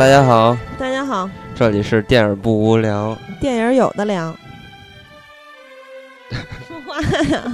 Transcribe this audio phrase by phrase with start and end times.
[0.00, 3.14] 大家好，大家好，这里是电影不无聊。
[3.38, 4.34] 电影有的聊。
[6.66, 7.44] 说话呀！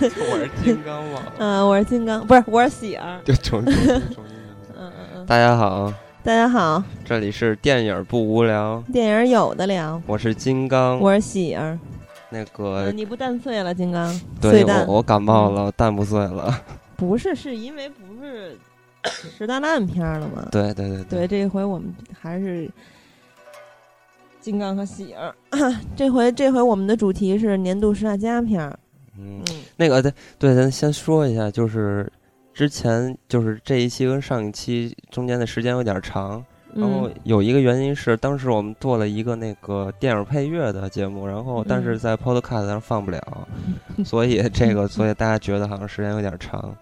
[0.00, 1.22] 我是金刚网。
[1.38, 3.20] 嗯，我是金刚，不是，我是喜儿。
[3.24, 4.24] 就重重重
[4.78, 5.26] 嗯嗯嗯。
[5.26, 5.92] 大家好，
[6.22, 8.80] 大家好，这里是电影不无聊。
[8.92, 10.00] 电影有的聊。
[10.06, 11.76] 我是金刚，我是喜儿。
[12.30, 14.20] 那个你不蛋碎了，金刚？
[14.40, 16.62] 对，我我感冒了，蛋不碎了。
[16.94, 18.56] 不是，是因为不是
[19.04, 20.48] 十大烂片了吗？
[20.50, 22.70] 对对对对，这回我们还是
[24.40, 25.34] 金刚和喜儿。
[25.96, 28.60] 这回这回我们的主题是年度十大佳片。
[29.18, 29.42] 嗯，
[29.76, 32.10] 那个对对，咱先说一下，就是
[32.54, 36.44] 之前就是这一期跟上一期中间的时间有点长。
[36.74, 43.48] 然后有一个原因是，当时我们做了一个那个电影配乐的节目，然后但是在 Podcast 上放不了，
[44.04, 46.76] 所以这个所以大家觉得好像时间有点长，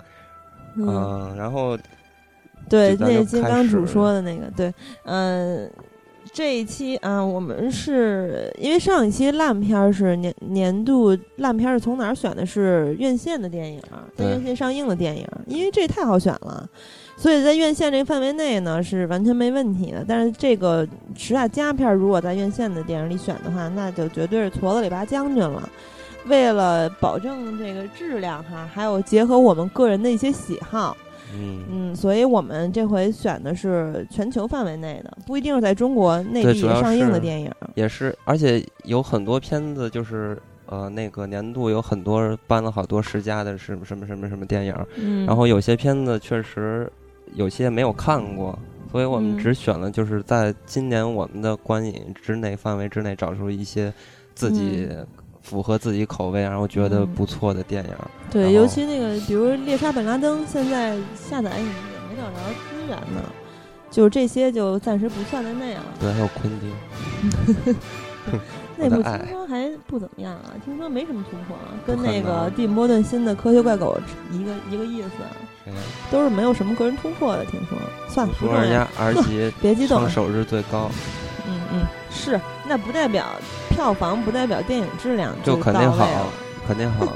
[0.77, 1.79] 嗯，然后
[2.69, 4.72] 对，那金刚主说的那个，对，
[5.05, 5.70] 嗯。
[6.33, 12.44] 这一期啊，我们是因为上一期烂片是年年度烂片是从哪儿选的？
[12.44, 13.81] 是院线的电影，
[14.14, 16.69] 在院线上映的电影，因为这太好选了，
[17.17, 20.05] 所以在院线这个范围内呢是完全没问题的。
[20.06, 25.67] 但是这个十大佳片如果在院线的电影里选的话，那就绝对是矬子里拔将军了。
[26.27, 30.94] 为了保证这个质量哈，还有结合我们个人的一些喜好。
[31.35, 37.51] 嗯嗯，所以我们这回选的是全球范围内的，不一定是在中国内地上映的电影。
[37.75, 44.75] 也是，而且有很多片子就是呃，那个年度有很多颁了好多十佳的什么什么什么什么电影。
[44.97, 45.27] 嗯。
[45.27, 46.91] 然后有些片子确实
[47.35, 48.59] 有些没有看过，
[48.93, 53.93] 所以我们只选了就是在今年我们的观影之内范围之内找出一些
[54.35, 54.89] 自己。
[55.49, 57.91] 符合自己口味，然后觉得不错的电影。
[58.29, 62.37] 对，尤其那个，比如《猎杀本拉登》，现在下载也没找着
[62.69, 63.23] 资源呢。
[63.89, 65.85] 就是这些，就暂时不算在内了。
[66.01, 67.77] 对，还有昆汀。
[68.77, 71.56] 那部听说还不怎么样啊，听说没什么突破，
[71.87, 73.97] 跟那个蒂姆·波顿新的《科学怪狗》
[74.37, 75.11] 一个一个意思。
[76.11, 77.79] 都是没有什么个人突破的，听说。
[78.09, 80.91] 算了，说人家 R 级， 别激动，手是最高。
[81.47, 83.27] 嗯嗯，是，那不代表
[83.71, 86.09] 票房，不代表电影质量就 肯定好，
[86.67, 87.13] 肯定好。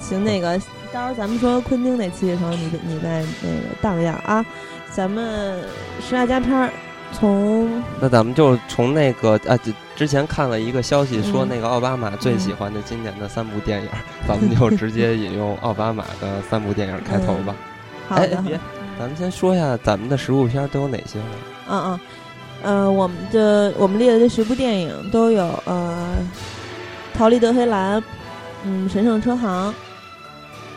[0.00, 0.58] 行，那个
[0.92, 4.44] 到时候咱们说昆汀那期的时候，你你再那个荡漾啊。
[4.90, 5.58] 咱们
[6.00, 6.70] 十大佳片儿，
[7.12, 9.58] 从那咱们就从那个啊，
[9.96, 13.88] 之前看了一个消息说，那个奥巴马最喜欢的今年的三部电影，
[14.28, 17.56] 咱们就直接引用奥巴马的三部电影开头吧。
[18.08, 18.60] 好的，别，
[18.98, 21.18] 咱们先说一下咱们的十部片都有哪些。
[21.68, 22.00] 嗯嗯。
[22.64, 26.16] 呃，我们的我们列的这十部电影都有呃，
[27.18, 28.00] 《逃离德黑兰》，
[28.64, 29.68] 嗯，《神圣车行》，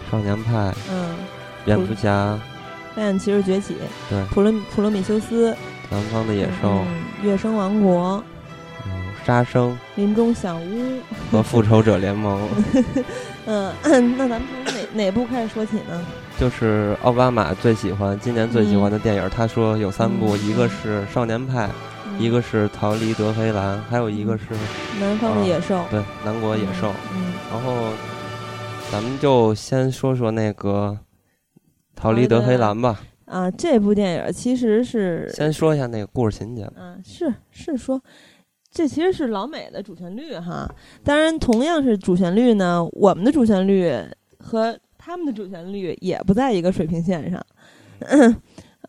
[0.12, 0.52] 《少年派》，
[0.92, 1.16] 嗯，
[1.66, 2.10] 《蝙蝠侠》，
[2.96, 3.74] 《黑暗骑士崛起》，
[4.10, 5.52] 对，《普罗普罗米修斯》，
[5.90, 6.70] 《南方的野兽》，
[7.24, 8.18] 《月升王国》，
[8.86, 8.92] 嗯，
[9.26, 10.62] 《杀生》，《林中小屋》
[11.32, 12.48] 和《复仇者联盟
[13.46, 13.74] 》。嗯，
[14.18, 16.06] 那咱们从哪哪部开始说起呢？
[16.40, 21.68] 就是奥巴马最喜欢今年最喜欢的电影，他说有三部，一个是《少年派》，
[22.20, 24.46] 一个是《逃离德黑兰》，还有一个是
[25.00, 25.76] 《南方的野兽》。
[25.90, 26.90] 对，《南国野兽》。
[27.16, 27.34] 嗯。
[27.52, 27.92] 然后，
[28.92, 30.96] 咱们就先说说那个
[31.96, 33.02] 《逃离德黑兰》吧。
[33.26, 36.70] 啊，这部电影其实是先说一下那个故事情节。
[36.76, 38.00] 嗯，是是说，
[38.72, 40.70] 这其实是老美的主旋律哈。
[41.04, 43.92] 当然，同样是主旋律呢，我们的主旋律
[44.38, 44.78] 和。
[45.08, 47.42] 他们的主旋律也不在一个水平线上。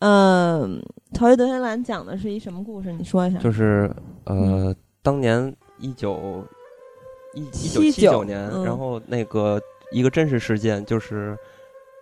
[0.01, 0.81] 嗯，
[1.17, 2.91] 《逃离德黑兰》讲的是一什么故事？
[2.91, 3.39] 你说一下。
[3.39, 3.89] 就是
[4.25, 6.43] 呃，当年一九
[7.33, 9.61] 一一九七九年，然后那个
[9.93, 11.37] 一个真实事件就是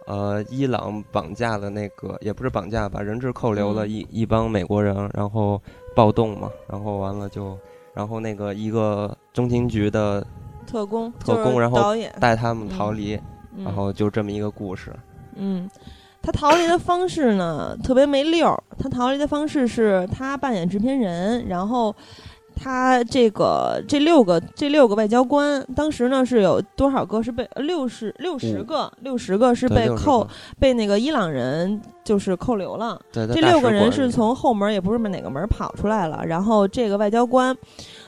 [0.08, 5.62] 呃，伊朗绑架了那个也不是绑架，把人质扣留了一一帮美国人，然后
[5.96, 7.56] 暴动嘛，然后完了就
[7.94, 10.26] 然后那个一个中情局的
[10.66, 13.20] 特工特工，然后带他们逃离。
[13.64, 14.94] 然后就这么一个故事。
[15.36, 15.70] 嗯，
[16.22, 18.64] 他逃离的方式呢，特别没溜儿。
[18.78, 21.96] 他逃离的方式是他扮演制片人，然后
[22.56, 30.28] 他这个这六个这六个外交官，当时呢是有多少个是被六十六十个六十个是被扣
[30.60, 33.00] 被那个伊朗人就是扣留了。
[33.12, 37.56] 这六个人是从后门也不是哪个门跑出来了，然后这个外交官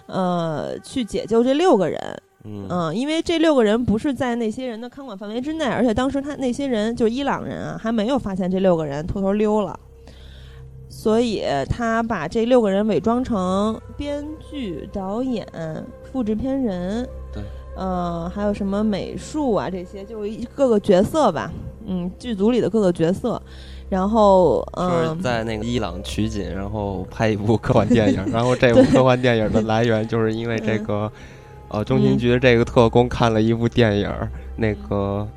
[0.08, 2.00] 呃去解救这六个人。
[2.44, 9.80] 嗯，因为这六个人不是在那些人的看管范围之内，而且当时他那些人就是伊朗人啊，还没有发现这六个人偷偷溜了，
[10.88, 15.46] 所以他把这六个人伪装成编剧、导演、
[16.12, 17.44] 复制片人，对，
[17.76, 21.52] 呃，还有什么美术啊这些，就是各个角色吧。
[21.86, 23.42] 嗯，剧组里的各个角色。
[23.90, 28.24] 然后，嗯，在那个伊朗取景，然后拍一部科幻电影。
[28.32, 31.12] 然后这部科幻电影的来源，就是因为这个，
[31.70, 34.12] 呃，中情局的这个特工看了一部电影，
[34.58, 35.28] 那个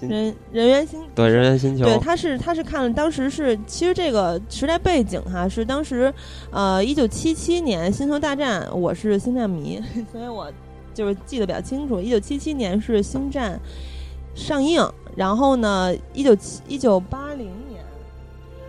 [0.00, 6.12] 人人猿星对人猿星球，对，他是他是看了，当时是其实这个时代背景哈，是当时
[6.50, 9.80] 呃一九七七年《星球大战》，我是星战迷，
[10.12, 10.52] 所以我
[10.92, 12.00] 就是记得比较清楚。
[12.00, 13.58] 一九七七年是《星战》
[14.38, 17.76] 上映，然后呢，一九七一九八零年。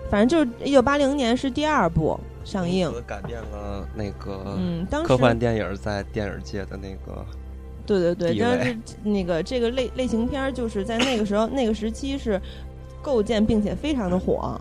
[0.09, 2.17] 反正就是一九八零年是第二部
[2.47, 7.25] 上映，改变了那个嗯，当时科幻电影在电影界的那个，
[7.85, 12.39] 对对对，但是那个这个类类型片就是在那个时候 那个时期是
[13.01, 14.57] 构建并且非常的火，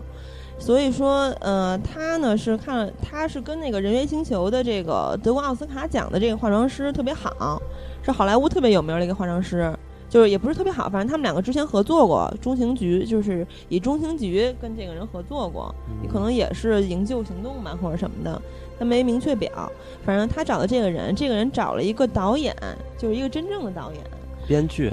[0.59, 7.61] 所以说呃，他呢是看他是跟那个人猿星球的这个德国奥斯卡奖的这个化妆师特别好，
[8.03, 9.73] 是好莱坞特别有名的一个化妆师。
[10.09, 15.73] 就是也不是特别好，反正他们两个之前合作过中情局，就是以中情局跟这个人合作过，
[16.11, 18.41] 可能也是营救行动吧或者什么的，
[18.79, 19.71] 他没明确表。
[20.05, 22.55] 反正他找的这个人，这个人找了一个导演，
[22.97, 24.01] 就是一个真正的导演，
[24.47, 24.91] 编剧，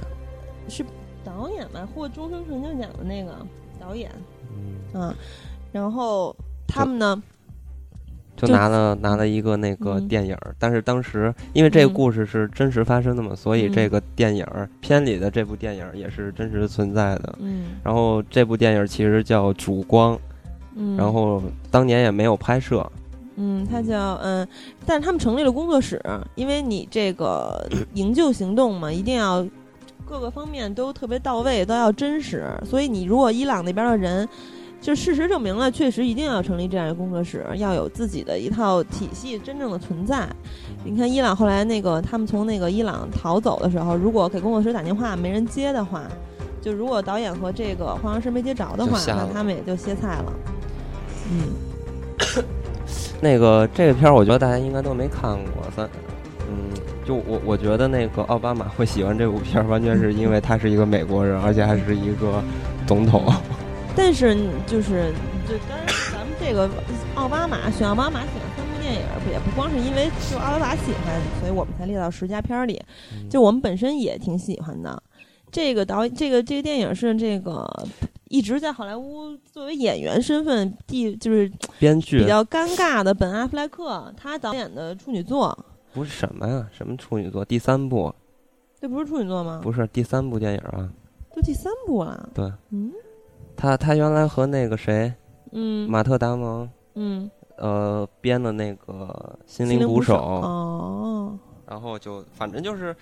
[0.68, 0.84] 是
[1.24, 3.32] 导演吧，获终生成就奖的那个
[3.80, 4.10] 导演，
[4.94, 5.14] 嗯，
[5.72, 6.34] 然后
[6.66, 7.22] 他们呢。
[8.36, 14.44] 就拿了拿了一个那个电影，但是当时因为这个故事是真实发生的嘛，所以这个电影
[14.80, 17.38] 片里的这部电影也是真实存在的。
[17.38, 20.16] 嗯，然后这部电影其实叫《烛光》，
[20.74, 21.40] 嗯，然后
[21.70, 22.84] 当年也没有拍摄。
[23.36, 24.46] 嗯，它叫嗯，
[24.84, 26.02] 但是他们成立了工作室，
[26.34, 27.64] 因为你这个
[27.94, 29.46] 营救行动嘛，一定要
[30.04, 34.28] 各个方面都特别到位，都要真实，所以你如果伊朗那边的人。
[34.84, 40.28] 就事实证明了，确实一定要成立这样一个工作室，要有自己的一套体系真正的存在。
[40.84, 46.02] 你看伊朗后来那个，他们从那个伊朗逃走的时候，如果给工作室打电话没人接的话，
[46.60, 50.32] 就如果导演和这个化妆师没接着的话，那他们也就歇菜了。
[51.32, 52.44] 嗯，
[53.22, 55.64] 那个这个片儿，我觉得大家应该都没看过。
[55.74, 55.88] 咱
[56.46, 56.76] 嗯，
[57.06, 62.44] 就我我觉得那个奥巴马会喜欢这部片儿，完全是因为他是一个美国人，而且还是一个
[62.86, 63.32] 总统。
[63.96, 64.36] 但是
[64.66, 65.12] 就是，
[65.48, 66.68] 就当然咱们这个
[67.14, 72.82] 奥巴马选奥巴马喜欢三部电影，不也不光是因为就奥巴马喜欢，所以我们才列到十佳片里。
[73.30, 75.00] 就我们本身也挺喜欢的。
[75.52, 77.64] 这个导这个这个电影是这个
[78.28, 81.48] 一直在好莱坞作为演员身份第就是
[81.78, 85.56] 编剧比较尴尬的本阿弗莱克，他导演的处女作。
[85.92, 86.68] 不是什么呀？
[86.76, 87.44] 什么处女作？
[87.44, 88.12] 第三部？
[88.80, 89.60] 这不是处女作吗？
[89.62, 90.90] 不是第三部电影啊。
[91.32, 92.28] 都第三部了。
[92.34, 92.52] 对。
[92.70, 92.90] 嗯。
[93.64, 95.10] 他他原来和那个谁，
[95.52, 102.94] 嗯，马特达蒙，嗯，呃，编的那个《心灵捕手》哦，然后就反正就是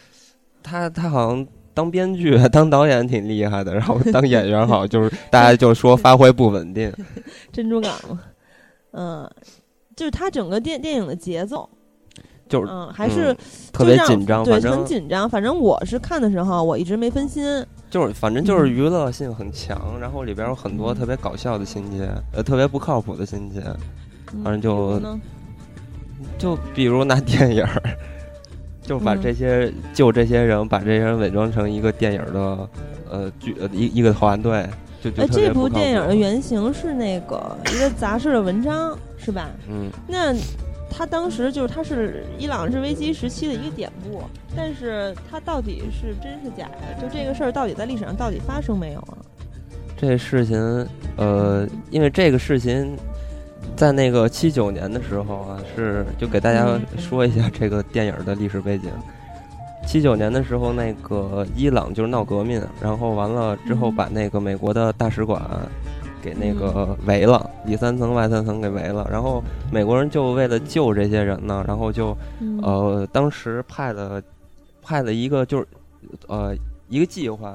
[0.62, 1.44] 他他好像
[1.74, 6.92] 当编剧当导演挺厉害的，然后当演员好就是 大家就说发挥不稳定，
[7.50, 8.20] 珍珠港嘛，
[8.92, 9.28] 嗯，
[9.96, 11.68] 就是他整个电电影的节奏。
[12.52, 13.34] 就是嗯，还是
[13.72, 15.26] 特别紧张，对，很紧张。
[15.26, 17.64] 反正我是看的时候，我一直没分心。
[17.88, 23.62] 就是反正就是娱乐性很强，然后里边有很多特别搞笑的情节，呃，特别不靠谱的情节。
[24.44, 25.00] 反正就
[26.36, 27.82] 就比如拿电影儿，
[28.82, 32.68] 就把这些就这些人，把这些人伪装成一个电影的
[33.10, 34.68] 呃剧呃一一个团队，
[35.02, 39.48] 就就这部电影的原型是那个一个杂志的文章，是吧？
[39.70, 40.34] 嗯，那。
[41.02, 44.22] 他当时就是他是伊朗日危机时期的一个典故，
[44.56, 46.72] 但是他到底是真是假呀？
[47.00, 49.18] 就这个事儿到底在历史上到底发生没有啊？
[49.96, 50.56] 这事情，
[51.16, 52.96] 呃，因为这个事情
[53.74, 58.88] 在那个七九年的时候啊，是就给大家说一下这个电影的历史背景。
[59.84, 65.42] 七九年的时候，那个伊朗就是闹革命，然后完了之后把那个美国的大使馆。
[66.22, 72.16] 给那个围了，里三层外三层给围了，然后美国人就为了救这些人呢，然后就，
[72.62, 74.22] 呃，当时派了
[74.80, 75.66] 派了一个就是
[76.28, 76.54] 呃
[76.88, 77.52] 一个计划，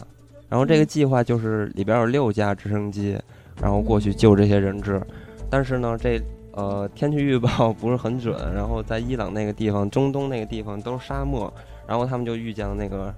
[0.50, 3.18] 然后这个计划就是里边有六架直升机，
[3.62, 5.02] 然后过去救这些人质，
[5.50, 6.22] 但是呢，这
[6.52, 11.52] 呃天气预报不是很准，然后在伊朗那个地方、中东那个地方都是沙漠，
[11.88, 13.14] 然后他们就遇见了那个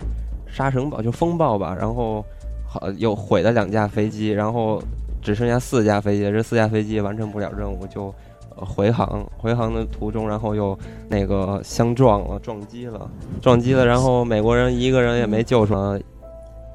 [0.47, 2.23] 沙尘暴，就风暴吧，然后
[2.67, 4.79] 好又毁了两架飞机，然后。
[5.21, 8.13] 只剩下四架飞机，这四架飞机完成不了任务，就
[8.55, 9.25] 回航。
[9.37, 10.77] 回航的途中，然后又
[11.09, 13.09] 那个相撞了，撞击了，
[13.41, 13.85] 撞击了。
[13.85, 16.01] 然后美国人一个人也没救出来。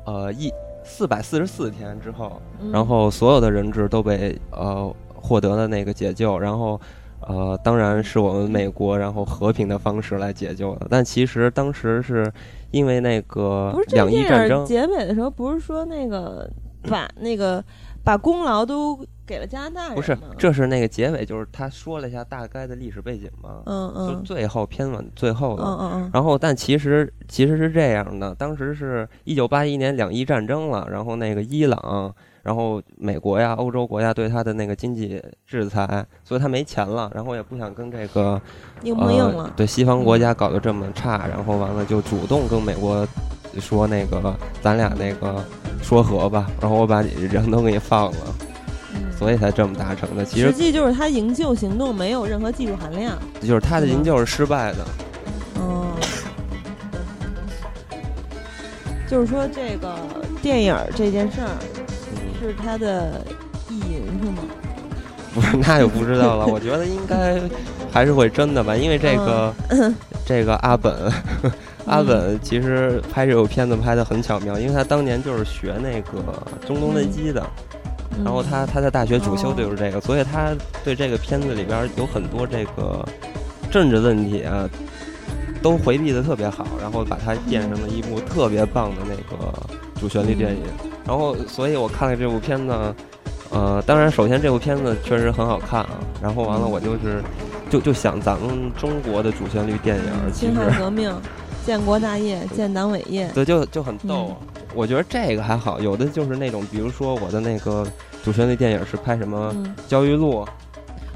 [0.07, 0.53] 呃，一
[0.85, 6.39] 四百四十四天之后，然后所有的人质都被呃获得了那个解救。
[6.39, 6.79] 然后
[7.21, 10.87] 呃，当然是我们美国，然后和平的方式来解救的。
[10.91, 12.31] 但其实当时是
[12.71, 16.51] 因为那个两伊战争结尾的时候，不是说那个。
[16.87, 17.65] 把那个
[18.05, 19.95] 把功劳都给了加拿大人。
[19.95, 23.63] 不是，这是那个结尾，就是他说了一下大概的历史背景嘛。
[23.67, 24.09] 嗯嗯。
[24.09, 25.65] 就最后片尾最后的。
[25.65, 26.11] 嗯嗯嗯。
[26.13, 32.15] 然后，但其实其实是这样的，当时是一九八一年两伊战争了，然后那个伊朗。
[32.45, 38.39] 然后美国呀，欧洲国家对他的那个经济制裁，所以他没钱了，然后也不想跟这个
[38.83, 39.51] 硬碰硬了。
[39.57, 43.09] 对西方国家搞得这么差，然后完了就主动跟美国
[43.61, 45.45] 说那个咱俩那个
[45.83, 48.19] 说和吧，然后我把你人都给你放了，
[49.19, 50.25] 所以才这么达成的。
[50.25, 54.79] 其实实际就是他营救行动没有任何技术含量，就是他的营救是失败的。
[55.57, 55.97] 哦，
[59.09, 59.95] 就是说这个
[60.43, 61.51] 电影这件事儿。
[62.47, 63.25] 是他的
[63.71, 64.43] 意淫是吗？
[65.33, 66.47] 不是，那就不知道了。
[66.47, 67.41] 我觉得应该
[67.91, 69.55] 还是会真的吧，因为这个
[70.27, 71.11] 这个阿本
[71.87, 76.23] 阿本其实拍这部片子拍的很巧妙，因为他当年就是学那个
[76.67, 77.45] 中东危机的，
[78.25, 83.07] 然后他他在大学主修的就是这个，所以他对这个片子里边有很多这个
[83.71, 84.69] 政治问题啊，
[85.63, 89.53] 都回避的特别好，然后把它变成了一部特别棒的那个
[90.01, 90.63] 主旋律电影。
[91.07, 92.73] 然后，所以我看了这部片子，
[93.51, 96.01] 呃，当然，首先这部片子确实很好看啊。
[96.23, 97.23] 然后完了，我就是，
[97.69, 101.15] 就就想咱们中国的主旋律电影，辛亥革命、
[101.67, 104.37] 建国大业、建党伟业，对，就就很逗。
[104.75, 107.87] 我觉得这个还好，有的就是那种，比如说我的那个
[108.23, 109.55] 主旋律电影是拍什么
[109.89, 110.45] 《焦裕禄》，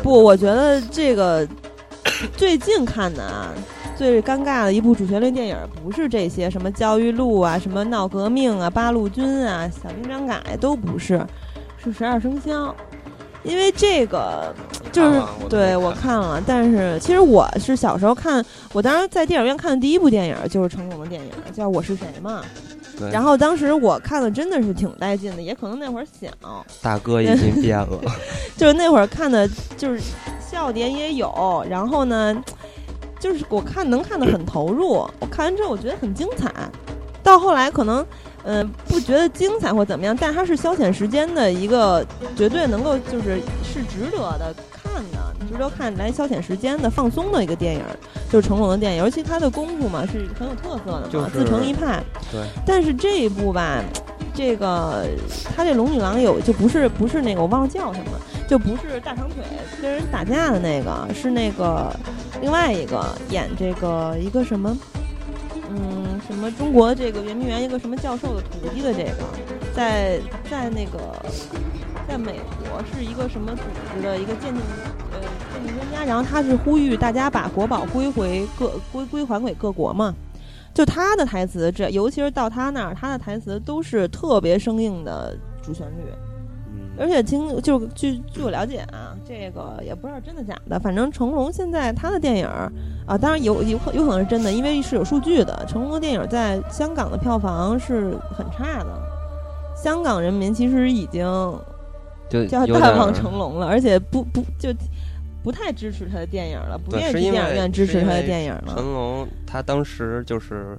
[0.03, 1.47] 不，我觉得这个
[2.37, 3.53] 最近看的啊。
[3.97, 11.21] 最尴尬的一部主旋律电影不是这些什么焦裕禄啊，什么闹革命啊，八路军啊，小兵张嘎都不是，
[11.77, 12.73] 是十二生肖。
[13.43, 14.55] 因为这个
[14.93, 22.43] 就是对我看了，但是其实我是小时候看，我当时在电影院看的第一部电影就是成龙的电影，叫《我是谁》嘛。
[23.13, 26.29] 然后当时我看的真的是挺带劲的，也可能那会儿小。
[26.83, 28.01] 大哥已经变了。
[28.57, 30.01] 就是那会儿看的，就是
[30.41, 32.37] 笑点也有，然后呢。
[33.21, 36.49] 就是我看能看得很投入，我看完之后我觉得很精彩，
[37.21, 38.07] 到后来可能，
[38.45, 42.05] 呃，不觉得精彩或怎么样，但它是消遣时间的一个
[42.37, 47.83] 绝对能够就是是值得的看的，值得看来消遣时间的放松的一个电影，
[48.31, 52.03] 就是成龙的电影，尤其他的功夫嘛是很有特色的嘛，自成一派。
[52.33, 52.43] 对。
[52.65, 53.83] 但是这一部吧，
[54.35, 55.05] 这个
[55.57, 58.13] 他这龙女郎有就不是不是那个我忘了叫什么。
[58.49, 59.45] 就不是大长腿
[59.83, 61.95] 跟人打架的那个，是那个
[62.41, 64.75] 另外一个演这个一个什么，
[65.69, 65.98] 嗯，
[66.29, 69.25] 什么中国这个圆明园一个什么教授的徒弟的这个，
[69.75, 70.21] 在
[70.51, 71.15] 在那个
[72.07, 73.63] 在美国是一个什么组
[73.95, 74.61] 织的一个鉴定
[75.11, 75.19] 呃
[75.55, 80.15] 鉴定专家，然后他是呼吁大家把国宝归回各归归还给各国嘛，
[80.75, 86.13] 就他的台词这尤其是到他那儿，他的台词都是特别生硬的主旋律。
[86.99, 90.79] 而且听就据据我了解啊，这个也不知道真的假的。
[90.81, 92.47] 反正成龙现在他的电影
[93.07, 95.65] 啊，当然有有有可能是真的，因为是有数据的。
[95.67, 99.01] 成龙的电影在香港的票房是很差的，
[99.77, 101.25] 香港人民其实已经
[102.29, 104.71] 就叫淡忘成龙了，而且不不就
[105.43, 108.75] 不太支持他的电影了，不愿意去电影院支持他的电影了。
[108.75, 110.77] 成龙他当时就是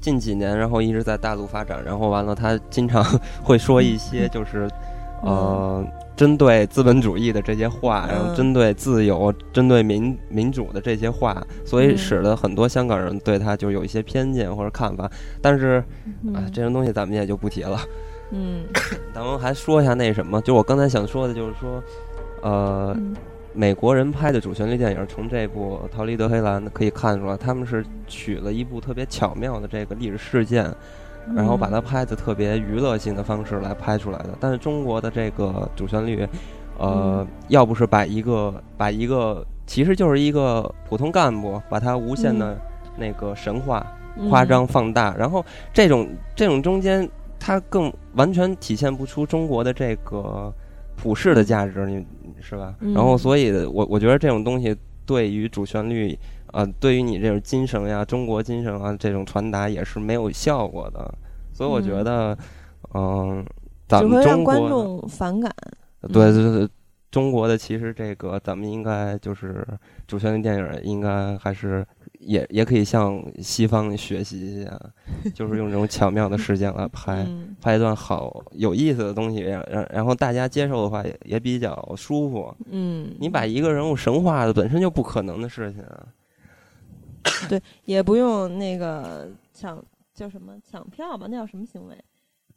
[0.00, 3.04] 近几年，然后一直在大陆发展，然后完了他经常
[3.44, 4.66] 会说一些 就是。
[5.22, 5.84] 呃，
[6.16, 15.10] 针对资本主义的这些话，然后针对自由、针对民民主的这些话，所以使得很多香港人对他就有一些偏见或者看法。
[15.42, 15.82] 但是，
[16.32, 17.80] 啊，这些东西咱们也就不提了。
[18.30, 18.64] 嗯，
[19.14, 21.82] 咱们还说一下那什么，就我刚才想说的，就是说，
[22.42, 22.96] 呃，
[23.52, 30.72] 美国人拍的主旋律电影，从这部《逃离德黑兰》可以看出来，他们是取了一部特别巧妙的这个历史事件。
[31.34, 36.26] 然后把它拍的特别娱乐性的方式来拍出来的，但是中国的这个主旋律，
[36.78, 42.58] 呃，要不是把一个把一个其实就是一个普通干部，把它无限的
[42.96, 43.86] 那个神话、
[44.30, 47.08] 夸张、放大，然后这种这种中间，
[47.38, 50.52] 它更完全体现不出中国的这个
[50.96, 52.04] 普世的价值，你
[52.40, 52.74] 是吧？
[52.94, 56.18] 然后，所以我我觉得这种东西对于主旋律。
[56.52, 61.14] 啊，对于你这种精神呀，中国精神啊，这种传达也是没有效果的，
[61.52, 62.36] 所以我觉得，
[62.94, 63.44] 嗯，
[63.86, 65.52] 咱们中国观众反感。
[66.12, 66.68] 对对对，
[67.10, 69.66] 中国的其实这个咱们应该就是
[70.06, 71.84] 主旋律电影，应该还是
[72.20, 74.80] 也也可以向西方学习一下，
[75.34, 77.26] 就是用这种巧妙的时间来拍，
[77.60, 82.54] 拍一段好有意思的东西，然然后大家接受的话也也比较舒服。
[82.70, 85.82] 嗯，你把一个人物神话的本身就不可能的事情。
[87.48, 89.84] 对，也不用那个抢
[90.14, 91.26] 叫什么抢票吧？
[91.30, 92.04] 那叫什么行为？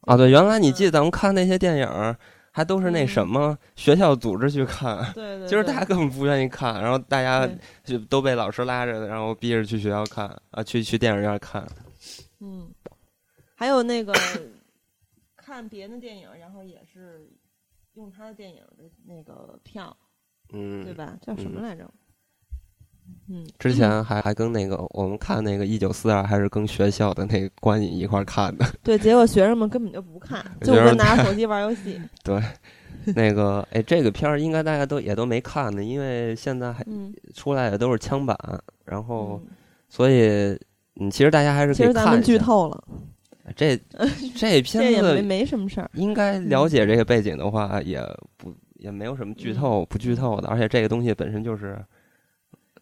[0.02, 2.18] 啊，对，原来你记得咱们看那些电影，
[2.52, 7.48] 还都是那什么学校组织去看，对对，其实大家根本不愿意看，然后大家
[7.84, 11.66] 就都被老师拉着，然后逼着去学校看啊，去去电影院看。
[12.40, 12.70] 嗯，
[13.56, 14.12] 还有那个
[15.38, 17.30] 看别的电影，然后也是
[17.94, 19.96] 用他的电影的那个票，
[20.52, 21.16] 嗯，对吧？
[21.22, 21.84] 叫什么来着？
[21.84, 21.92] 嗯，
[23.58, 28.66] 之前还还跟那个我们看那个一九四二，还是跟学校的那个观影一块看的。
[28.84, 31.98] 对，结果学生们根本就不看， 就跟拿手机玩游戏。
[32.26, 32.42] 对，
[33.16, 36.86] 那个哎，这个片儿应该大家都也都没看呢，因为现在还
[37.34, 38.38] 出来的都是枪版，
[38.84, 39.42] 然后
[39.88, 40.58] 所以
[41.00, 42.84] 嗯，其实大家还是其实咱们剧透了。
[43.56, 43.80] 这
[44.36, 48.02] 这片子没没什么事儿，应该了解这个背景的话，也
[48.36, 51.80] 不也没有什么剧透不剧透的，而且这个东西本身就是。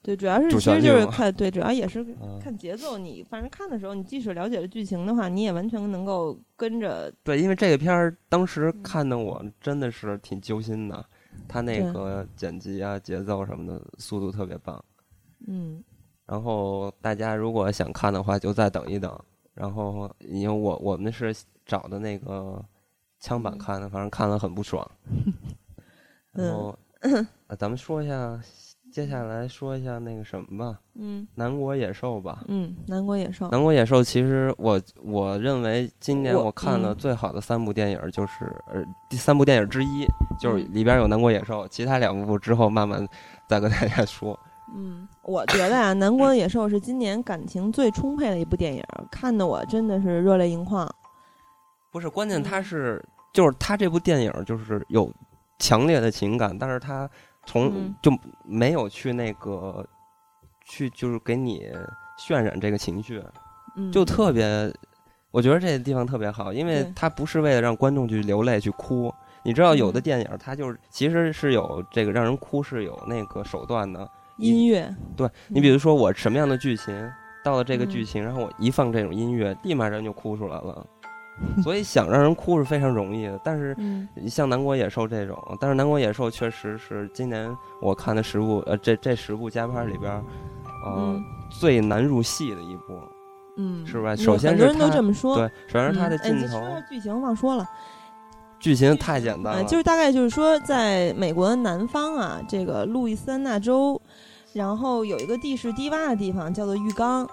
[0.10, 2.04] 对，主要是其实就是看对，主要也是
[2.42, 2.98] 看节奏。
[2.98, 7.14] 你反正看的时候，你即使了解了剧情的话，你也完全能够跟着。
[7.24, 11.06] 对，因为这个片儿当时看的我真的是挺揪心的，
[11.48, 14.84] 他那个剪辑啊、节奏什么的，速度特别棒。
[15.48, 15.84] 嗯。
[16.26, 19.16] 然后大家如果想看的话，就再等一等。
[19.54, 21.36] 然后因为我我们是
[21.68, 22.66] 找的那个
[23.20, 24.90] 枪版看的，反正看了很不爽。
[26.34, 26.76] 然后，
[27.60, 28.42] 咱们说一下。
[29.00, 40.06] 接下来说一下那个什么吧，嗯，南国野兽吧，嗯，南国野兽，南国野兽，其实我我认为今年我看了最好的三部电影就是呃第三部电影之一，
[40.38, 43.08] 就是里边有南国野兽，其他两部之后慢慢
[43.48, 44.38] 再跟大家说。
[44.76, 50.86] 嗯，我觉得啊，南国野兽是今年感情最充沛的一部电影，看的我真的是热泪盈眶。
[51.90, 53.02] 不是，关键它是
[53.34, 55.10] 就是它这部电影就是有
[55.58, 57.10] 强烈的情感，但是他。
[57.50, 58.12] 从就
[58.46, 59.84] 没有去那个，
[60.68, 61.68] 去就是给你
[62.20, 63.20] 渲染这个情绪，
[63.92, 64.72] 就特别，
[65.32, 69.12] 我觉得这个地方特别好，因为它不是为了让观众去流泪去哭。
[69.42, 74.08] 你知道，有的电影它就是其实是有这个让人哭是有那个手段的
[74.38, 74.96] 音乐。
[75.18, 77.12] 对你比如说我什么样的剧情
[77.44, 80.86] 到了这个剧情，然后我一放这种音乐，立马人就哭出来了。
[81.64, 83.76] 所以想让人哭是非常容易的，但是
[84.28, 90.12] 像《南国野兽》这种，但是《南国野兽》确实是今年我看的十部呃这这十部加拍里边，
[90.86, 93.00] 呃最难入戏的一部，
[93.58, 94.16] 嗯，是吧？
[94.16, 96.62] 首先很多人都这么说，对，首先是它的镜头。
[96.90, 97.68] 剧情忘说了，
[98.60, 104.00] 剧情太简单了，就是大概就是说，在美国南方啊，这个路易斯安那州，
[104.54, 107.28] 然后有一个地势低洼的地方叫做浴缸。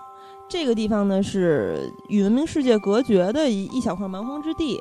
[0.48, 4.80] 这个地方呢是与文明世界隔绝的一一小块蛮荒之地，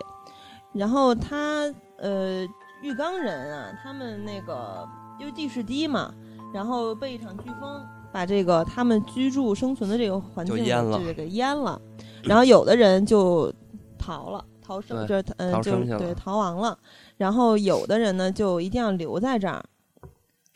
[0.74, 2.46] 然后他呃
[2.82, 4.88] 浴缸人啊，他们那个
[5.20, 6.14] 因为地势低嘛，
[6.54, 11.82] 然后被一场飓风把这个他们居住生存的这个环境给给淹了，
[12.24, 13.52] 然后有的人就
[13.98, 16.78] 逃了，逃生这嗯就对逃亡了，
[17.18, 19.64] 然后有的人呢就一定要留在这儿。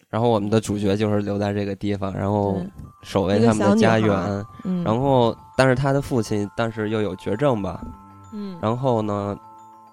[0.09, 2.59] 然后我们的主角就是留在这个地方，然后
[3.03, 4.09] 守卫他们的家园。
[4.83, 7.79] 然后，但是他的父亲，但是又有绝症吧。
[8.33, 8.57] 嗯。
[8.59, 9.37] 然后呢，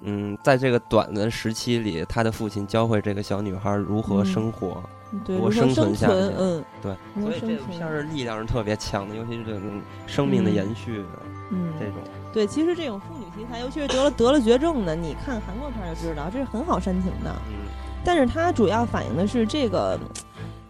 [0.00, 4.83] 嗯，在这个短的时期里，他的父亲教会这个小女孩如何生活，
[5.26, 6.14] 如何生存下去。
[6.38, 6.64] 嗯。
[6.81, 6.96] 对。
[7.22, 11.05] 所以这个片是力量是特别强的，尤其是这种生命的延续。
[11.50, 11.74] 嗯。
[11.79, 11.96] 这种。
[12.33, 17.35] 对，其实这种妇女题材，尤其是得了得了绝症的，你看韩国片就知道，这是很好煽情的。
[17.48, 17.68] 嗯。
[18.07, 19.99] 但是它主要反映的是这个，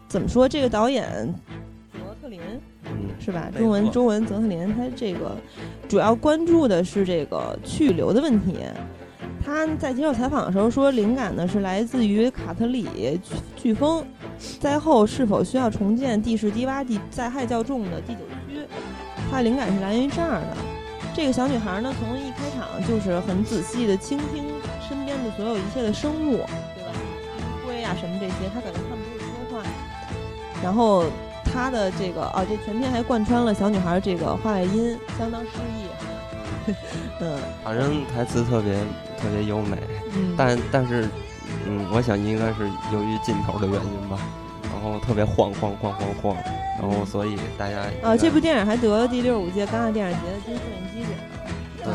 [0.08, 0.48] 怎么说？
[0.48, 1.06] 这个导演
[1.92, 2.40] 泽特林，
[3.20, 3.50] 是吧？
[3.54, 5.36] 中文中文泽特林，他这个
[5.86, 8.60] 主要关注的是这个去留的问题。
[9.44, 13.20] 他在接受采访的时候说，灵感呢是来自于卡特里
[13.62, 14.02] 飓风
[14.58, 18.60] 灾后是否需要重建地势低洼地灾害较重的第九区。
[19.30, 20.56] 他灵感是来源于这儿的。
[21.14, 24.44] 这个小女孩呢，从一开场就是很仔细的倾听
[24.88, 26.40] 身边的所有一切的生物。
[27.82, 29.64] 啊，什么这些，他感觉他们都是说话。
[30.62, 31.04] 然后
[31.44, 35.48] 他的这个啊，这全片还贯穿了小女孩这个话外音，相当诗
[35.78, 35.86] 意。
[37.20, 38.74] 嗯，反正台词特别
[39.18, 39.78] 特别优美。
[40.14, 41.08] 嗯，但但是，
[41.66, 44.18] 嗯，我想应该是由于镜头的原因吧。
[44.62, 46.36] 然后特别晃晃晃晃晃，
[46.80, 51.92] 然后所以大家啊，这部电影还得了第六十五届戛纳电影节的金摄影机奖。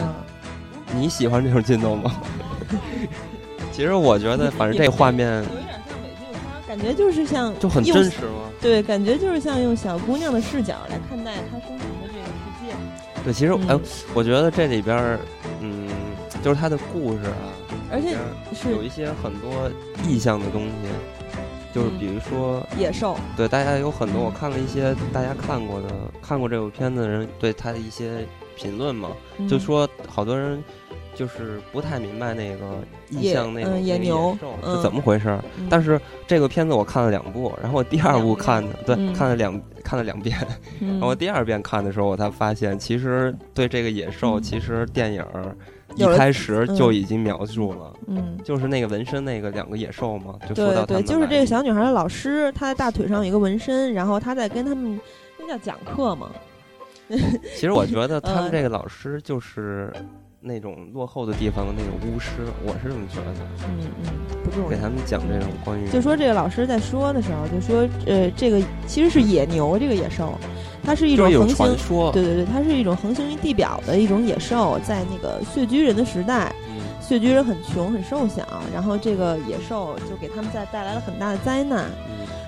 [0.94, 2.12] 对，你喜欢这种镜头吗？
[3.72, 5.44] 其实我觉得，反正这画面。
[6.68, 8.50] 感觉就是像就很真实吗？
[8.62, 12.74] 对，感觉就是像用小姑娘的视角来看待她生存的这个世界。
[13.26, 13.78] 对，其实哎，
[14.14, 15.20] 我觉得这里边儿，
[15.60, 15.90] 嗯，
[16.42, 17.52] 就是她的故事啊，
[17.92, 18.16] 而且
[18.56, 19.70] 是有一些很多
[20.08, 20.72] 意象的东西，
[21.74, 23.18] 就是比如说野兽。
[23.36, 25.90] 对，大家有很多，我看了一些大家看过的、
[26.22, 29.10] 看过这部片子的人对他的一些评论嘛，
[29.50, 30.64] 就说好多人
[31.22, 32.80] 就是不太明白那个
[33.12, 35.38] 意象那种野牛是怎么回事。
[35.70, 40.36] 但是这个片子我看了两部，然后第二部看的对看了两看了两遍，
[40.80, 45.24] 然后第二遍看的时候我才发现，其实对这个野兽，其实电影
[45.96, 55.00] 一开始就已经描述了，嗯，就是那个纹身那个两个野兽嘛，就说到对对，就是这个小女孩的老师，她的大腿上有一个纹身，然后她在跟他们
[55.38, 56.32] 那叫讲课嘛。
[57.56, 59.94] 其实我觉得他们这个老师就是
[60.44, 62.30] 那种落后的地方的那种巫师，
[62.66, 63.32] 我是这么觉得。
[63.70, 64.70] 嗯嗯，不重要。
[64.70, 70.34] 给他们讲这种关于，就说这个老师在说的时候，就说呃，这个其实是野牛这个野兽，
[70.84, 76.52] 它是一种横行，对对对，它是一种横行于地表的一种野兽，在那个穴居人的时代，
[77.00, 81.86] 穴居人很穷很瘦小，然后这个野兽就给他们在带来了很大的灾难。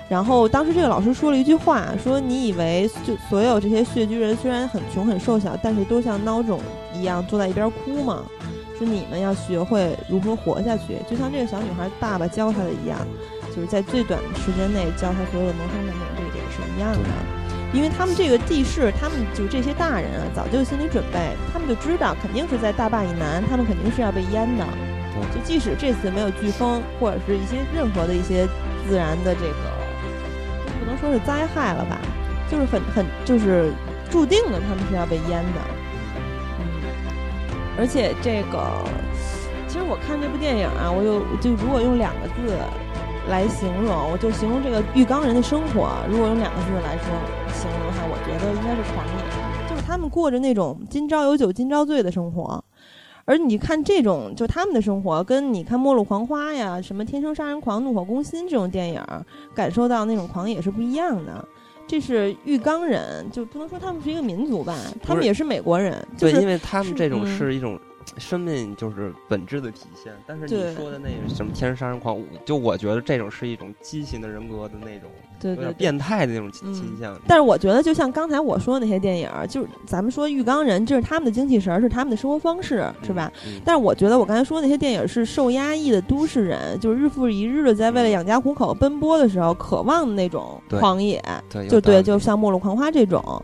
[0.08, 6.60] 然后当时这个老师说了一句话，说你以为就所有这些穴居人虽然很穷很瘦小，但是都像孬种
[6.94, 8.22] 一样坐在一边哭吗？
[8.76, 12.98] 说你们要学会如何活下去，就像这个小女孩爸爸教她的一样，
[13.54, 17.08] 就是在最短的时间内教她所有的谋生本领，这一点是一样的。
[17.72, 24.66] 因为他们这个地势，他们就这些大人啊，早就有心理准备，他们就知道肯定是在大坝以南，他们肯定是要被淹的。
[25.32, 28.46] 就即使这次没有飓风或者是一些任何的一些
[28.86, 29.73] 自然的这个。
[30.84, 31.98] 不能说是灾害了吧，
[32.50, 33.72] 就是很很就是
[34.10, 35.60] 注定的，他们是要被淹的。
[36.60, 36.64] 嗯，
[37.78, 38.84] 而且这个，
[39.66, 42.54] 其实我看这部电影啊，我有就如果用两个字
[43.28, 45.88] 来形容，我就形容这个浴缸人的生活。
[46.06, 47.08] 如果用两个字来说
[47.48, 52.62] 形容的话，我觉得应该是狂野，就是他们过着那种今朝有酒今朝醉的生活。
[53.26, 59.02] 而你看这种，就他们的生活，跟你看《末路狂花》呀、什么《天生杀人狂》《怒火攻心》这种电影，
[59.54, 61.46] 感受到那种狂野是不一样的。
[61.86, 66.06] 这是浴缸人，就不能说他们是一个民族吧，他们也是美国人。
[66.18, 67.78] 对，因为他们这种是一种。
[68.18, 77.18] 生命就是本质的体现，但是你说的那个什么天生杀人狂，就我觉得这种是一种畸形的人格的那种，对对，变态的那种倾向。
[77.26, 83.32] 但是我觉得，就像刚才我说的那些电影，就是咱们说浴缸人，这是他们的精气神，是他们的生活方式，是吧？
[83.64, 91.22] 但是我觉得我刚才说的那些电影是受压抑的都市人，就是日复一日的在为了养家糊口奔波的时候，渴望的那种狂野，
[91.68, 93.42] 就对，就像《末路狂花》这种。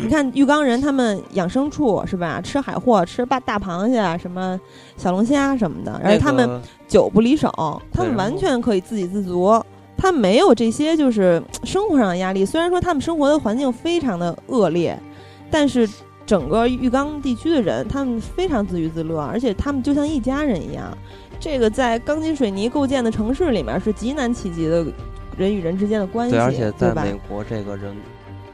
[0.00, 2.40] 你看浴缸人，他们养牲畜是吧？
[2.40, 4.58] 吃海货，吃大大螃蟹，什么
[4.96, 6.00] 小龙虾什么的。
[6.02, 6.48] 然后他们
[6.86, 7.50] 酒不离手，
[7.92, 9.60] 他们完全可以自给自足，
[9.96, 12.44] 他们没有这些就是生活上的压力。
[12.44, 14.96] 虽然说他们生活的环境非常的恶劣，
[15.50, 15.88] 但是
[16.24, 20.96] 整个浴缸地区的人，他们非常自娱自乐，而且他们就像一家人一样。
[21.40, 24.86] 这个在钢筋水泥构建的城市里面是极难企及的
[25.36, 27.96] 人与人之间的关系，对而且在美国这个人。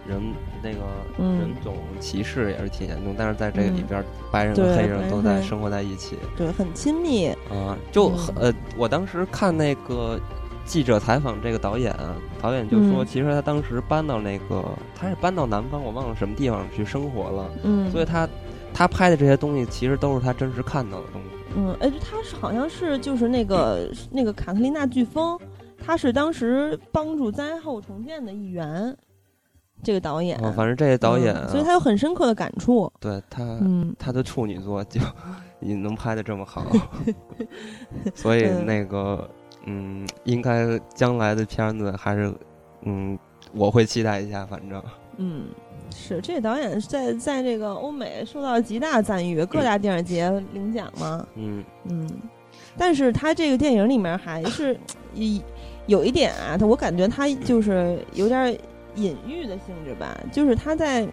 [0.07, 0.21] 人
[0.65, 0.81] 那个
[1.23, 7.77] 人种歧视也是挺严重，但是在这个里边，白人和黑人都在生活在一起，对，很亲密啊。
[7.93, 10.19] 就呃，我当时看那个
[10.65, 11.95] 记者采访这个导演，
[12.41, 14.65] 导演就说，其实他当时搬到那个，
[14.97, 17.51] 他是搬到南方，我忘了什么地方去生活了。
[17.63, 18.27] 嗯，所以他
[18.73, 21.29] 他拍的这些东西，其实都是他真实看到的东西。
[21.57, 25.39] 嗯，哎，他是好像是就是那个那个卡特琳娜飓风，
[25.85, 28.97] 他是当时帮助灾后重建的一员。
[29.85, 32.91] 这个导演，反正这个导演，所以他有很深刻的感触。
[32.99, 35.01] 对他，嗯，他的处女作就
[35.61, 36.65] 你能拍的这么好，
[38.15, 39.29] 所以那个，
[39.67, 42.33] 嗯，应该将来的片子还是，
[42.83, 43.19] 嗯，
[43.53, 44.47] 我会期待一下。
[44.47, 44.83] 反正，
[45.19, 45.47] 嗯，
[45.95, 51.27] 是这个导演在在这个欧美受到极大赞誉，各大电影节领奖嘛。
[51.35, 52.11] 嗯嗯，
[52.77, 54.79] 但是他这个电影里面还是
[55.15, 55.43] 一
[55.87, 58.59] 有一点啊，他我感觉他就是有点。
[58.97, 61.07] 隐喻的性质吧，就是他在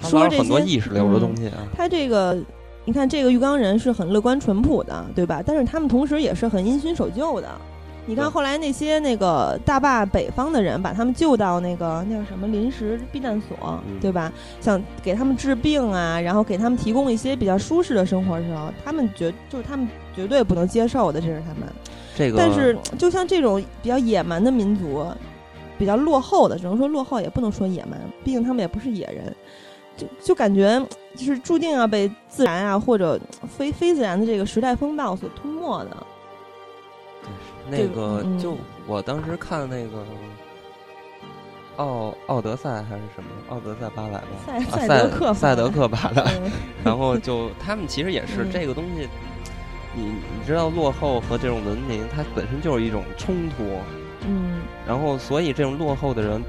[0.00, 1.58] 说这些意识流的东西啊。
[1.76, 2.36] 他这个，
[2.84, 5.42] 你看这个浴缸人是很乐观淳朴的，对吧？
[5.44, 7.48] 但是他们同时也是很因循守旧的。
[8.04, 14.32] 你看后来那些那个大坝北方的人把他们救到那个那叫什么临时避难所，对吧？
[14.60, 21.68] 想给他们治病啊，然后给他们提供一些比较舒适的生活的时候，他们绝就是他们绝对不能接受的，这是他们。
[22.16, 25.06] 这个，但是就像这种比较野蛮的民族。
[25.82, 29.34] 比较落后的，只能说落后，也不能说野蛮，毕竟他们也不是野人，
[29.96, 30.80] 就就感觉
[31.16, 33.18] 就是注定要被自然啊或者
[33.48, 35.96] 非非自然的这个时代风暴所吞没的。
[37.68, 40.06] 那个就我当时看那个
[41.78, 46.32] 奥奥德赛还是什么奥德赛八百吧，赛赛德克赛德克巴莱，
[46.84, 49.08] 然后就他们其实也是这个东西，
[49.96, 53.64] 你你知道落后和这种文明，它本身就是一种冲突。
[54.26, 56.42] 嗯，然后所以这种落后的人，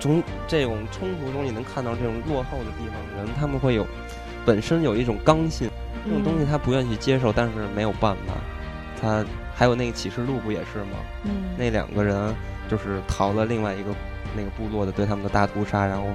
[0.00, 3.86] 从这种冲突中你能看到这种落后的地方的人，他们会有
[4.46, 5.68] 本身有一种刚性，
[6.04, 8.34] 这种东西他不愿意去接受，但是没有办法。
[9.00, 10.98] 他还有那个启示录不也是吗？
[11.24, 12.34] 嗯，那两个人
[12.68, 13.90] 就是逃了另外一个
[14.36, 16.08] 那个部落的对他们的大屠杀，然后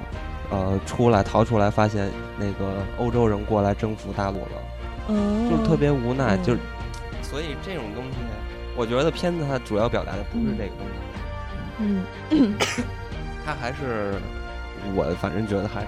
[0.50, 4.62] 呃出来逃出来，发现那个欧洲人过来征服大陆了，
[5.08, 6.36] 嗯，就特别无奈。
[6.38, 6.54] 就
[7.22, 8.18] 所以这种东西，
[8.76, 10.86] 我觉得片子它主要表达的不是这个东
[11.78, 12.54] 西，嗯，
[13.44, 14.14] 它还是
[14.94, 15.86] 我反正觉得还是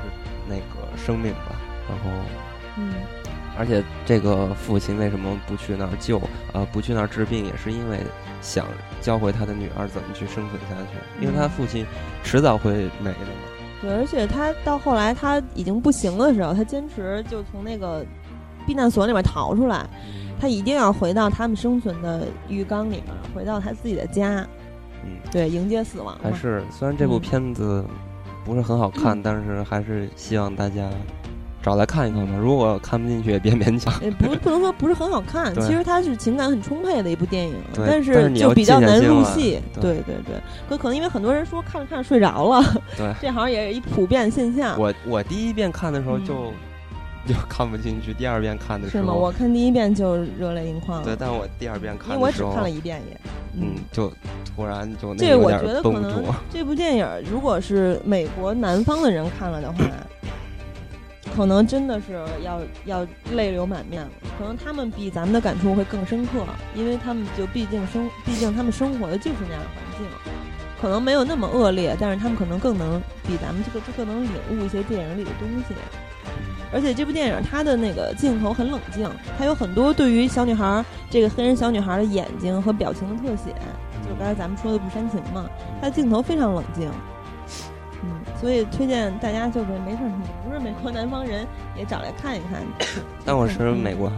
[0.49, 1.57] 那个生命吧，
[1.89, 2.11] 然后
[2.77, 2.93] 嗯。
[3.59, 6.21] 而且这个父亲为什么不去那儿救？
[6.53, 7.99] 呃，不去那儿治病，也是因为
[8.43, 8.67] 想
[9.01, 11.25] 教会他的女儿怎么去生存下去。
[11.25, 11.87] 因为他父亲
[12.23, 12.71] 迟早会
[13.01, 13.41] 没的嘛。
[13.81, 18.05] 对，而且他到后来他已经不行的时候，他坚持就从那个
[18.67, 19.87] 避难所里面逃出来，
[20.41, 24.47] 他一定要回到他们生存的浴缸里面，回到他自己的家。
[25.05, 26.19] 嗯，对，迎接死亡。
[26.23, 27.85] 还是虽然这部片子
[28.45, 30.91] 不是很好看，但是还是希望大家。
[31.63, 33.93] 找来看一看吧，如果看不进去也别勉强。
[34.01, 39.61] 也不不能说不是很好看，其实它是情感很充沛的一部电影，但是就比较难入戏。
[39.75, 42.63] 对对对，可可能因为很多人说看着看着睡着了，
[42.97, 44.79] 对， 这好像也是一普遍现象。
[44.79, 46.53] 我我第一遍看的时候就
[47.27, 49.13] 就看不进去，第二遍看的时候是吗？
[49.13, 51.05] 我看第一遍就热泪盈眶了。
[51.05, 53.21] 对，但我第二遍看，因为我只看了一遍也，
[53.61, 54.13] 嗯，就
[54.55, 59.79] 突然就这我觉得可能这部电影如果是美国南方的人看了的话。
[61.35, 64.09] 可能真的是要要泪流满面了，
[64.39, 66.43] 可能他们比咱们的感触会更深刻，
[66.75, 70.07] 因为他们就毕竟生，毕竟他们生活的就是那样的环境，
[70.81, 75.75] 可能没有那么恶劣，但是他们可能更能比咱们这个更能领悟一些电影里的东西。
[76.73, 83.51] 而且这部电影它的那个镜头很冷静，它有很多对于小女孩这个黑人小女孩的眼睛和表情的特写，
[84.03, 85.49] 就是刚才咱们说的不煽情嘛，
[85.81, 86.91] 它的镜头非常冷静。
[88.03, 92.63] 嗯，所以推荐大家就是没事，你不是美国南方人也找来看一看。
[93.25, 94.13] 但我是美国。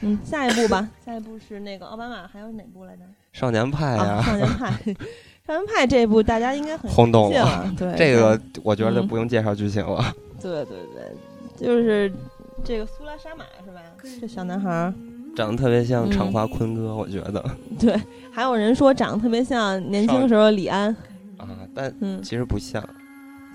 [0.00, 3.02] 嗯，下一步吧，下一步是那个奥巴马，还有哪部来着？
[3.32, 4.72] 少年派呀，少年派，
[5.46, 7.72] 少年派这一部大家应该很轰动了。
[7.78, 10.12] 对，这个我觉得不用介绍剧情了。
[10.42, 12.12] 对对对，就是
[12.64, 13.80] 这个苏拉沙马是吧？
[14.20, 14.92] 这小男孩
[15.36, 17.44] 长得特别像长发坤哥，我觉得。
[17.78, 17.94] 对，
[18.32, 20.94] 还有人说长得特别像年轻时候李安。
[21.36, 22.82] 啊，但其实不像，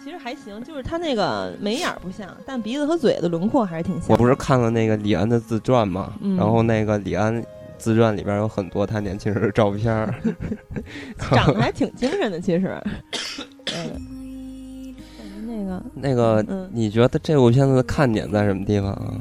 [0.04, 4.06] 其实还行，就是他那个眉眼不像，但鼻子和嘴的轮廓还是挺像。
[4.10, 7.44] 我不是看了那个李安的自传嘛，然后那个李安
[7.82, 10.14] 自传里边有很多他年轻时的照片儿，
[11.18, 12.80] 长得还挺精神的，其实。
[13.76, 14.96] 嗯，
[15.48, 19.16] 那个那个，你觉得这部片子的看点在什么地方啊？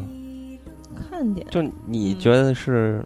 [1.09, 3.03] 看点就你觉得是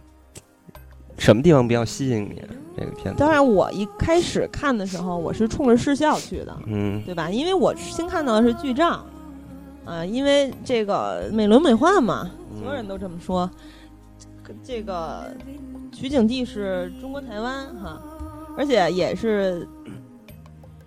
[1.17, 2.41] 什么地方比较吸引你？
[2.77, 7.29] 这个片子，当然，我一开始看的时候，我是冲着视效去的，嗯，对吧？
[7.29, 9.05] 因为我先看到的是剧照，
[9.85, 13.49] 啊，因为这个美轮美奂嘛，所有人都这么说。
[14.63, 15.25] 这个
[15.91, 18.01] 取景地是中国台湾哈，
[18.57, 19.67] 而且也是，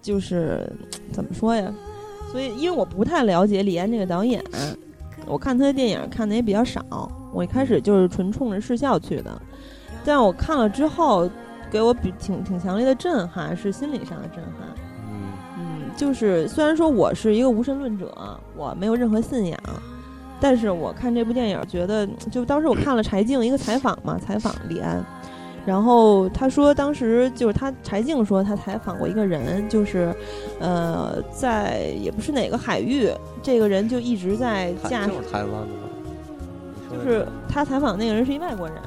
[0.01, 0.71] 就是
[1.13, 1.73] 怎么说呀？
[2.31, 4.43] 所以，因为我不太了解李安这个导演，
[5.27, 9.43] 我看他的电影看的也比较少，我一开始就是纯冲着视效去的，
[10.05, 11.31] 但我看了之后。
[11.71, 14.75] 给我比挺挺强烈的震撼，是心理上的震撼。
[15.07, 18.11] 嗯嗯，就是虽然说我是一个无神论者，
[18.57, 19.61] 我没有任何信仰，
[20.41, 25.05] 但是我看这部电影，觉得就当时我看了柴静一个采访嘛，采访李安，
[25.67, 30.15] 然后他说当时就是他柴静说他采访过一个人，就是
[30.61, 33.11] 呃在也不是哪个海域，
[33.43, 35.13] 这个人就一直在驾驶。
[35.31, 35.89] 台湾的。
[36.91, 38.79] 就是他采访那个人是一外国人，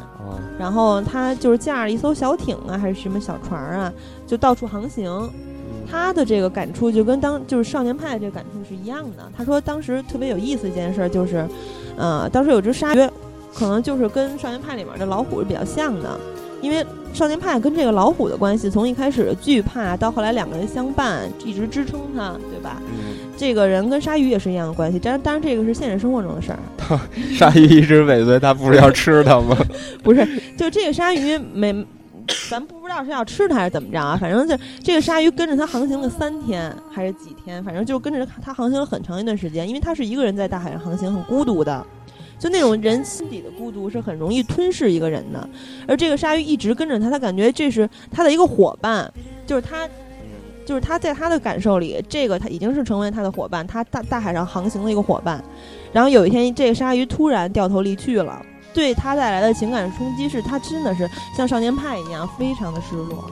[0.57, 3.93] 然后他就是驾着一艘小艇啊，还是什么小船啊，
[4.25, 5.29] 就到处航行。
[5.91, 9.29] 他的这个感触就跟当就是少年派这个感触是一样的。
[9.35, 11.45] 他说当时特别有意思一件事就是，
[11.97, 13.09] 呃，当时有只鲨鱼，
[13.53, 16.17] 可能就是跟少年派里面的老虎是比较像的。
[16.61, 22.79] 因为少年派跟这个老虎的关系，从一开始惧怕到后来两个人相伴，一直支撑他，对吧？
[22.85, 23.15] 嗯。
[23.35, 26.59] 这个人跟鲨鱼也是一样的关系，当然，当然这个是现实生活中的事儿。
[27.35, 29.57] 鲨鱼一直尾随他，不是要吃他吗？
[30.03, 30.23] 不是，
[30.55, 31.73] 就这个鲨鱼没，
[32.49, 34.17] 咱不知道是要吃它还是怎么着啊？
[34.19, 41.85] 反正就这个鲨鱼跟着他航行了三天还是几天，反正就跟着他航行了很长一段时间，因为他是一个人在大海上航行，很孤独的。
[42.39, 45.47] 就那种人心底的孤独是很容易吞噬一个人的，
[45.87, 49.13] 而这个鲨鱼一直跟着他，他感觉这是他的一个伙伴，
[49.45, 49.87] 就是他，
[50.65, 55.43] 就是他在他的感受里，这个他已经是成为他的伙伴，他大大海上航行的一个伙伴。
[55.93, 63.29] 然后有一天，这个鲨鱼突然掉头离去了，对他带来的情感冲击是他真的是像少年派一样，非常的失落。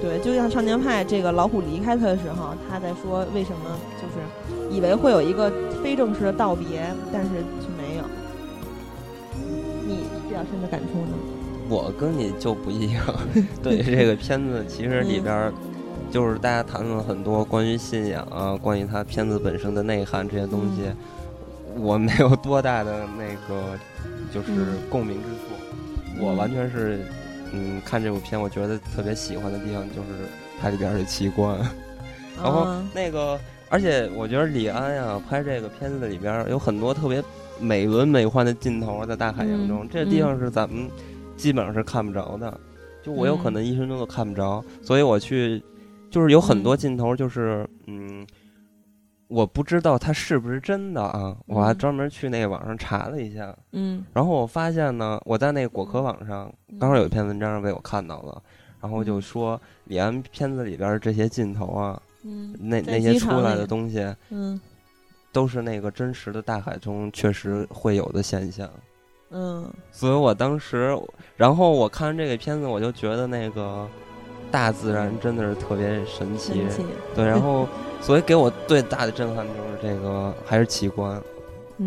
[0.00, 5.50] 对，就像少年派这个老虎离开他的时候，他在说为什么就是以为会有一个
[5.82, 7.30] 非正式的道别，但是
[7.60, 8.04] 却没有。
[9.86, 11.16] 你比较深的感触呢？
[11.68, 13.02] 我跟你就不一样，
[13.62, 15.52] 对这个片子其实里边
[16.12, 20.82] 就是大家谈论了很多关于信仰啊，关于它片子本身的内涵这些东西，
[21.76, 23.76] 我没有多大的那个
[24.42, 27.00] 就是共鸣之处，我完全是。
[27.52, 30.26] 嗯，看这部片，我觉得特别喜欢的地方就是
[30.60, 31.56] 它里边的奇观，
[32.42, 37.22] 然后那个，而且我觉得李安呀拍这个片子里边有很多特别
[37.60, 40.90] 美轮美奂的镜头在大海洋中，这地方是咱们
[41.36, 42.60] 基本上是看不着的，
[43.00, 45.62] 就我有可能一生中都看不着，所以我去
[46.10, 48.26] 就是有很多镜头就是嗯。
[49.28, 51.36] 我不知道它是不是真的啊！
[51.46, 58.40] 我还专门去那个网上查了一下，嗯，然后我发现呢，我在那个果壳网上刚好有一篇文章被我看到了，
[58.80, 64.60] 然后就说李安片子里边这些镜头啊，嗯，那那些出来的东西，嗯，
[65.32, 68.70] 都是那个真实的大海中确实会有的现象，
[69.30, 70.96] 嗯，所以我当时，
[71.36, 73.88] 然后我看完这个片子，我就觉得那个
[74.52, 76.64] 大自然真的是特别神奇，
[77.14, 77.66] 对，然后。
[78.06, 81.20] 所以给我最大的震撼就是这个还是奇观，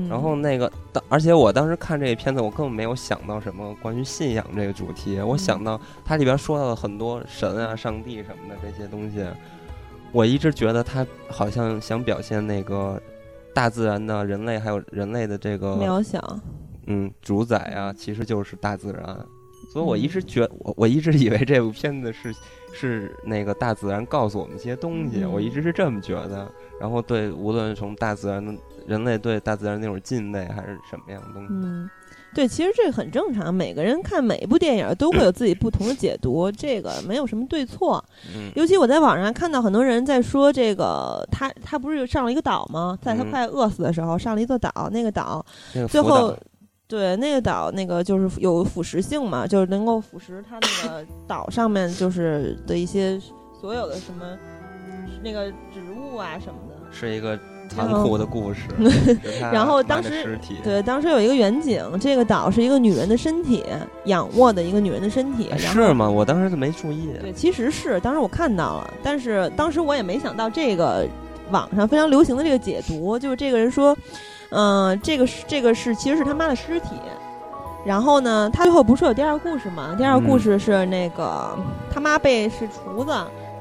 [0.09, 9.25] 然后那个当而且我当时看这个片子，我根本没有想到什么关于信仰这个主题，我想到它里边说到了很多神啊、上帝什么的这些东西，
[10.11, 13.01] 我一直觉得他好像想表现那个
[13.53, 16.21] 大自然的人类还有人类的这个渺小，
[16.87, 19.05] 嗯，主宰啊，其实就是大自然，
[19.71, 22.35] 所以我一直觉我我一直以为这部片子是。
[22.73, 26.49] 是那个大自然告诉我们一些东西，我一直是这么觉得。
[26.79, 28.53] 然后对，无论从大自然的
[28.87, 31.89] 人类对大自然那种敬畏，还是什么样的东西，嗯，
[32.33, 33.53] 对，其实这个很正常。
[33.53, 38.03] 每个人看每一部电影都会有自己不同的解读，这个没有什么对错。
[38.33, 42.97] 嗯，尤其我在网上看到很多人在说，这个他他不是上了一个岛吗？
[43.01, 45.45] 在他快饿死的时候上了一座岛，那个岛
[45.89, 46.35] 最后。
[46.89, 53.21] 对，那个岛那个就是有腐蚀性嘛，就是能够腐蚀它那个 岛上面就是的一些
[53.61, 54.25] 所有的什么
[55.23, 57.37] 那个植物啊什么的，是一个
[57.69, 58.61] 残酷的故事。
[59.53, 63.63] 然后当时对，当时有一个远景，这个岛是一个女人的身体，
[64.05, 65.47] 仰卧的一个女人的身体。
[65.59, 66.09] 是吗？
[66.09, 67.07] 我当时就没注意。
[67.21, 71.07] 对，其实是当时我看到了，但是当时我也没想到这个
[71.51, 73.95] 网上非常流行的这个解读，就是这个人说。
[74.51, 76.89] 嗯，这个是这个是其实是他妈的尸体，
[77.85, 79.95] 然后呢，他最后不是有第二个故事吗？
[79.97, 81.57] 第二个故事是那个
[81.91, 83.11] 他妈被是厨子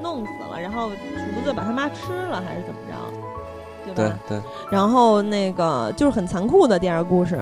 [0.01, 4.19] 弄死了，然后厨子把他妈吃了还是怎么着，对吧？
[4.27, 4.43] 对对。
[4.71, 7.39] 然后那个就是很残酷的第二个故事。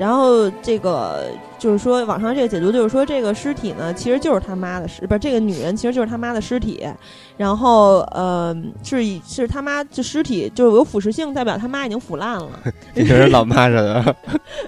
[0.00, 6.88] 然后这个就是说，网上这个解读就是说，这个尸体呢，其实就是他妈的尸，不是这个女人，其实就是他妈的尸体。
[7.36, 12.48] 然后，呃，是是他妈这尸体就是有腐蚀性，代表他妈已经腐烂了。
[12.96, 14.16] 这是老妈人啊！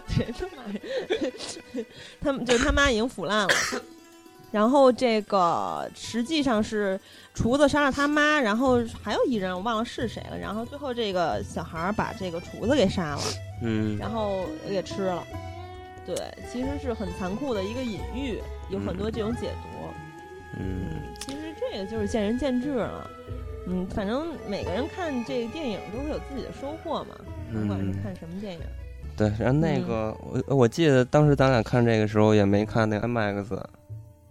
[0.07, 0.63] 谁他妈？
[2.21, 3.55] 他们就是他妈已经腐烂了。
[4.51, 7.01] 然后这个实际上是
[7.35, 10.39] 厨子杀了他妈，然后还有一人我忘了是谁了。
[10.39, 13.23] 然后最后这个小孩把这个厨子给杀了。
[13.63, 15.23] 嗯，然后也吃了，
[16.05, 16.17] 对，
[16.51, 18.41] 其实是很残酷的一个隐喻，
[18.71, 19.69] 有很多这种解读。
[20.59, 23.11] 嗯，其实这个就是见仁见智了。
[23.69, 27.15] 嗯，反正每个人看这个电影都会有自己的收获嘛，
[27.53, 28.61] 不管是看什么电影。
[29.17, 33.59] 对，然后那个我我记得当时咱俩看这个时候也没看那 IMAX。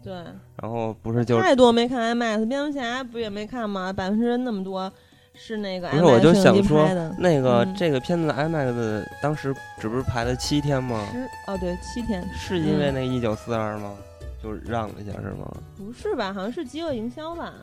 [0.03, 0.13] 对。
[0.61, 3.93] 然后不是就太多没看 IMAX，蝙蝠侠不也没看吗？
[3.93, 4.91] 百分之那么多。
[5.33, 6.85] 是那个，不是我就想说，
[7.17, 11.07] 那个这个片子 IMAX 当时只不是排了七天吗？
[11.47, 12.21] 哦，对，七天。
[12.33, 13.95] 是因为那一九四二吗？
[14.43, 15.49] 就让了一下是吗？
[15.77, 16.33] 不是吧？
[16.33, 17.53] 好像是饥饿营销吧？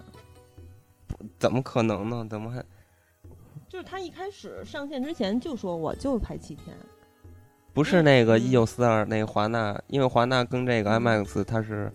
[1.39, 2.27] 怎么可能呢？
[2.29, 2.65] 怎么还？
[3.69, 6.75] 就是他一开始上线之前就说我就排七天。
[7.75, 11.93] 不是那个一九四二那个华纳，因为华纳跟这个 IMAX 它是。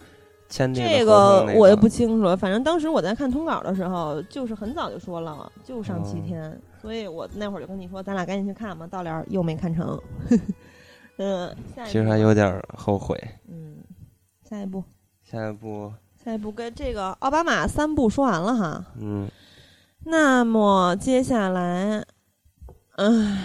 [0.73, 8.85] 这个我也不清楚，反正当时我在看通稿的时候，就是很早就说了，就上七天，所以我那会儿就跟你说，咱俩赶紧去看吧。
[8.85, 9.99] 到了又没看成，
[11.17, 13.19] 嗯，其实还有点后悔。
[13.49, 13.77] 嗯，
[14.47, 14.83] 下一步，
[15.23, 15.91] 下一步，
[16.23, 18.85] 下一步跟这个奥巴马三部说完了哈。
[18.99, 19.27] 嗯，
[20.05, 22.05] 那么接下来，
[22.97, 23.39] 嗯，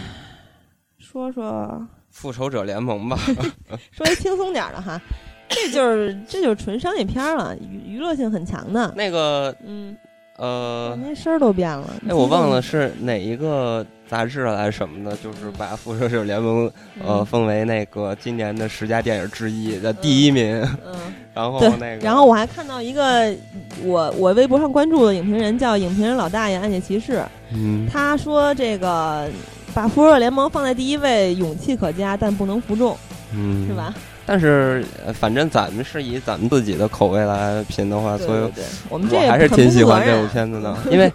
[0.98, 3.16] 说说复仇者联盟吧，
[3.92, 5.00] 说一轻松点的哈。
[5.49, 8.92] 这就是这就是纯商业片了，娱娱乐性很强的。
[8.96, 9.96] 那个，嗯，
[10.36, 11.90] 呃，连声儿都变了。
[12.09, 16.68] 哎，我忘了是哪一个杂志还是什么的，就是把《复仇者联盟》
[17.05, 20.62] 呃封为那个今年的十佳电影之一的第一名。
[20.86, 20.94] 嗯，
[21.34, 23.34] 然后那个，然后我还看到一个
[23.82, 29.28] 我我微博上关注的影评人叫影评人老大爷暗夜骑士，嗯，他说这个
[29.74, 32.96] 把《复仇者联盟》放在第一位，勇气可嘉，但不能服众，
[33.34, 33.94] 嗯，是吧？
[34.31, 38.53] 但是，反正咱们是以咱们自己的口味来评的话，所以
[38.91, 41.11] 我们我还是挺喜欢这部片子的， 因为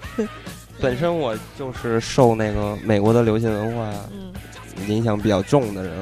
[0.82, 3.88] 本身我就是受那个美国的流行文化
[4.88, 5.94] 影响比较重的人。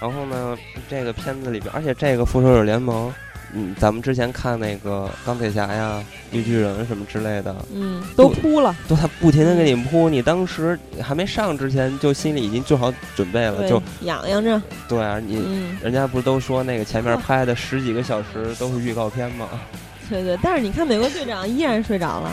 [0.00, 0.58] 然后呢，
[0.88, 3.08] 这个片子里边，而且这个《复仇者联盟》。
[3.52, 14.60] 嗯，咱们之前看那个钢铁侠呀、绿巨人什么之类的，嗯，都铺了，都他不停的给你铺，你当时还没上之前，就心里已经做好准备了，就痒痒着。
[14.88, 19.48] 对啊，你人家不是都说那个前面拍的十几个小时都是预告片吗？
[20.08, 22.32] 对对，但是你看美国队长依然睡着了，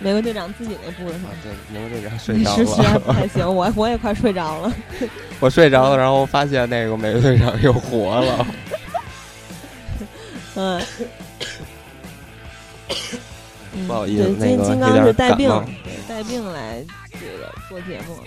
[0.00, 4.72] 美国队长自己那部的时候，对，美国队长睡着了，实在不太行，我我也快睡着了，
[5.38, 8.46] 我睡着了，然后发现那个美国队长又活了。
[13.74, 15.48] 嗯，不好意思，那个金刚是带病，
[16.06, 18.18] 带病来这个做节目。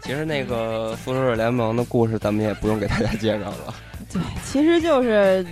[0.00, 3.74] 其实那个复仇者联盟的故事，咱们也不用给大家介绍了。
[4.12, 5.44] 对，其实就是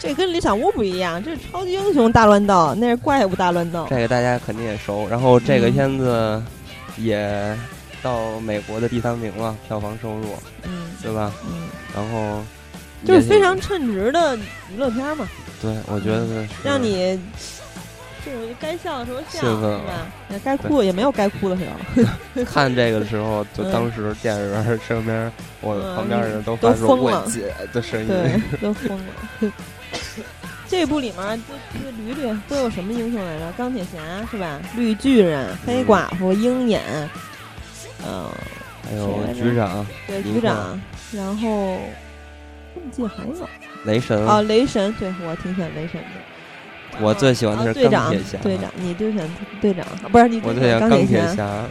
[0.00, 3.86] 这跟理想屋不一样，这是超级英雄大乱斗，那是怪物大乱斗。
[3.88, 5.06] 这个大家肯定也熟。
[5.08, 6.42] 然后这个片子
[6.96, 7.56] 也
[8.02, 11.32] 到美国的第三名了，票房收入，嗯，对吧？
[11.46, 12.42] 嗯，然后。
[13.04, 15.28] 就是非常称职的娱乐片嘛。
[15.60, 17.18] 对，我觉得让你
[18.24, 20.06] 就是该笑的时候笑，是吧？
[20.28, 22.42] 那该哭也没有该哭的时候。
[22.44, 25.30] 看这个的时候，就当时电影院身边，
[25.60, 29.52] 我旁边的人都发出“我姐”的声音，对， 都疯了。
[30.68, 31.90] 这部里面就就
[32.26, 33.52] 捋捋都有什么英雄来着？
[33.58, 34.58] 钢铁侠是吧？
[34.76, 36.80] 绿巨人、黑寡妇、鹰眼，
[38.04, 38.28] 嗯，
[38.88, 40.80] 还有局长，对，局长，
[41.12, 41.78] 然后。
[42.74, 43.48] 我记得还有
[43.84, 47.00] 雷神啊，雷神，对我挺喜欢雷神的。
[47.00, 49.28] 我最喜欢的是钢铁侠，队长，你最喜欢
[49.60, 49.86] 队长？
[50.10, 51.64] 不是你我最喜欢钢铁侠。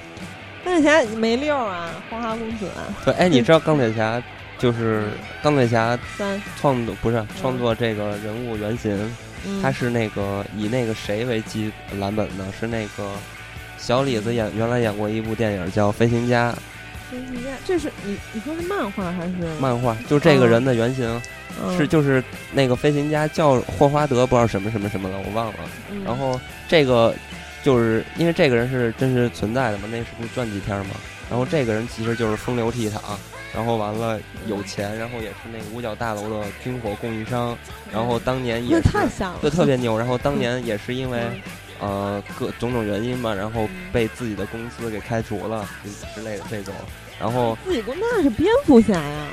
[0.63, 2.89] 钢铁侠没溜啊，花花公子啊。
[3.05, 4.21] 对，哎，你知道钢铁侠
[4.57, 5.09] 就是
[5.43, 9.15] 钢铁侠三创作不是创作这个人物原型，
[9.61, 12.45] 他是那个以那个谁为基蓝本的？
[12.59, 13.11] 是那个
[13.77, 16.51] 小李子演原来演过一部电影叫《飞行家》。
[17.65, 19.95] 这是你你说是漫画还是漫画？
[20.09, 21.21] 就这个人的原型
[21.77, 25.53] 是就是那个飞行家叫霍华德，不知道什么什么什么了，我忘了。
[26.05, 27.13] 然后这个
[27.63, 30.95] 就是因为这个人是真实存在的嘛，那是部传记片嘛。
[31.29, 32.99] 然后这个人其实就是风流倜傥，
[33.53, 37.57] 然后完了有钱，然后也是那个五角大楼的军火供应商。
[37.91, 39.97] 然后当年也太像了，就特别牛。
[39.97, 41.19] 然后当年也是因为。
[41.83, 45.67] 呃，各种种原因嘛，然后被自己的公司给开除了
[46.13, 46.71] 之类的这种，
[47.21, 49.27] 然后自己公那是蝙蝠侠呀？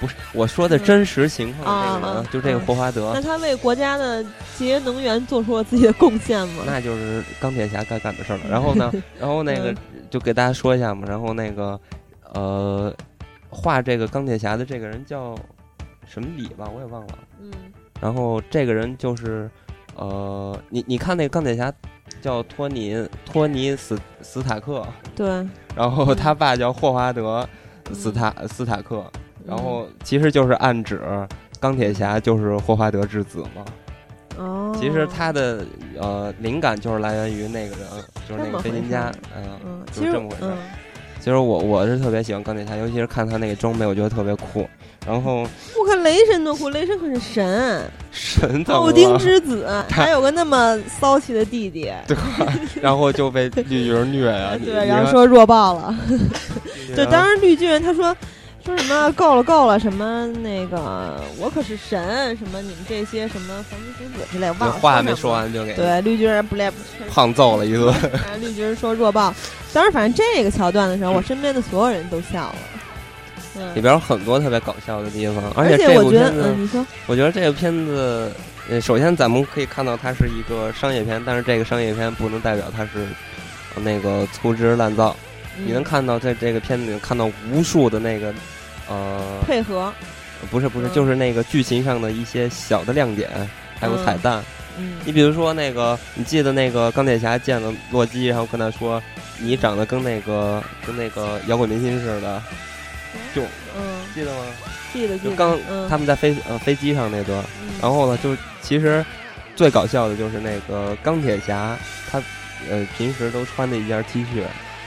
[0.00, 3.12] 不是，我说的真实情况，这个人就这个霍华德。
[3.14, 4.24] 那他为国家的
[4.56, 6.64] 节约能源做出了自己的贡献吗？
[6.66, 8.42] 那就是钢铁侠该干的事儿了。
[8.50, 9.72] 然后呢，然后那个
[10.10, 11.06] 就给大家说一下嘛。
[11.08, 11.78] 然后那个
[12.34, 12.92] 呃，
[13.48, 15.36] 画这个钢铁侠的这个人叫
[16.04, 17.18] 什么李吧，我也忘了。
[17.40, 17.52] 嗯。
[18.00, 19.48] 然后这个人就是。
[19.96, 21.72] 呃，你你看那个钢铁侠，
[22.20, 25.26] 叫托尼托尼斯斯塔克，对，
[25.74, 27.48] 然后他爸叫霍华德
[27.92, 29.04] 斯塔斯塔克，
[29.46, 31.00] 然后其实就是暗指
[31.60, 33.64] 钢铁侠就是霍华德之子嘛。
[34.38, 35.64] 哦，其实他的
[36.00, 37.86] 呃灵感就是来源于那个人，
[38.26, 40.52] 就是那个飞行家，嗯，就是这么回事。
[41.22, 44.68] 其实我我是特别喜欢钢铁侠，尤其是看他那个装备，我觉得特别酷。
[45.06, 45.46] 然后
[45.78, 52.16] 我看雷神多酷，雷神可是神， 神奥丁之子，还有个那么骚气的弟弟， 对？
[52.82, 55.94] 然后就被绿巨人虐啊， 对，然后说弱爆了。
[56.96, 58.16] 对，当时绿巨人他说
[58.64, 66.76] 说什么够了够了，什么那个我可是神，什么你们这些什么凡夫俗子之类，忘了话没说完就给对绿巨人不赖不
[67.10, 67.92] 胖揍了一顿。
[68.40, 69.34] 绿巨人说弱爆，
[69.72, 72.54] 当时反正这个桥段的时候，我身边的所有人都笑了。
[73.74, 78.32] 里边有很多特别搞笑的地方，而且这部片子，你说，我觉得这个片子，
[78.70, 83.06] 呃，首先咱们可以看到它是一个商业片，但是这个商业片不能代表它是
[83.76, 85.14] 那个粗制滥造。
[85.56, 88.32] 你能看到在这个片子里看到无数的那个
[88.88, 89.92] 呃配合，
[90.50, 93.28] 不是不是，就是那个剧情上的一些小的亮点，
[93.78, 94.42] 还有彩蛋。
[94.78, 99.02] 嗯，你比如说那个，你记得那个钢铁侠见了洛基，然后跟他说
[99.38, 102.42] ：“你长得跟那个跟那个摇滚明星似的。”
[103.34, 103.42] 就
[103.76, 104.44] 嗯，记得吗？
[104.94, 105.58] 记得，就刚
[105.90, 107.44] 他们在飞呃飞机上那段，
[107.82, 109.04] 然后呢，就其实
[109.54, 111.76] 最搞笑的就是那个钢铁侠，
[112.10, 112.22] 他
[112.70, 114.42] 呃平时都穿的一件 T 恤，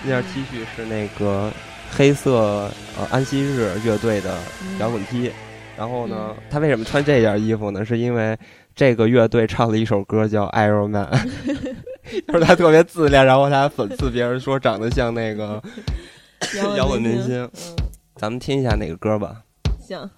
[0.05, 1.51] 那件 T 恤是那个
[1.89, 4.37] 黑色呃安息日乐队的
[4.79, 5.31] 摇滚 T。
[5.75, 7.83] 然后呢，他为什么穿这件衣服呢？
[7.83, 8.37] 是因为
[8.75, 11.05] 这个乐队唱了一首歌叫《Iron Man》，
[12.27, 15.61] 就是他特别自恋，然后他讽刺别人说长得像那个
[16.77, 17.49] 摇滚明星。
[18.15, 19.41] 咱们听一下哪个歌吧？
[19.81, 20.09] 行。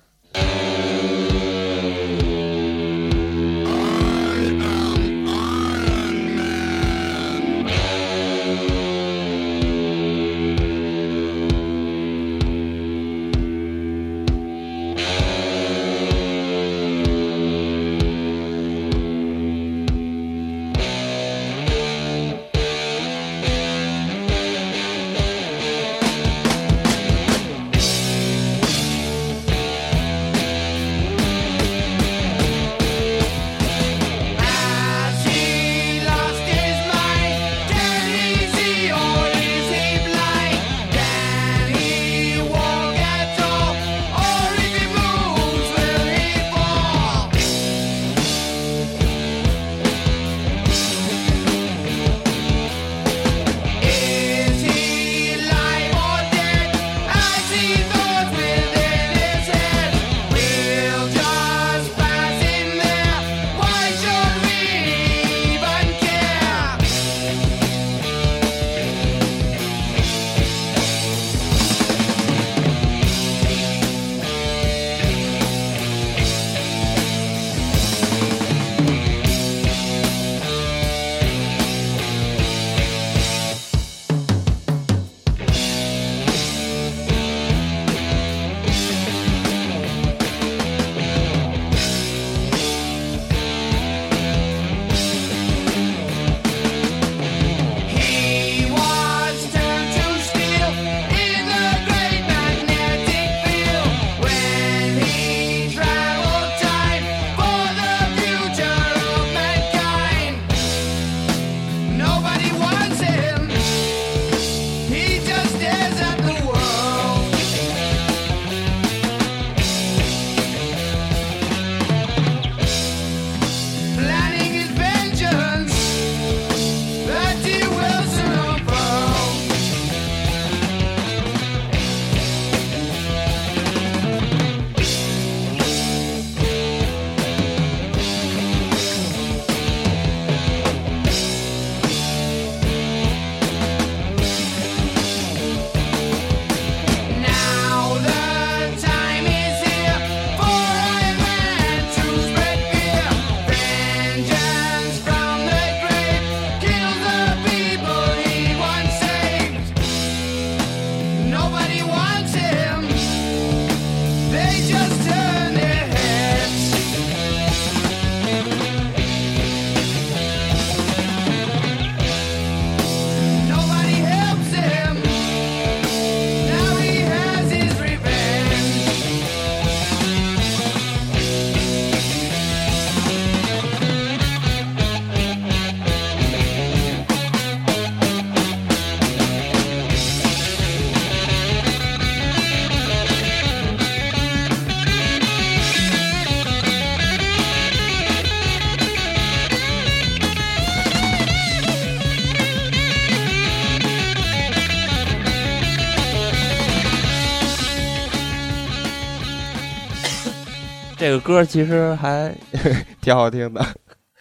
[211.17, 212.33] 个歌其实还
[213.01, 213.65] 挺好听的。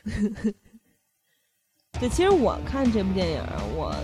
[2.00, 3.40] 对，其实我看这部电影，
[3.74, 3.94] 我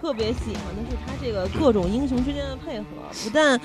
[0.00, 2.84] 特别喜欢的是他这个各种英雄之间的配合，
[3.24, 3.60] 不但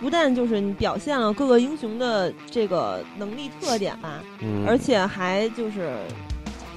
[0.00, 4.22] 不但就是你表现了各个英雄的这个能力特点吧，
[4.66, 5.96] 而且还就是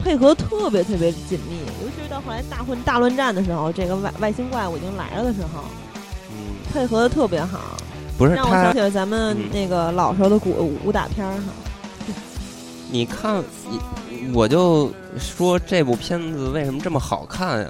[0.03, 5.63] 配合特别特别紧密，尤其是到后来大混大乱战的时候，这个外外星怪物已经来了的时候，
[6.31, 7.75] 嗯，配合的特别好。
[8.19, 11.43] 不是让我想起了咱们那个老时候的武武打片儿哈。
[12.91, 13.41] 你看，
[14.33, 17.69] 我就说这部片子为什么这么好看呀？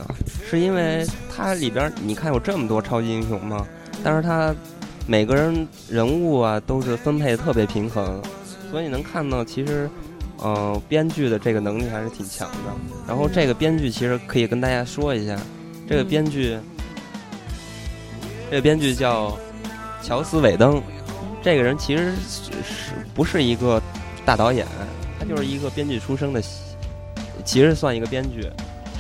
[0.49, 3.63] 是因为它里边你看有这么多超级英雄吗？
[4.03, 4.51] 但是它
[5.05, 8.19] 每个人人物啊都是分配特别平衡，
[8.71, 9.87] 所以你能看到其实，
[10.43, 12.73] 嗯，编剧的这个能力还是挺强的。
[13.07, 15.37] 然后这个编剧其实可以跟大家说一下，
[15.87, 16.57] 这个编剧，
[18.49, 19.37] 这个编剧叫。
[20.01, 20.81] 乔斯·韦登，
[21.43, 23.81] 这个人其实是不是一个
[24.25, 24.65] 大导演？
[25.19, 26.41] 他就是一个编剧出身的
[27.43, 28.49] 其实算一个编剧，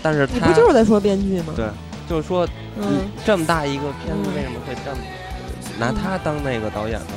[0.03, 1.53] 但是他不就是在说编剧吗？
[1.55, 1.65] 对，
[2.09, 2.47] 就是说，
[2.77, 4.97] 嗯，这么大一个片子为什么会这么
[5.79, 7.07] 拿他当那个导演呢？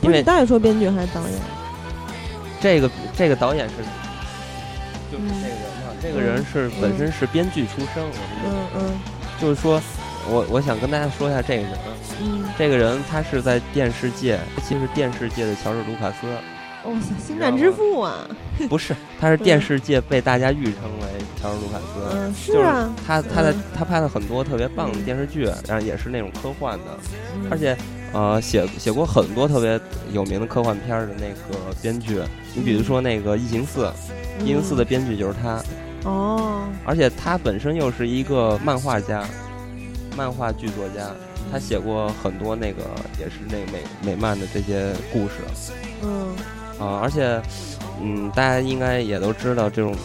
[0.00, 1.38] 因为到底说编剧还是导演？
[2.60, 3.74] 这个这个导演是
[5.12, 8.02] 就是这个人嘛，这个人是本身是编剧出身，
[8.44, 8.92] 嗯嗯，
[9.40, 9.80] 就是说。
[10.30, 11.72] 我我想跟大家说一下这个人，
[12.20, 16.26] 嗯，这个人他是在电视界，其实电视界的乔治·卢卡斯，
[16.84, 18.26] 哇塞，星战之父啊！
[18.68, 21.06] 不是，他是电视界被大家誉称为
[21.40, 26.98] 乔治·卢卡斯，嗯，是啊，他他在他拍了很多特别棒的电视剧，然后也是那种科幻的，
[27.50, 27.76] 而且
[28.12, 29.80] 呃写写过很多特别
[30.12, 32.20] 有名的科幻片的那个编剧，
[32.54, 33.84] 你比如说那个《异形四》，
[34.44, 35.62] 《异形四》的编剧就是他，
[36.04, 39.24] 哦，而且他本身又是一个漫画家。
[40.14, 41.10] 漫画剧作家，
[41.52, 42.82] 他写过很多那个
[43.20, 45.34] 也是那个美美漫的这些故事，
[46.02, 46.34] 嗯，
[46.80, 47.38] 啊，而且，
[48.00, 49.92] 嗯，大家应该也都知道，这种《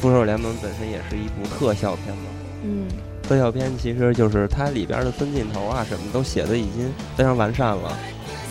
[0.00, 2.24] 复仇者联盟》本身也是一部特效片嘛，
[2.64, 2.88] 嗯，
[3.22, 7.92] 特效片其实就是它里边的分镜头啊什么都写的已经非常完善了，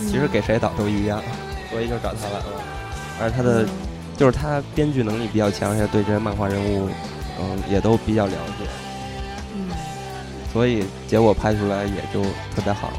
[0.06, 1.20] 其实给谁导都一样，
[1.72, 2.62] 所以就找他来了，
[3.20, 3.66] 而他的
[4.16, 6.88] 就是他编剧能力比较强，而且对这些漫画人物，
[7.40, 8.66] 嗯，也都比较了解。
[10.52, 12.24] 所以结果拍出来也就
[12.56, 12.92] 特别好。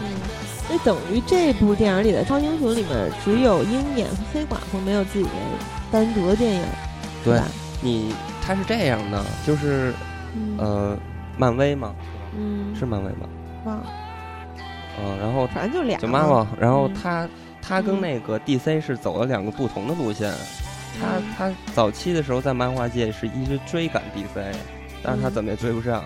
[0.00, 0.06] 嗯，
[0.70, 5.30] 那等于这部电影里的超英雄里面只有鹰眼和黑寡妇没有自己的
[5.90, 6.62] 单独的电影。
[7.24, 7.40] 对，
[7.82, 9.92] 你他是这样的，就是
[10.58, 10.96] 呃，
[11.36, 11.94] 漫威嘛，
[12.36, 13.28] 嗯，是漫威吗？
[13.64, 13.86] 忘了。
[15.02, 15.98] 嗯，然后反正就俩。
[15.98, 17.28] 就 Marvel，然后他
[17.60, 20.32] 他跟那个 DC 是走了两个不同的路线。
[21.00, 24.54] 他他早期的时候在漫画界是一直追赶 DC，
[25.02, 26.02] 但是他怎么也追不上。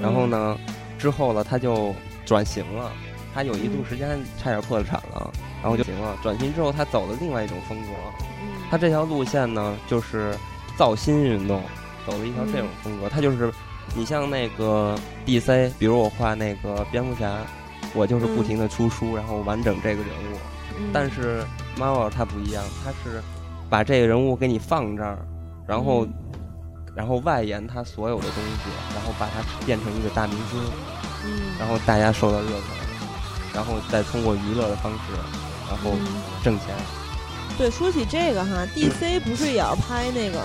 [0.00, 0.56] 然后呢，
[0.98, 1.94] 之后了他就
[2.24, 2.90] 转型了，
[3.34, 5.30] 他有一度时间差点破产了，
[5.62, 6.16] 然后就行了。
[6.22, 7.88] 转型之后，他走了另外一种风格，
[8.70, 10.34] 他这条路线呢就是
[10.76, 11.62] 造新运动，
[12.06, 13.08] 走了一条这种风格。
[13.08, 13.52] 他就是，
[13.94, 17.36] 你像那个 DC，比如我画那个蝙蝠侠，
[17.94, 20.36] 我就是不停的出书，然后完整这个人物。
[20.92, 21.44] 但是
[21.76, 23.22] Marvel 他不一样，他是
[23.68, 25.18] 把这个人物给你放这儿，
[25.66, 26.06] 然后。
[26.94, 30.60] 然后外延他所有的东西，然后把它变成一个大明星，
[31.24, 32.62] 嗯，然后大家受到热捧，
[33.54, 34.98] 然后再通过娱乐的方式，
[35.68, 35.92] 然后
[36.42, 36.68] 挣钱。
[37.56, 40.40] 对，说起这个哈，DC 不是也要拍那个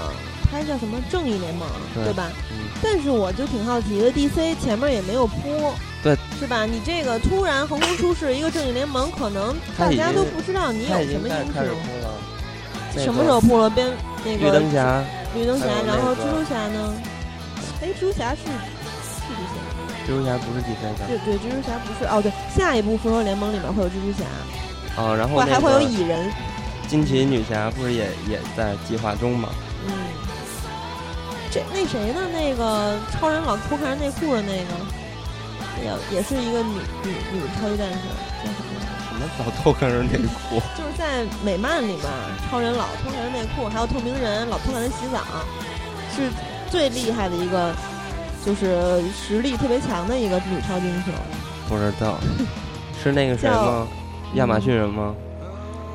[0.51, 1.67] 拍叫什么《正义联盟》
[2.03, 2.29] 对吧？
[2.51, 2.67] 嗯。
[2.83, 5.73] 但是我就挺好奇的，DC 前面也没有铺，
[6.03, 6.65] 对，是吧？
[6.65, 13.03] 你这个突然横空出世一个《正义联盟》，可能大家都不知道你有什么英雄。
[13.03, 13.69] 什么时候铺了？
[13.69, 13.89] 边
[14.23, 15.03] 那个绿灯侠。
[15.35, 16.95] 绿灯侠，然后蜘蛛侠呢？
[17.81, 18.49] 哎，蜘蛛侠是是
[19.35, 19.53] DC
[20.07, 21.05] 蜘蛛侠不是 DC 的。
[21.07, 22.05] 对对，蜘蛛侠不是。
[22.09, 24.23] 哦，对，下一部复仇联盟里面会有蜘蛛侠。
[25.01, 26.31] 啊，然后还会有蚁人。
[26.87, 29.49] 惊奇女侠不是也也在计划中吗？
[29.87, 29.93] 嗯。
[31.51, 32.21] 这那谁呢？
[32.33, 34.71] 那个超人老偷看人内裤的那个，
[35.83, 37.99] 也也是一个女女女超级战士，
[39.15, 39.25] 么？
[39.39, 40.59] 老偷看人内裤？
[40.77, 42.03] 就是在美漫里面，
[42.49, 45.23] 超人老偷看人内裤，还有透明人老偷看人洗澡，
[46.15, 46.29] 是
[46.69, 47.73] 最厉害的一个，
[48.45, 51.13] 就是实力特别强的一个女超级英雄。
[51.67, 52.19] 不知道，
[53.01, 53.87] 是那个谁吗？
[54.35, 55.15] 亚马逊人吗？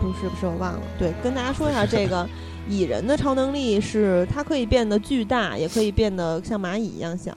[0.00, 0.80] 不是不是，我忘了。
[0.98, 2.26] 对，跟大家说一下，这个
[2.68, 7.32] 蚁人的超能力是它可以变得巨大，也可以变得像蚂蚁一样小。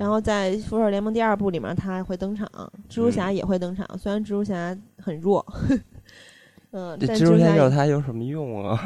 [0.00, 2.48] 然后在《复仇者联盟》第二部里面，他还会登场，
[2.88, 3.86] 蜘蛛侠也会登场。
[3.98, 5.44] 虽然蜘蛛侠很弱，
[6.72, 8.80] 嗯，蜘蛛侠有他有什么用啊？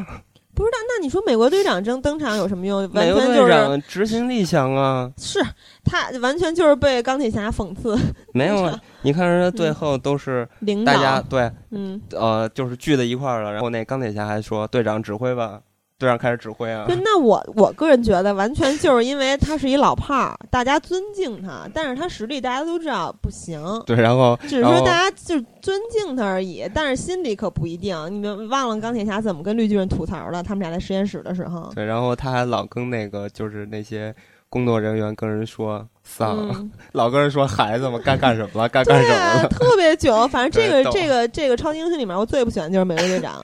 [0.55, 0.77] 不知道。
[0.89, 2.81] 那你说美国队长登登场有什么用？
[2.93, 5.09] 完全就是执行力强啊！
[5.17, 5.39] 是
[5.85, 7.97] 他完全就是被钢铁侠讽刺。
[8.33, 10.49] 没有啊，你看人家最后都是
[10.85, 13.53] 大家对，嗯，呃，就是聚在一块儿了。
[13.53, 15.61] 然后那钢铁侠还说：“队长指挥吧。”
[15.97, 16.85] 队长开始指挥啊！
[16.89, 23.63] 对，那我我个人觉得，完全就是因为他是一老炮儿，大家尊敬他，但是他实力大家都知道不行。
[23.87, 27.97] 对，然后只是说大家就尊敬他而已，但是心里可不一定。
[28.11, 30.43] 你们忘了钢铁侠怎么跟绿巨人吐槽了？
[30.43, 31.71] 他们俩在实验室的时候。
[31.77, 34.13] 对，然后他还老跟那个就是那些
[34.49, 40.29] 工作人员跟人说丧， 老跟人说孩子们该干什么了，该干什么了，特别囧。
[40.29, 43.41] 反正这个这个这个超级英雄里面，我最不喜欢就是美国队长，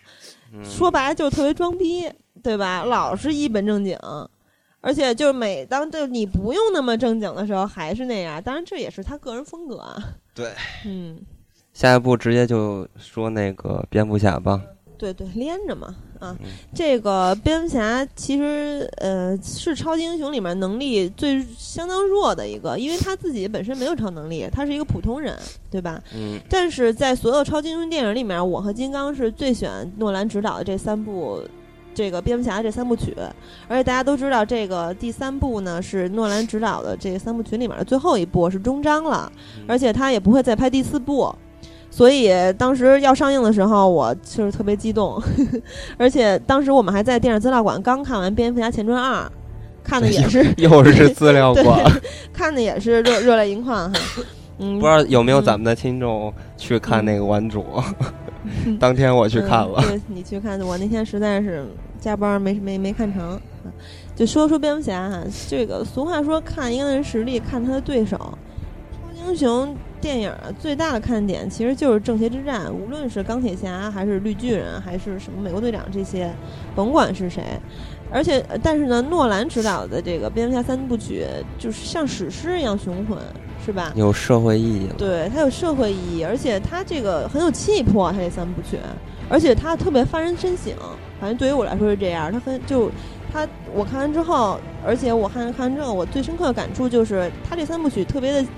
[0.64, 2.10] 说白了就是特别装逼。
[2.42, 2.84] 对吧？
[2.84, 3.98] 老是一本正经，
[4.80, 8.42] 而且就是每当就你不用那么正经的时候，还是那样。
[8.42, 9.96] 当然，这也是他个人风格啊。
[10.34, 10.52] 对，
[10.86, 11.18] 嗯。
[11.72, 14.60] 下一步直接就说那个蝙蝠侠吧。
[14.98, 16.36] 对对，连着嘛啊！
[16.74, 25.34] 这个蝙蝠侠其实呃是超级英雄里面能力最相当弱的一个，因为他自己本身没有超能力，他是一个普通人，
[25.70, 26.02] 对吧？
[26.14, 26.38] 嗯。
[26.50, 31.40] 但是在所有超级英雄电影里面，我和金刚是最喜欢诺兰执导的这三部。
[31.94, 33.14] 这个蝙蝠侠这三部曲，
[33.68, 39.30] 而且大家都知道，这个第三部呢是诺兰执导的这三部曲里面的最后一部，是终章了，
[39.66, 41.34] 而且他也不会再拍第四部，
[41.90, 45.20] 所以当时要上映的时候，我就是特别激动，
[45.98, 49.24] 而且当时我们还在电影资料馆刚看完《蝙蝠侠前传二》，
[49.82, 51.84] 看的也是 又是资料 馆，
[52.32, 54.00] 看的也是热热泪盈眶哈。
[54.58, 57.64] 嗯，不知道有没有咱们的听众去看那个《顽主》？
[58.78, 61.66] 当天我去看了，对你去看，我那天实在是
[61.98, 63.40] 加班没没没看成。
[64.14, 68.16] 就说说蝙蝠侠哈，这个俗话说看一个人实力看他的对手。
[68.18, 76.30] 超级英雄电影最大的看点其实就是正邪之战，无论是钢铁侠还是绿巨人还是什么美国队长这些，
[76.74, 77.42] 甭管是谁。
[78.12, 81.24] 而且，但是呢，诺兰执导的这个蝙蝠侠三部曲
[81.58, 83.16] 就是像史诗一样雄浑。
[83.64, 83.92] 是吧？
[83.94, 84.88] 有社会意义。
[84.96, 88.10] 对，它有社会意义，而且它这个很有气魄。
[88.10, 88.78] 它这三部曲，
[89.28, 90.72] 而且它特别发人深省。
[91.20, 92.32] 反正对于我来说是这样。
[92.32, 92.90] 它很就
[93.32, 98.48] 它，我看完之后，而且我看看完之后，我最深刻的感触就是它这三部曲特别的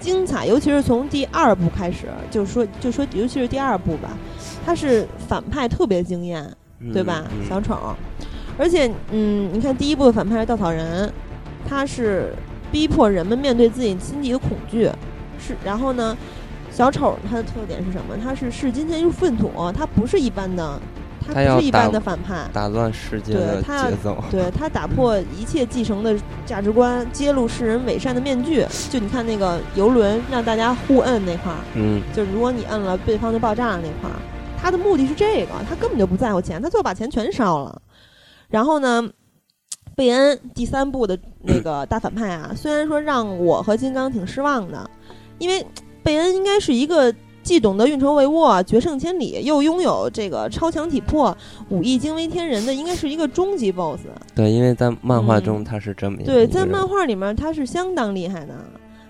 [0.00, 4.10] 精彩，尤其是从第二部开始，就是说，就说，尤其是第二部吧，
[4.66, 6.44] 它是反派特别惊艳，
[6.92, 7.24] 对吧？
[7.48, 7.76] 小丑，
[8.58, 11.12] 而且，嗯，你看第一部的反派是稻草人，
[11.68, 12.34] 他是。
[12.70, 14.90] 逼迫人们面对自己心底的恐惧，
[15.38, 16.16] 是然后呢？
[16.70, 18.16] 小丑他的特点是什么？
[18.22, 20.80] 他是视金钱如粪土，他不是一般的，
[21.26, 24.22] 他不是一般的反派，打乱世界的节奏。
[24.30, 26.16] 对他打破一切继承的
[26.46, 28.64] 价值观，揭露世人伪善的面具。
[28.90, 34.14] 就你看那个游轮让大家互摁那块儿，嗯，就是如果你摁了，对方就爆炸了那块儿。
[34.56, 37.82] 他的目的是这个，他根本就不在乎钱，他最后把钱全烧了。
[38.50, 39.02] 然后呢？
[39.98, 44.88] 贝恩第三部的那个大反派啊，虽然说让我和金刚挺失望的，
[45.38, 45.66] 因为
[46.04, 51.36] 贝恩应该是一个既懂得运筹帷幄、决胜千里，又拥有这个超强体魄、
[51.70, 54.02] 武艺惊为天人的，应该是一个终极 BOSS。
[54.36, 58.54] 对，因为在漫画中他是这么对，在漫画里面他是相当厉害的。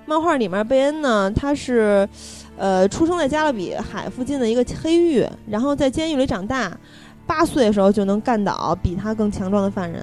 [0.07, 2.09] 漫画里面贝恩呢，他是
[2.57, 6.75] 呃出生在加勒比海附近的一个黑狱，然后在监狱里长大，
[7.27, 10.03] 八岁的时候就能干倒比他更强壮的犯人。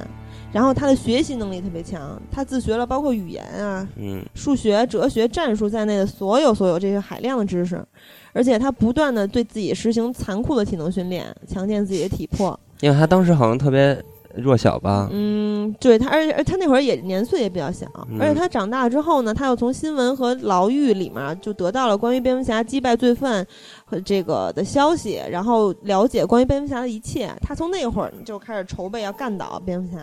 [0.56, 3.86] 然后他的学习能力特别强，他自学了包括语言啊、
[4.34, 7.86] 数学、哲学、战术在内的所有所有这些海量的知识，
[8.32, 12.58] 而且他不断的对自己实行残酷的体能训练，强健自己的体魄。
[12.80, 14.02] 因为他当时好像特别
[14.34, 15.10] 弱小吧？
[15.12, 17.86] 嗯，对他，而且他那会儿也年岁也比较小，
[18.18, 23.46] 而且他长大之后呢，他又从新闻和牢狱里面就得到了关于蝙蝠侠击败罪犯
[23.84, 27.30] 和这个的消息，然后了解关于蝙蝠侠的一切。
[27.42, 30.00] 他从那会儿就开始筹备要干倒蝙蝠侠。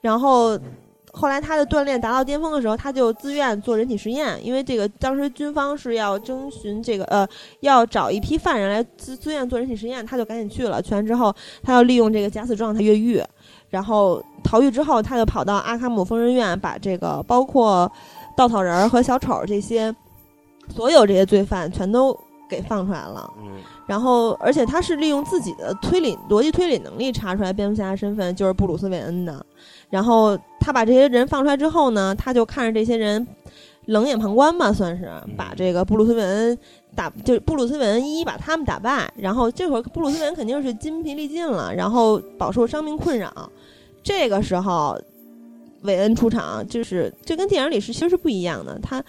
[0.00, 0.58] 然后，
[1.12, 7.26] 后来他的锻炼达到巅峰的时候，他就自愿做人体实验，因为这个当时军方是要征询这个呃，
[7.60, 10.80] 要找一批犯人来自自愿做人体实验，他就赶紧去了。
[10.80, 13.20] 去完之后，他要利用这个假死状态越狱，
[13.70, 17.90] 然后逃狱之后，他就跑到阿卡姆疯人院，把这个包括
[18.36, 19.92] 稻草人和小丑这些
[20.68, 22.16] 所有这些罪犯全都
[22.48, 23.28] 给放出来了。
[23.42, 23.50] 嗯。
[23.86, 29.44] 然后，而且他是利用自己的推理逻辑推理能力查出来蝙蝠侠的身份就是布鲁斯韦恩的。
[29.90, 33.26] 然后他把这些人放出来之后呢，他就看着这些人
[33.86, 36.58] 冷眼旁观吧，算是把这个布鲁斯韦恩
[36.94, 39.10] 打，就是布鲁斯韦恩一一把他们打败。
[39.16, 43.50] 然后这会儿布鲁斯韦恩肯定是筋疲力尽了，然后饱受伤病困扰。
[44.02, 44.98] 这个时候，
[45.82, 48.78] 韦恩出场，就是这跟电影里是其实是不一样的。
[48.80, 49.02] 他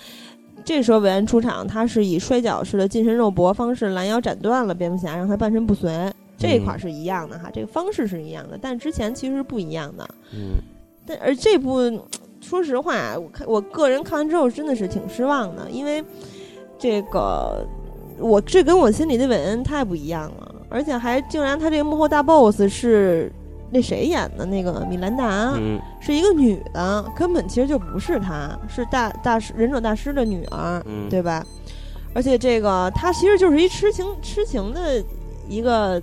[0.63, 5.91] 这时候韦恩出场，他是以摔跤式的近身肉搏方式拦腰斩断了蝙蝠侠，让他半身不遂。
[6.39, 10.07] 这一块是一样的哈，这个方式是一样的，但之前其实是不一样的。
[10.33, 10.55] 嗯，
[11.05, 11.77] 但而这部，
[12.39, 16.01] 说实话，我看我个人看完之后真的是挺失望的，因为
[16.77, 17.67] 这个
[18.17, 23.29] 我这跟我心里的韦恩太不一样了，而且还竟然他这个幕后大 boss 是
[23.69, 25.53] 那谁演的那个米兰达，
[25.99, 31.45] 是一个女的，根本其实就不是她，是大大师忍者大师的女儿，对吧？
[32.13, 35.03] 而且这个她其实就是一痴情痴情的
[35.49, 36.01] 一个。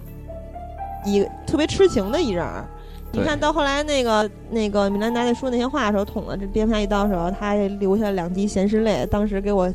[1.06, 2.64] 一特别痴情的一人儿，
[3.12, 9.72] 你看到后来那个那个米兰达在说那些话的时候，捅了这蝙蝠侠一刀的时候，他还流下两滴咸湿泪，当时给我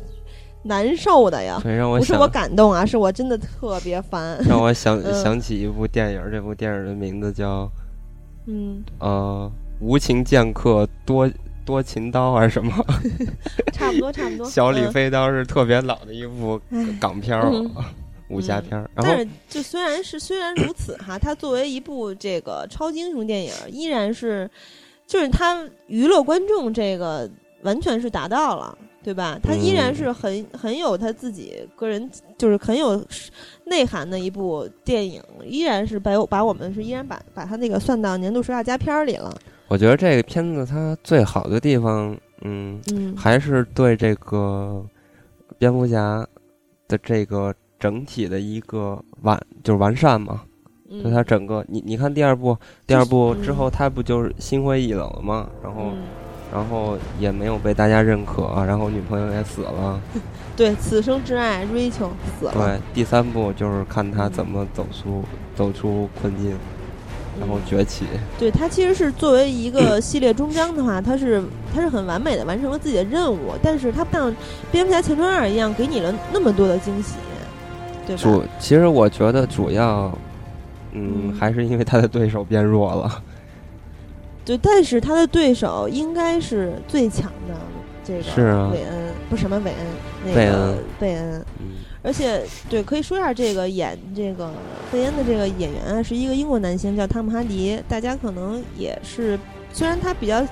[0.62, 1.60] 难受的呀。
[1.64, 4.38] 让我不是我感动啊，是我真的特别烦。
[4.46, 7.68] 让我想想起一部电影，这部电影的名字叫
[8.46, 11.28] 嗯呃无情剑客多
[11.64, 12.72] 多情刀还是什么？
[13.72, 14.46] 差不多差不多。
[14.50, 16.60] 小李飞刀是特别老的一部
[17.00, 17.50] 港片儿。
[18.32, 24.50] 武侠片儿，但是就虽然是虽然如此哈，它作为一部这个超级英雄电影，依然是，
[25.06, 27.30] 就是它娱乐观众这个
[27.62, 29.38] 完全是达到了，对吧？
[29.42, 33.04] 它依然是很很有他自己个人，就是很有
[33.64, 39.36] 内涵的一部电影，依然是把把我们是依然把把它那个算到年度十大佳片里了。
[39.68, 42.80] 我觉得这个片子它最好的地方，嗯，
[43.16, 44.84] 还是对这个
[45.56, 46.26] 蝙蝠侠
[46.88, 50.42] 的这个整体的一个完就是完善嘛。
[51.02, 52.56] 就他整个，你你看第二部，
[52.86, 55.48] 第二部之后他不就是心灰意冷了吗？
[55.60, 55.90] 然后。
[56.54, 59.98] 然后也没有被大家认可，然后女朋友也死了。
[60.54, 62.52] 对，此生挚爱 Rachel 死了。
[62.52, 65.24] 对，第三部就是看他怎么走出
[65.56, 66.54] 走出困境，
[67.40, 68.04] 然后崛起。
[68.38, 71.42] 对他其实是作为一个系列终章的话，他是
[71.74, 74.36] 他是很完美的完成了自己的任务，但是他不像
[74.70, 77.14] 蝙蝠侠前传二一样给你了那么多的惊喜，
[78.06, 78.22] 对吧？
[78.22, 80.12] 主其实我觉得主要，
[80.92, 83.22] 嗯，还是因为他的对手变弱了。
[84.44, 87.54] 对，但是他的对手应该是最强的，
[88.04, 88.42] 这个是
[88.72, 89.86] 韦恩不什么韦恩，
[90.26, 91.44] 那个贝恩，
[92.02, 94.50] 而且对，可以说一下这个演这个
[94.90, 97.80] 贝恩的这个演员啊，是一个英国男星，叫汤姆哈迪。
[97.88, 99.38] 大家可能也是，
[99.72, 100.44] 虽然他比较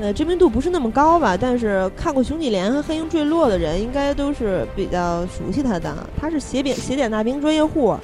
[0.00, 5.94] 呃知名度不是那么高吧，但是看过《熊起连》和《黑鹰坠落》的人，应该都是比较熟悉他的。
[6.18, 7.94] 他是斜点斜点大兵专业户。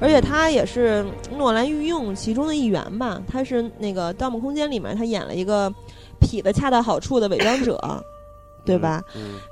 [0.00, 5.72] 而且他也是诺兰御用其中的一员吧，他是那个《盗梦空间》里面他演了一个
[6.20, 7.80] 痞的恰到好处的伪装者，
[8.66, 9.00] 对吧？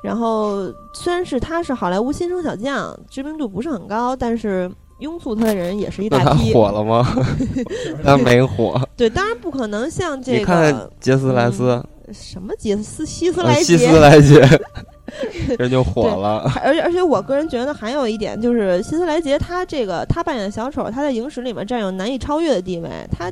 [0.02, 4.70] 然后虽然是他是好莱坞新生小将，知名度不是很高，但是
[5.02, 6.52] 拥簇他的人也是一大批。
[6.52, 7.06] 他火了吗？
[8.02, 8.80] 他没火。
[8.96, 10.38] 对，当然不可能像这个。
[10.38, 11.84] 你看杰斯莱斯。
[12.12, 13.76] 什么杰斯希斯莱杰？
[13.76, 14.40] 希斯莱杰。
[15.58, 22.88] 这就火了，而且而且我个人觉得还有一点就是，辛斯莱杰他这个他扮演的小丑，他在影史里面占有难以超越的地位。
[23.10, 23.30] 他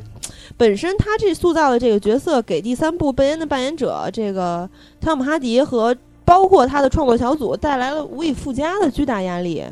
[0.57, 4.69] 本身他这塑造的这个角色，给第三部贝恩的扮演者这个
[4.99, 9.63] 汤姆哈迪和包括他的创作小组带来了无以复加的巨大压力，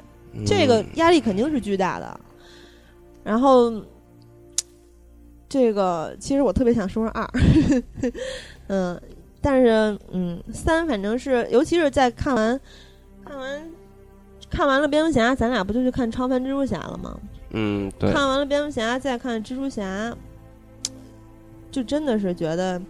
[0.46, 2.20] 这个压力肯定是巨大的。
[3.24, 3.72] 然后，
[5.48, 7.30] 这个其实我特别想说说二，
[8.68, 9.02] 嗯。
[9.42, 12.60] 但是，嗯，三反正是，尤其是在看完
[13.24, 13.72] 看完
[14.50, 17.18] 看完了蝙蝠侠，咱俩不就去看超凡蜘蛛侠了吗？
[17.52, 18.12] 嗯，对。
[18.12, 20.14] 看完了蝙蝠侠，再看蜘蛛侠，
[21.72, 22.82] 就真的是觉得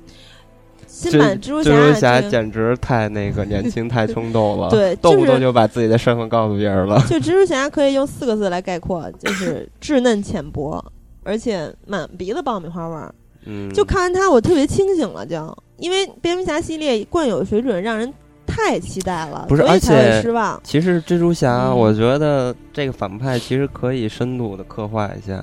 [0.90, 7.00] 新版蜘蛛侠简直太那个年轻、太冲动了，对，动不动就把自己的身份告诉别人了。
[7.08, 10.84] 就蜘蛛侠可以用四个字来概括，就是稚嫩浅薄，
[11.24, 13.14] 而且满鼻子爆米花味儿。
[13.46, 15.56] 嗯，就看完他，我特别清醒了，就。
[15.78, 18.14] 因为蝙蝠侠系列惯有水准，让人
[18.46, 20.60] 太期待了，不是而且失望。
[20.62, 25.42] 其实蜘蛛侠，我觉得这个反派其实可以深度的刻画一下，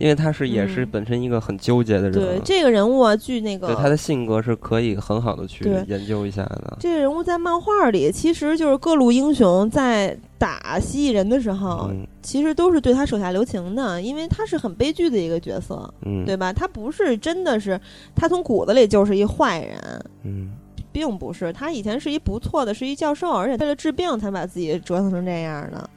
[0.00, 2.12] 因为他是也是本身一个很纠结的人。
[2.12, 6.78] 对这个人物啊，据那个对他的性格是可以很好的去研究一下的。
[6.80, 11.90] 这个人物在漫画里其实就是各路英雄在打蜥蜴人的时候，
[12.22, 16.50] 其实都是对他手下留情的，因为他是很悲剧的一个角色，嗯，对吧？
[16.50, 17.78] 他不是真的是
[18.14, 20.50] 他从骨子里就是一坏人，嗯，
[20.90, 21.52] 并不是。
[21.52, 25.90] 他以前是一不错的，是一教授，而且为了治病才把自己折腾成这样的。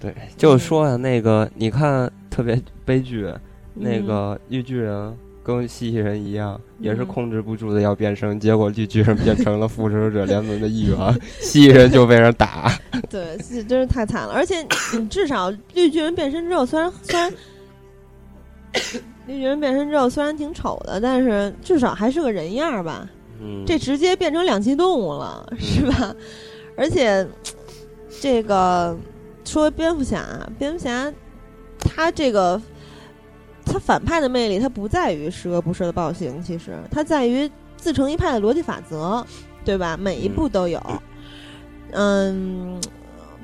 [0.00, 3.30] 对，就是说啊，那个你看特别悲剧，
[3.74, 5.16] 那个绿巨人。
[5.42, 10.96] 跟蜥蜴人一样，也是控制不住的要变身，结果绿巨人变成了复仇者联盟的一员，
[11.40, 12.70] 蜥蜴人就被人打。
[13.08, 14.34] 对，真是太惨了。
[14.34, 14.62] 而且，
[15.08, 17.32] 至少绿巨人变身之后，虽然虽然
[19.26, 23.08] 绿巨人变身之后虽然挺丑的，但是至少还是个人样吧。
[23.40, 26.14] 嗯，这直接变成两栖动物了，是吧？
[26.76, 27.26] 而且，
[28.20, 28.94] 这个
[29.46, 30.22] 说蝙蝠侠，
[30.58, 31.10] 蝙蝠侠
[31.78, 32.60] 他这个。
[33.70, 39.24] 他反派的魅力，他不在于十恶不赦的暴行，其实他在于自成一派的逻辑法则，
[39.64, 39.96] 对吧？
[39.96, 40.82] 每一步都有。
[41.92, 42.80] 嗯，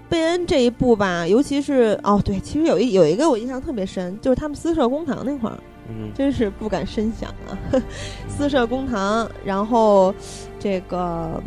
[0.09, 5.59] 贝恩这一步吧，尤其是哦，对，其实有一有一个我印象特别深，就是他们私设公堂那块儿，
[5.89, 7.83] 嗯，真是不敢深想啊。
[8.29, 10.15] 私设公堂，然后
[10.59, 11.43] 这个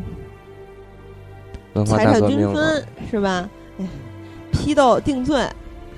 [1.86, 3.50] 财产均分是吧？
[3.80, 3.88] 哎，
[4.52, 5.46] 批斗定罪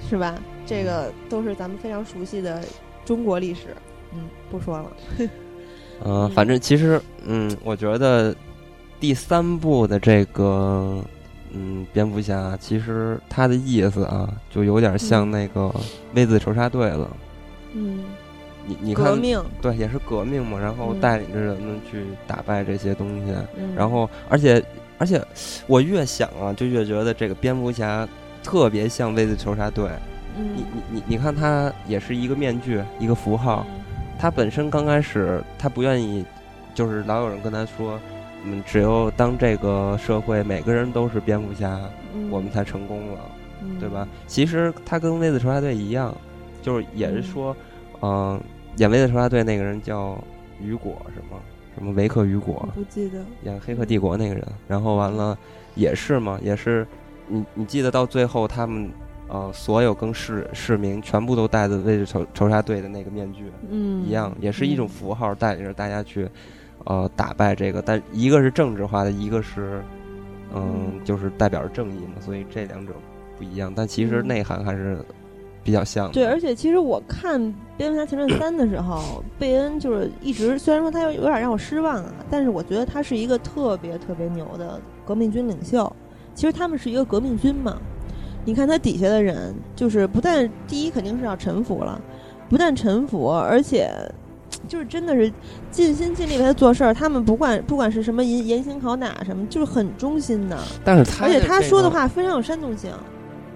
[0.09, 0.35] 是吧？
[0.71, 2.63] 这个都是咱们非常熟悉的
[3.03, 3.75] 中国历史，
[4.13, 4.91] 嗯，不说了。
[6.05, 8.33] 嗯， 反正其实，嗯，我觉得
[8.97, 11.03] 第三部的这个，
[11.51, 15.69] 嗯，蝙蝠侠，其实他的意思啊，就有点像那个
[16.13, 17.17] V 字仇杀队了。
[17.73, 18.05] 嗯，
[18.65, 23.33] 你你看，革命对，也是革命嘛，然后带领着人们去打败这些东西，
[23.75, 24.63] 然后，而且，
[24.97, 25.21] 而且，
[25.67, 28.07] 我越想啊，就越觉得这个蝙蝠侠
[28.41, 29.89] 特别像 V 字仇杀队。
[30.37, 33.65] 你你你你看，他也是一个面具，一个符号。
[34.19, 36.23] 他本身刚开始他不愿意，
[36.75, 37.99] 就是老有人跟他说，
[38.45, 41.79] 嗯，只有当这个社会每个人都是蝙蝠侠，
[42.29, 43.19] 我们才成功了，
[43.79, 44.07] 对吧？
[44.27, 46.15] 其实他跟威子仇杀队一样，
[46.61, 47.55] 就是也是说，
[48.01, 48.39] 嗯，
[48.77, 50.17] 演威子仇杀队那个人叫
[50.61, 51.39] 雨果什么
[51.75, 53.19] 什么维克雨果，不记得。
[53.43, 55.35] 演黑客帝国那个人，然后完了
[55.73, 56.85] 也是嘛，也是
[57.27, 58.91] 你你记得到最后他们
[59.31, 66.29] 呃所有跟市市民全部都戴着 V 字仇仇杀队的那个面具，嗯，一样也是一种符号，带领着大家去。
[66.85, 69.83] 呃，打败这个，但一个是政治化的，一个是，
[70.51, 72.93] 嗯，就是代表着正义嘛，所以这两者
[73.37, 74.97] 不一样，但其实内涵还是
[75.63, 76.13] 比较像的。
[76.13, 77.39] 对，而且其实我看
[77.77, 85.95] 《蝙蝠侠前传三》的时候，贝恩就是一直，虽然说他有有点让我失望啊，但是我觉得他是一个特别特别牛的革命军领袖。
[86.33, 87.79] 其实他们是一个革命军嘛，
[88.45, 92.01] 你看他底下的人，就是不但第一肯定是要臣服了，
[92.49, 93.89] 不但臣服，而且。
[94.67, 95.31] 就是真的是
[95.71, 100.57] 尽心尽力为他做事儿，他们不管不管是什么严严刑拷打什么，就是很忠心的。
[100.83, 102.91] 但是他而且他说的话非常有煽动性，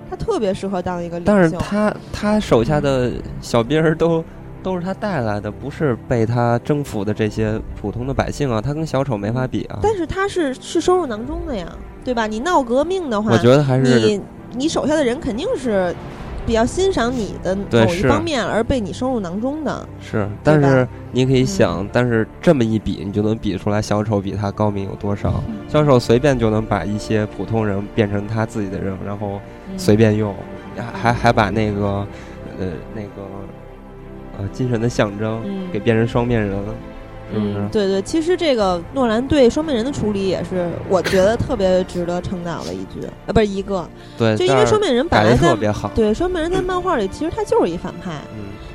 [0.09, 1.31] 他特别适合当一个领袖。
[1.31, 4.23] 但是他他手下的小兵儿都
[4.63, 9.79] 都是他带来的，不是被他征服的这些普通的百姓啊，他跟小丑没法比啊。
[9.83, 11.71] 但是他是是收入囊中的呀，
[12.03, 12.25] 对吧？
[12.25, 14.19] 你闹革命的话，我觉得还是你
[14.55, 15.93] 你手下的人肯定是。
[16.47, 25.43] 比较欣赏你的某一方面而被你收入囊中的，是，但是你可以想，但是这么一比，你就能比出来小丑比他高明有多少。
[25.67, 29.41] 小丑随便就能把一些普通人变成他自己的人，然后
[29.75, 30.35] 随便用，
[30.93, 32.05] 还还把那个
[32.59, 33.27] 呃那个
[34.37, 35.41] 呃精神的象征
[35.73, 36.55] 给变成双面人。
[37.33, 48.21] 嗯，对对，其实这个诺兰对双面人的处理也是我觉得特别值得称道的一句，啊，不是一个，对，就因为双面人本来特别好，对，双面人在 漫画里其实他就是一反派，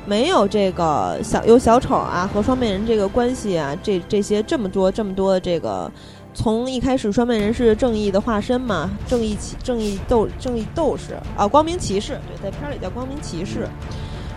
[0.05, 5.89] 没有这个小有小丑啊和双面人这个关系啊，这这些这么多这么多的这个，
[6.33, 13.65] 从一开始双面人是正义的化身嘛，正义骑正义斗正义斗士啊，光明骑士，对，在片里叫光明骑士，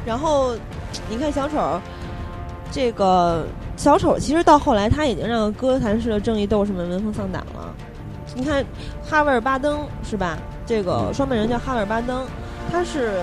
[0.06, 0.54] 然后
[1.10, 1.80] 你看小丑
[2.70, 3.44] 这个。
[3.76, 7.74] 小丑其实到后来，他已经让哥谭市的正义斗士们闻风丧胆了。
[8.34, 8.64] 你看，
[9.04, 10.38] 哈维尔巴登是吧？
[10.66, 12.26] 这个双面人叫哈维尔巴登，
[12.70, 13.22] 他是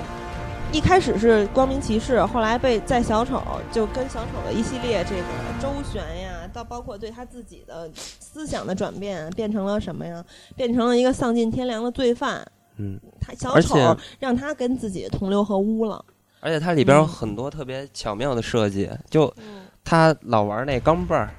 [0.71, 3.41] 一开始是光明骑士，后来被在小丑
[3.71, 5.23] 就跟小丑的一系列这个
[5.59, 10.23] 周旋呀，到包括对他自己的思想的转变，变成了什么呀？
[10.55, 12.45] 变成了一个丧尽天良的罪犯。
[12.77, 16.03] 嗯，他小丑让他跟自己同流合污了。
[16.39, 19.33] 而且它里边有很多特别巧妙的设计，就。
[19.83, 21.29] 他老玩那钢镚儿，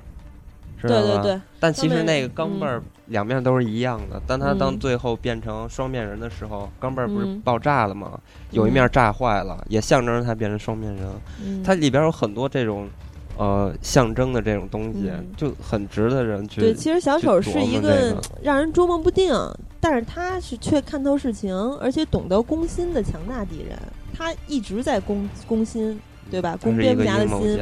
[0.81, 1.03] 知道吧？
[1.03, 1.41] 对对对。
[1.61, 4.21] 但其实那个钢镚儿两面都是一样的。
[4.27, 8.19] 当他当最后变成双面人的时候，钢镚儿不是爆炸了吗？
[8.51, 11.63] 有一面炸坏了，也象征着他变成双面人。
[11.63, 12.89] 它里边有很多这种
[13.37, 16.61] 呃象征的这种东西，就很值得人去。
[16.61, 19.35] 对，其实小丑是一个让人捉摸不定，
[19.81, 23.79] 但是他是却看透事情，而且懂得攻心的强大敌人。
[24.15, 25.99] 他一直在攻攻心，
[26.31, 26.57] 对吧？
[26.61, 27.61] 攻蝙蝠侠的心。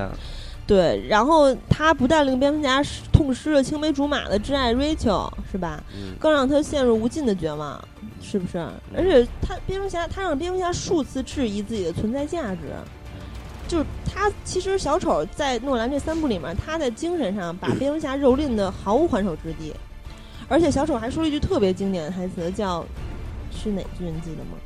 [0.70, 2.80] 对，然后他不但令蝙蝠侠
[3.12, 5.82] 痛失了青梅竹马的挚爱 Rachel，是吧？
[6.20, 7.82] 更让他陷入无尽的绝望，
[8.22, 8.56] 是不是？
[8.96, 12.60] 而且他蝙蝠侠，他让蝙蝠侠数次质疑自己的存在价值。
[13.66, 19.74] 就是他其实小丑在诺兰这三部里面，他在精神上把蝙蝠侠蹂躏的毫无还手之地。
[20.46, 22.86] 而且小丑还说了一句特别经典的台词，叫
[23.50, 24.04] “是哪句？
[24.04, 24.56] 你记得吗？”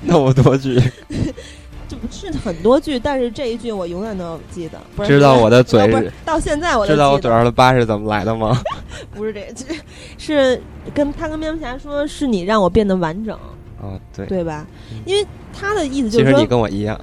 [0.00, 0.80] 那我多句。
[1.90, 4.78] 就不是很多句，但是这一句我永远都记得。
[4.94, 8.62] 不知道我的嘴是到现在我知道我嘴上的疤是怎么来的吗？
[9.12, 9.80] 不是这句，
[10.16, 10.62] 是
[10.94, 13.36] 跟他跟蝙蝠侠说：“是你让我变得完整。”
[14.28, 14.66] 对吧？
[15.06, 15.26] 因为
[15.58, 17.00] 他的意思就是说，你跟我一样。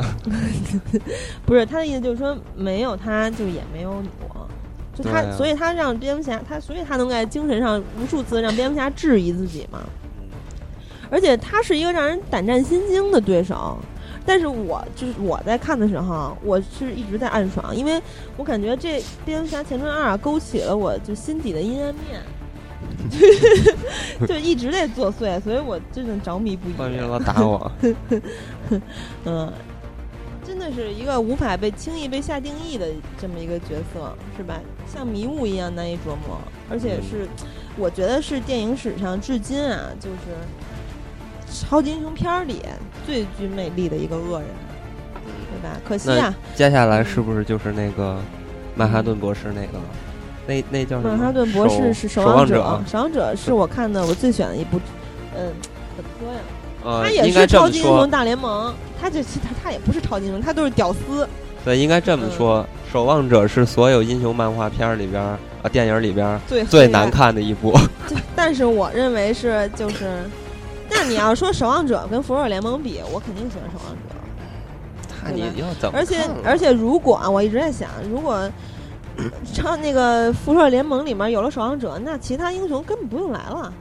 [1.43, 4.47] 不是他的意思就是说，没有他就也没有我，
[4.95, 9.79] 就他，所以他让蝙蝠侠他，所以他能在精神上无数次让蝙蝠侠质疑自己嘛。
[11.09, 13.77] 而且他是一个让人胆战心惊的对手。
[14.27, 17.99] 但是我就是我在看的时候，我是一直在暗爽，因为
[18.35, 22.21] 我感觉这《蝙蝠侠前传二》勾起了我就心底的阴暗面，
[24.27, 26.73] 就一直在作祟，所以我真的着迷不已。
[26.73, 27.71] 欢迎打我。
[29.23, 29.53] 嗯，
[30.45, 32.85] 真的是一个无法被轻易被下定义的
[33.17, 34.59] 这么一个角色，是吧？
[34.93, 36.37] 像迷雾一样难以琢磨，
[36.69, 37.25] 而且是
[37.77, 40.17] 我觉得是电影史上至今啊，就是。
[41.49, 42.61] 超级英雄片儿里
[43.07, 44.49] 最具魅力的一个恶人，
[45.23, 45.79] 对吧？
[45.87, 46.35] 可惜啊。
[46.53, 48.17] 接下来是不是就是那个
[48.75, 49.79] 曼哈顿博士那个？
[50.45, 51.15] 那那叫什么？
[51.15, 52.83] 曼哈顿博士是守望者。
[52.85, 54.77] 守望者是我看的我最喜欢的一部，
[55.33, 55.53] 嗯，
[55.95, 56.39] 怎么说呀？
[56.83, 61.25] 呃，他也是超级英雄大联盟，他这其他他也不是超级英雄，他都是屌丝。
[61.63, 65.39] 对，应该这么说，《守望者》是所有英雄漫画片里边啊
[65.71, 67.73] 电影里边最最难看的一部。
[68.35, 70.46] 但是我认为是就是，那
[71.07, 73.99] 你要说《守望者》跟《复仇者联盟》比，我肯定喜欢《守望者》。
[75.23, 75.97] 那你要怎么？
[75.97, 78.49] 而且而且，如果我一直在想，如果
[79.53, 83.73] 唱那个《复仇者联盟》里面有了守望者，那其他英雄根本不用来了。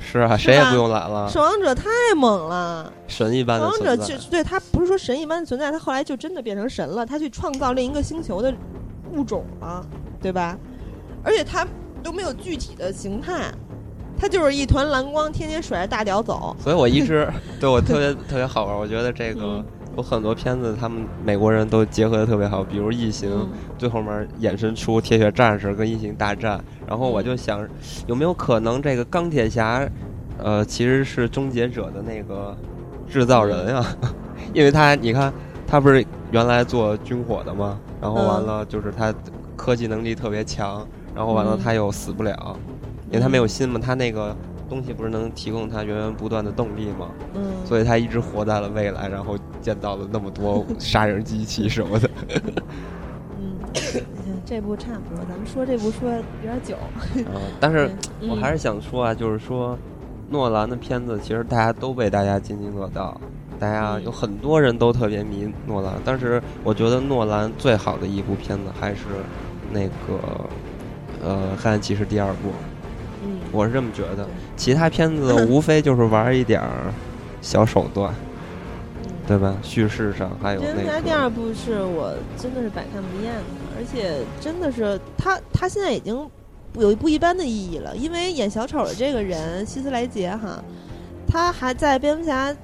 [0.00, 1.28] 是啊，谁也不用来了。
[1.28, 3.84] 守望者太猛了，神一般的存在。
[3.84, 8.54] 守望者就对他不是说神一般的存在，他后来就真的变成神了，他去创造另一个星球的
[9.12, 9.84] 物种了，
[10.22, 10.56] 对吧？
[11.24, 11.66] 而且他
[12.02, 13.52] 都没有具体的形态，
[14.18, 16.54] 他就是一团蓝光，天天甩着大屌走。
[16.58, 17.28] 所以我一直
[17.60, 19.64] 对我特别特别好玩，我觉得这个。
[19.96, 23.28] 有很多片子，他们美国人都结合的特别好，比如《异形》，
[23.76, 26.62] 最后面衍生出铁血战士跟异形大战。
[26.86, 27.68] 然后我就想，
[28.06, 29.84] 有没有可能这个钢铁侠，
[30.38, 32.56] 呃，其实是终结者的那个
[33.10, 33.84] 制造人啊？
[34.54, 35.32] 因为他，你看，
[35.66, 37.76] 他不是原来做军火的吗？
[38.00, 39.12] 然后完了，就是他
[39.56, 42.56] 科技能力特别强，然后完了他又死不了，
[43.10, 44.36] 因为他没有心嘛，他那个。
[44.68, 47.08] 东西不是能提供他源源不断的动力吗？
[47.34, 52.10] 嗯，所以他一直活在了未来，然后见到了那么多杀人机器什么的。
[53.40, 53.56] 嗯，
[54.44, 56.76] 这部差不多，咱们说这部说有点久。
[57.16, 57.24] 嗯，
[57.58, 57.90] 但是
[58.28, 59.74] 我还是想说啊，就是说
[60.28, 63.18] 诺兰的片子其实大家都被大家津津乐道，
[63.58, 69.06] 大家有很多人都特别迷诺兰，但是我觉得诺兰最好的一部片子还是
[69.72, 70.20] 那个
[71.24, 72.50] 呃《黑暗骑士》第二部。
[73.52, 74.26] 我是这么觉得，
[74.56, 76.92] 其他片子 无非就是玩一点儿
[77.40, 78.14] 小手段，
[79.26, 79.56] 对吧？
[79.62, 81.00] 叙事上还有那个。
[81.02, 83.42] 第二部是我真的是百看不厌的，
[83.76, 86.14] 而且真的是他他现在已经
[86.74, 90.62] 有不一般的意义了，因为演小丑的这个人希斯莱杰哈，
[91.26, 92.54] 他还在蝙蝠侠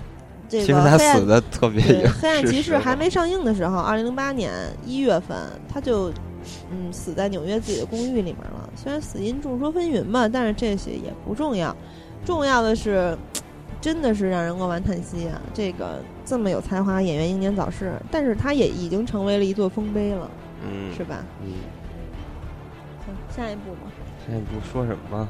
[0.48, 1.82] 这个黑暗死的特别
[2.20, 4.52] 黑暗骑士还没上映的时候，二零零八年
[4.84, 5.36] 一月份
[5.72, 6.12] 他就。
[6.70, 8.68] 嗯，死在纽约自己的公寓里面了。
[8.76, 11.74] 虽然死因众说纷纭吧，但是这些也不重要。
[12.24, 13.16] 重要的是，
[13.80, 15.40] 真的是让人扼腕叹息啊！
[15.52, 20.30] 这个这么有才华演员英年早逝，但是他也已经成为了一座丰碑了，
[20.66, 21.24] 嗯，是吧？
[21.42, 21.52] 嗯。
[23.04, 23.92] 行，下一步吧。
[24.26, 25.28] 下一步说什么？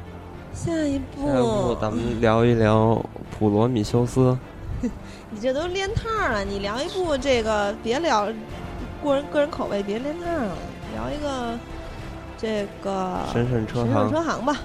[0.53, 3.03] 下一步，下一步咱们聊一聊
[3.37, 4.37] 普罗米修斯。
[5.31, 8.25] 你这都连套了，你聊一部这个，别聊
[9.03, 10.57] 个人个人口味，别连套了。
[10.95, 11.59] 聊一个
[12.37, 14.55] 这个神神车行，神神车行吧，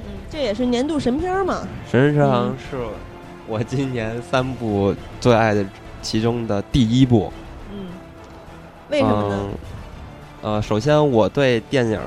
[0.00, 1.66] 嗯，这也是年度神片嘛。
[1.88, 2.76] 神神车行是
[3.46, 5.64] 我今年三部最爱的
[6.02, 7.32] 其中的第一部。
[7.72, 7.86] 嗯，
[8.90, 9.48] 为什么呢？
[10.42, 12.00] 呃，首先我对电影，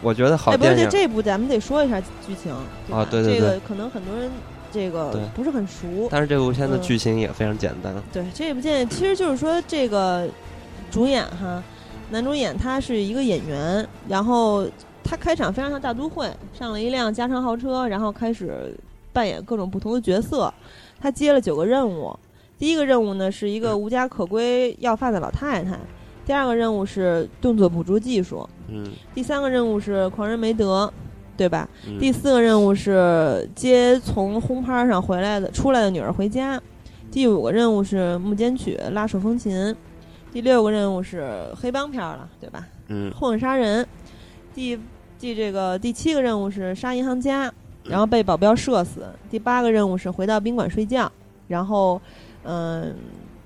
[0.00, 0.88] 我觉得好电影。
[0.88, 2.52] 这部咱们得说一下剧情
[2.92, 4.30] 啊，对对对，这个可能很多人
[4.70, 6.08] 这个不是很熟。
[6.08, 7.92] 但是这部片子剧情也非常简单。
[8.12, 10.28] 对，这部电影其实就是说这个
[10.88, 11.60] 主演哈。
[12.10, 14.66] 男主演他是一个演员，然后
[15.04, 18.74] 他开场非常像大都会，上了一辆加长豪车，然后开始
[19.12, 20.52] 扮演各种不同的角色。
[20.98, 22.18] 他接了九个任务，
[22.58, 25.78] 第一个任务呢是一个无家可归要饭的老太太，
[26.24, 30.92] 第二个任务是动作捕捉技术，嗯，第三个任务是狂人梅德，
[31.36, 31.68] 对吧？
[32.00, 36.60] 第四个任务是接从轰趴上回来的出来的女儿回家，
[37.12, 39.76] 第五个任务是木间曲拉手风琴。
[40.30, 42.66] 第六个任务是黑帮片了，对吧？
[42.88, 43.86] 嗯，混杀人。
[44.54, 44.78] 第
[45.18, 47.52] 第这个第七个任务是杀银行家，
[47.84, 49.06] 然后被保镖射死。
[49.30, 51.10] 第八个任务是回到宾馆睡觉，
[51.46, 52.00] 然后
[52.44, 52.94] 嗯，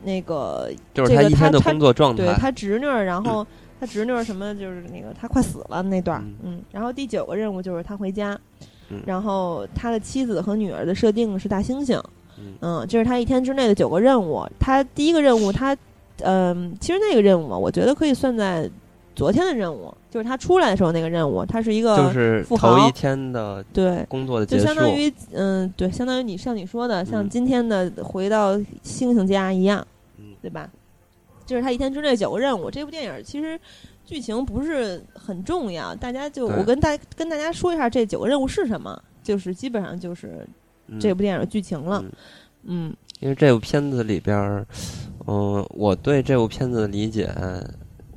[0.02, 2.24] 那个就是他一天的工作状态。
[2.24, 3.46] 对他侄女，然后
[3.78, 6.60] 他侄女什么就是那个他快死了那段嗯。
[6.72, 8.38] 然后第九个任务就是他回家，
[9.06, 12.02] 然后他的妻子和女儿的设定是大猩猩。
[12.60, 14.44] 嗯，这是他一天之内的九个任务。
[14.58, 15.76] 他第一个任务他。
[16.20, 18.70] 嗯，其实那个任务嘛，我觉得可以算在
[19.14, 24.04] 昨天的任务，就是他出来的时候那个任务，他是一个就是头一天的对。
[24.08, 29.86] 工作的结束，就相当于嗯，对，相当于你像你说的，像今天的回到星星家一样，
[30.40, 30.70] 对吧？
[31.44, 32.70] 就是他一天之内九个任务。
[32.70, 33.58] 这部电影其实
[34.04, 40.46] 剧情不是很重要，大家就我跟大跟大家说一下这九个任务是什么，就是基本上就是
[41.00, 42.04] 这部电影的剧情了，
[42.64, 42.94] 嗯。
[43.20, 44.66] 因为这部片子里边儿，
[45.26, 47.32] 嗯，我对这部片子的理解，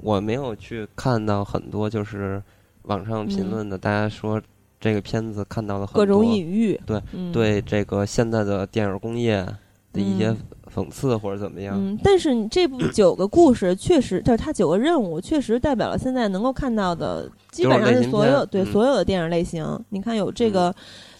[0.02, 2.41] 我没有去看到很多就是
[2.84, 4.41] 网上评论的，大家说
[4.80, 7.02] 这个片子看到了很多各种隐喻，对
[7.32, 9.45] 对，这个现在的电影工业
[9.94, 10.36] 的一些
[10.73, 11.76] 讽刺或者怎么样。
[11.77, 19.80] 嗯，但是这部九个故事确实，就是它九个任务确实代表了现在能够看到的，基本上是所有对所有的电影类型。
[19.90, 20.73] 你看有这个。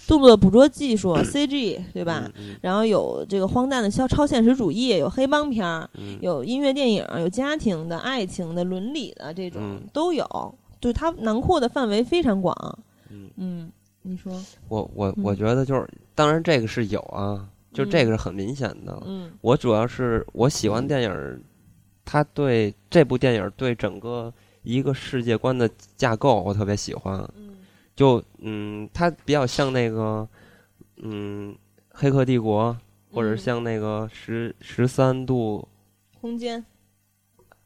[0.07, 2.30] 动作捕捉技术 CG 对吧？
[2.61, 5.90] 然后有这个荒诞的超超现实主义，有黑帮片儿，
[6.22, 10.56] 有音乐电影，有家庭的、爱情的、伦理的这种都有。
[10.80, 12.80] 对它囊括的范围非常广。
[13.10, 13.72] 嗯嗯，
[14.03, 14.32] 你说？
[14.68, 19.02] 我我我觉得就是，当然这个是有啊，就这个是很明显的。
[19.06, 21.44] 嗯，我主要是我喜欢电影，
[22.03, 24.32] 他对这部电影对整个。
[24.68, 27.23] 一个世界观的架构，我特别喜欢。
[27.96, 30.28] 嗯，就嗯，它比较像那个，
[30.98, 31.54] 嗯，
[31.90, 32.76] 《黑客帝国》，
[33.16, 35.68] 或者像那个十十三度
[36.20, 36.64] 空间，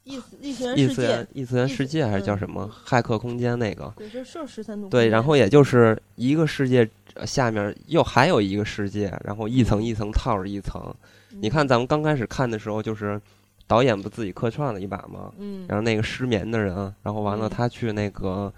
[0.03, 3.91] 异异次元异次元异次元世界还是叫什么《骇客空间》那个？
[3.97, 4.87] 对，就是十三度。
[4.87, 6.87] 对，然后也就是一个世界
[7.25, 10.93] 下面又还有一个世界，然后一层一层套着一层。
[11.29, 13.19] 你看，咱们刚开始看的时候就是。
[13.67, 15.31] 导演不自己客串了一把吗？
[15.37, 18.51] 嗯，然后那个失眠的人，然后完了他去那个，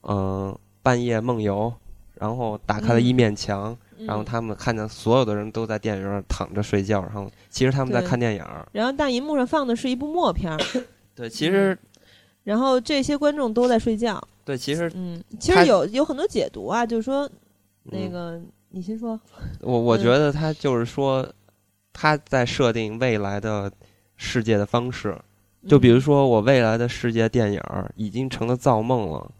[0.00, 1.72] 嗯，半夜梦游，
[2.14, 8.44] 然后打开了一面墙，然后他们看见所有的人都在电影院躺着睡觉，然后其实他们在看电影。
[8.72, 10.56] 然后大银幕上放的是一部默片。
[11.14, 11.78] 对，其实，
[12.44, 14.22] 然后这些观众都在睡觉。
[14.44, 17.30] 对，其实，嗯，其实有有很多解读啊，就是说，
[17.84, 18.40] 那个
[18.70, 19.18] 你先说。
[19.60, 21.26] 我我觉得他就是说，
[21.92, 23.70] 他在设定未来的。
[24.22, 25.18] 世界的方式，
[25.66, 27.62] 就比如说我未来的世界电影
[27.94, 29.30] 已经成了造梦了，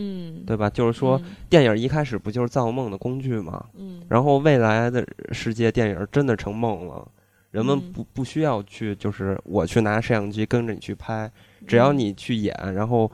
[0.00, 0.70] 嗯，对吧？
[0.70, 1.20] 就是说
[1.50, 3.62] 电影一开始不就是造梦的工具吗？
[3.74, 7.06] 嗯，然后未来的世界电影真的成梦了，
[7.50, 11.30] 人们不不需要去，就是我去拿摄像机跟着你去拍，
[11.66, 13.10] 只要你去演，然后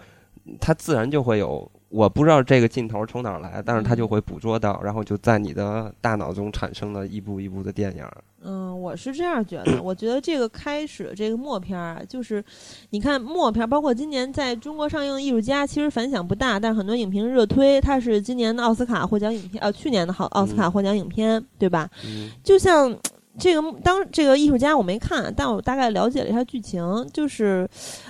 [0.60, 1.70] 它自然就会有。
[1.96, 8.04] 我不知道这个镜头从哪儿来，但是它就会捕捉到，然后就在你的大脑中产生了一部一部的电影。
[8.42, 9.80] 嗯，我是这样觉得。
[9.82, 12.44] 我觉得这个开始这个默片儿啊，就是
[12.90, 21.88] 你看默片，包括今年在中国上映的《艺术家》，其实反响不大，但是很多影评热推它是今年的奥斯卡获奖影片，呃，去年的好奥斯卡获奖影片，对吧？
[22.04, 22.30] 嗯。
[22.44, 22.94] 就像
[23.38, 27.66] 这个当这个《艺术家》，我没看，但我大概了解了一下剧情，就是，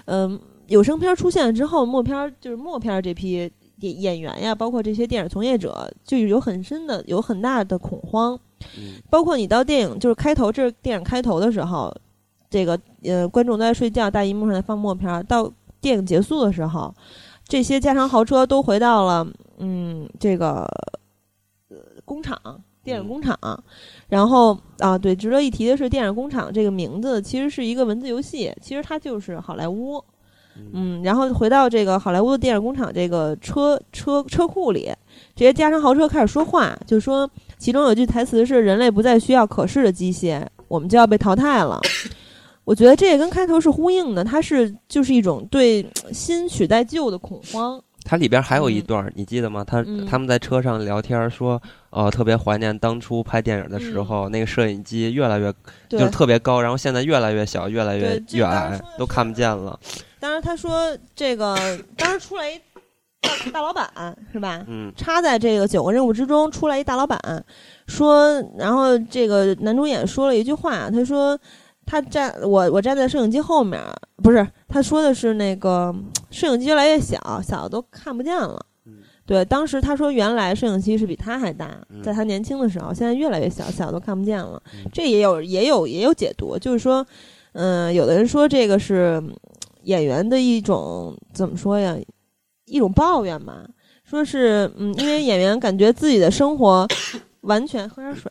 [0.07, 0.37] 嗯，
[0.67, 3.49] 有声片出现了之后，默片就是默片这批。
[3.81, 8.39] 演演员呀，包括这些电影从业者，就有很深的、有很大的恐慌。
[9.11, 11.95] 包括你到电影就是开头，这是电影开头的时候，
[12.49, 15.25] 这个呃，观众都在睡觉，大荧幕上在放默片。
[15.27, 16.93] 到电影结束的时候，
[17.47, 19.27] 这些加长豪车都回到了
[19.59, 20.67] 嗯，这个
[22.05, 22.41] 工厂，
[22.83, 23.39] 电影工厂。
[24.09, 30.03] 然后啊，对，值得一提的是，电影工厂这个名字其实是一个文字游戏，其实它就是好莱坞。
[30.73, 34.93] 嗯，然后回到这个好莱坞的电影工厂这个车车车库里，
[35.35, 37.29] 这些加长豪车开始说话，就说
[37.59, 41.81] 其中有句台词是“人类不再需要可视的机械，我们就要被淘汰了
[42.65, 47.81] ”。我觉得这也跟开头是呼应的，它是就是一种对新取代旧的恐慌。
[48.09, 49.65] 它里边还有一段，你记得吗？
[49.65, 51.61] 他他们在车上聊天说，
[51.91, 55.53] 呃，特别怀念当初拍电影的时候，那个摄影机越来越
[55.89, 59.79] 就是特别高，然后现在越来越小，越来越越矮，都看不见了。
[60.27, 61.57] 当时他说这个，
[61.97, 62.59] 当时出来一
[63.21, 63.89] 大大老板
[64.33, 64.65] 是吧？
[64.67, 67.21] 嗯，插在这个九个任务之中出来一大老板，
[67.87, 71.39] 说，然后这个男主演说了一句话，他说
[71.85, 73.81] 他站我我站在摄影机后面，
[74.17, 75.95] 不是他说的是那个
[76.33, 78.61] 摄影机越来越小，小的都看不见了。
[79.25, 81.71] 对，当时他说原来摄影机是比他还大，
[82.03, 84.61] 在他年轻的时候，现在越来越小，小都看不见了。
[84.93, 87.07] 这也有也有也有解读，就是说，
[87.53, 89.23] 嗯，有的人说这个是。
[89.87, 91.97] 演员的一种怎么说呀？
[92.67, 93.65] 一种抱怨嘛，
[94.03, 96.85] 说是嗯，因为演员感觉自己的生活
[97.43, 98.29] 完全喝点水，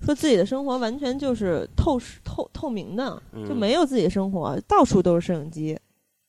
[0.00, 5.78] 说自己的生活完全就是透视透透明的，就没有自己的生活，到处都是摄影机。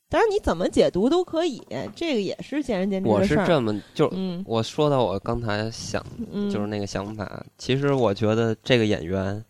[0.07, 1.61] 当然你怎么解读都可以，
[1.93, 3.41] 这个也是见仁见智的事儿。
[3.41, 6.01] 我是这么就嗯我说到我刚才想
[6.49, 9.43] 就是那个想法，其实我觉得这个演员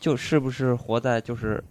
[0.00, 1.62] 就是不是活在就是。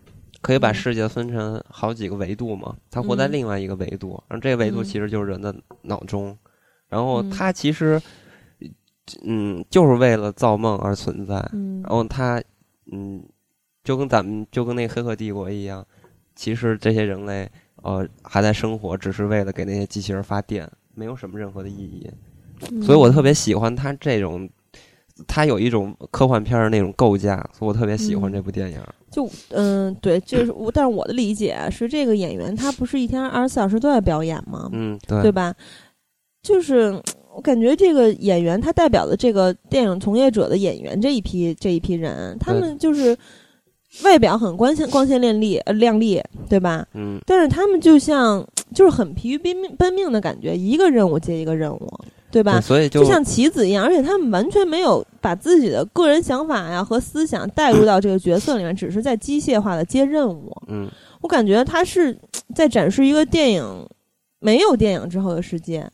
[0.44, 2.76] 可以把世界分成好几个维度嘛？
[2.92, 6.38] 他活在另外一个维度，然后这个维度其实就是人的脑中，
[6.90, 8.00] 然后他其实，
[9.24, 11.36] 嗯，就是为了造梦而存在。
[11.82, 12.44] 然后他，
[12.92, 13.24] 嗯，
[13.86, 15.84] 就跟咱们就跟那个黑客帝国一样，
[16.36, 22.12] 其实这些人类呃还在生活，只是为了给那些机器人发电，没有什么任何的意义。
[22.84, 24.50] 所以我特别喜欢他这种。
[25.28, 28.80] 他有一种科幻片儿那种构架，所以我特别喜欢这部电影。
[29.12, 34.70] 就嗯，对，就是我，但是我的理解是，这个演员他不是一天二十四小时都在表演吗？
[34.74, 35.54] 嗯，对，对吧？
[36.42, 37.00] 就是
[37.36, 43.16] 我感觉这个演员他代表的这个电影从业者的演员这一批这一批人，他们就是
[44.04, 46.20] 外表很光鲜光鲜亮丽呃亮丽，
[46.50, 46.86] 对吧？
[46.96, 51.88] 嗯，但是他们就像就是很疲于奔命奔命的感觉，一个任务接一个任务。
[52.34, 52.60] 对吧？
[52.60, 60.52] 所以就像棋子一样，而且他们完全没有把自己的个人想法呀和思想带入到这个角色里面，只是在机械化的接任务。
[60.68, 60.90] 嗯，
[61.22, 62.18] 我感觉他是
[62.56, 63.64] 在展示一个电影
[64.40, 65.88] 没有电影之后的世界，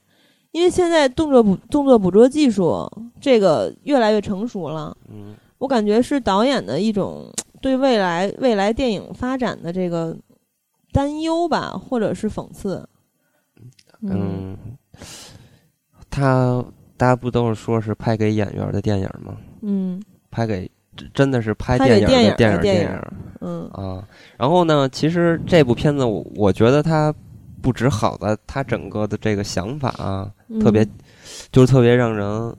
[0.51, 2.89] 因为现在动作捕动作捕捉技术
[3.19, 4.95] 这个越来越成熟了。
[5.11, 7.29] 嗯，我感觉是导演的一种
[7.61, 10.15] 对未来未来电影发展的这个
[10.93, 12.87] 担忧吧，或者是讽刺。
[14.01, 14.55] 嗯，
[16.19, 16.63] 他
[16.97, 19.37] 大家不都是说是拍给演员的电影吗？
[19.61, 20.69] 嗯，拍给
[21.13, 22.89] 真的是拍电影的电影电影。
[23.41, 24.05] 嗯啊，
[24.37, 27.13] 然后呢，其实这部片子我我觉得它
[27.61, 30.29] 不止好的，它整个的这个想法啊，
[30.59, 30.85] 特别
[31.51, 32.53] 就是特别让人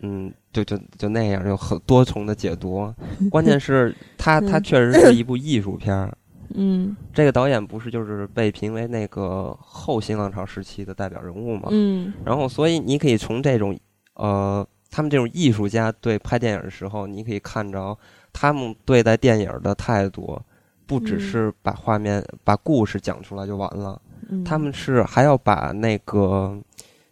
[0.00, 2.90] 嗯，就就就那样，有很多重的解读。
[3.30, 6.16] 关键是它它确实是一部艺术片儿。
[6.54, 11.68] 嗯，这个导演不是就是被评为那个后新浪潮时期的代表人物嘛？
[11.70, 13.78] 嗯，然后所以你可以从这种
[14.14, 17.96] 呃，他们这种艺术家对拍电影的时候，你可以看着
[18.32, 20.40] 他们对待电影的态度，
[20.86, 24.00] 不只是把画面、把故事讲出来就完了，
[24.44, 26.58] 他们是还要把那个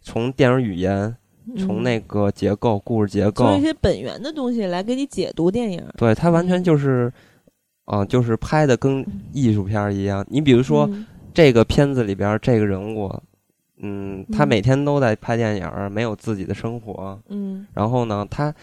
[0.01, 1.15] 从电影语言、
[1.57, 5.83] 从那个结构、故事结构，从一些本源的东西来给你解读电影。
[5.97, 7.11] 对他完全就是。
[7.91, 10.25] 啊，就是拍的跟艺术片一样。
[10.29, 10.89] 你比如说，
[11.33, 13.13] 这个片子里边这个人物，
[13.79, 17.21] 嗯，他每天都在拍电影，没有自己的生活。
[17.27, 18.55] 嗯，然后呢，他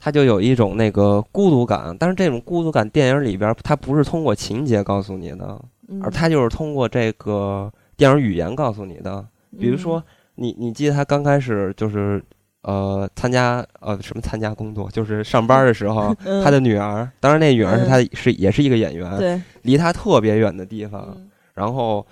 [0.00, 1.96] 他就有一种那个孤独感。
[2.00, 5.64] 但是这种孤独感，电影里边他不是通过情节告诉你的，
[6.02, 9.24] 而他就是通过这个电影语言告诉你的。
[9.56, 10.02] 比如说，
[10.34, 12.20] 你你记得他刚开始就是。
[12.66, 16.12] 呃，参加呃什么参加工作，就是上班的时候，
[16.42, 21.16] 他的女儿，当然那女儿是他是也是一个演员，对，离他特别远的地方，
[21.54, 22.04] 然后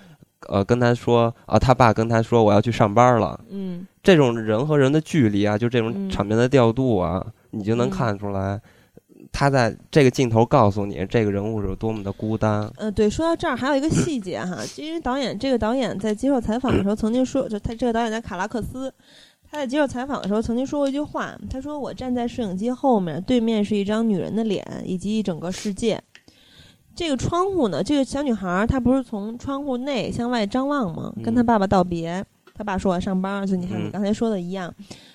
[0.47, 7.21] 呃跟他说啊，他爸跟他说我要去上班了，嗯，这种人和人的距离啊，就这种场面的调度啊，
[7.51, 8.57] 你就能看出来，
[9.33, 12.71] 他在这个镜头告诉你这个人物是多么的孤单。
[12.77, 18.89] 嗯，对，说到这儿还有一个细节哈，因为导演这个导演在接受采访的时候曾经说，就他这个导演叫卡拉克斯。
[19.55, 25.97] 他在接受采访的时候曾经说过一句话，他说：“我站在摄影机后面，对面是一张女人的脸以及一整个世界。
[26.93, 31.13] 这个窗户呢，这个小女孩她不是从窗户内向外张望吗？
[31.23, 32.21] 跟她爸爸道别，
[32.53, 34.73] 她爸说我要上班，就你看你刚才说的一样，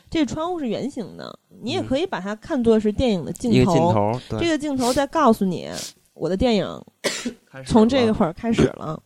[0.08, 3.74] 这个窗户是圆形的，你也可以把它看作是电影的镜头。
[3.74, 5.68] 镜头，这个镜头在告诉你，
[6.14, 6.66] 我的电影
[7.66, 8.98] 从这个会儿开始了。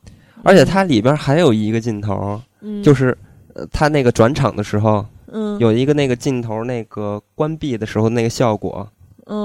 [0.45, 2.41] 而且它里边还有一个镜头，
[2.85, 3.19] 就是
[3.55, 5.05] 呃，他那个转场的时候。”
[5.37, 8.89] 嗯，有一个那个镜头，那个关闭的时候那个效果，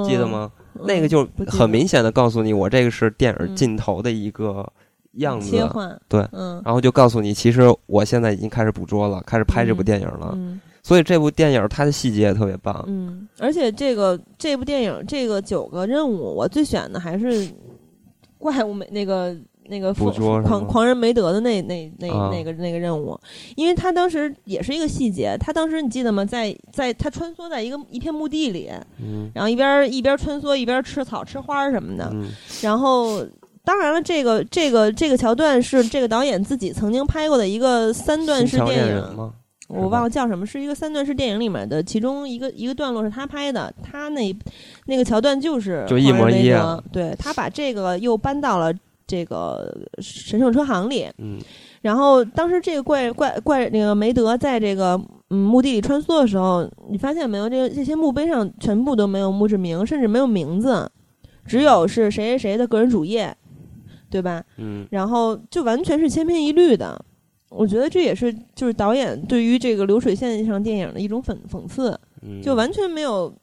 [0.08, 0.52] 记得吗？
[0.86, 4.72] 那个就很明显的告诉你，我这个是电影镜头的一个
[5.14, 10.38] 样子，切换对，嗯，然后就告诉你，其实我现在已经开始捕捉了，开始拍这部电影了。
[10.84, 12.86] 所以这部电影它的细节也特别棒。
[12.88, 17.50] 嗯，而且这个这部电影这个九个任务，我最选的还是
[18.38, 19.36] 怪物美那个。
[19.70, 23.18] 那个狂狂人梅德的那那那那个那个任务，
[23.56, 26.26] 因为他当时也是一个细节，他当时你记得吗？
[26.26, 28.70] 在在他穿梭在一个一片墓地里，
[29.34, 32.12] 然后一边一边穿梭一边吃草吃花什么的，
[32.64, 33.24] 然后
[33.64, 39.32] 当然了，这个这个这个桥段是这个导演自己曾经拍过的一个三段式电影，
[39.68, 44.36] 我忘了叫什么，是一个三段式电影里面的其中一个一个段落是他拍的，他那
[44.88, 48.74] 那个桥段就是就一模一样，对他把这个又搬到了。
[49.10, 51.40] 这个神圣车行里，嗯，
[51.82, 57.50] 然后当时这个怪怪怪那个梅德在这个嗯墓地里穿梭的时候，你发现没有？
[57.50, 60.88] 这个这些墓碑上全部都没有墓志铭，甚至没有名字，
[61.44, 63.36] 只有是谁谁谁的个人主页，
[64.12, 64.44] 对吧？
[64.58, 67.04] 嗯，然后就完全是千篇一律的。
[67.50, 72.00] 我觉得这也是就是导演对于这个流水线上电影的一种讽讽刺，
[72.44, 73.34] 就完全没有。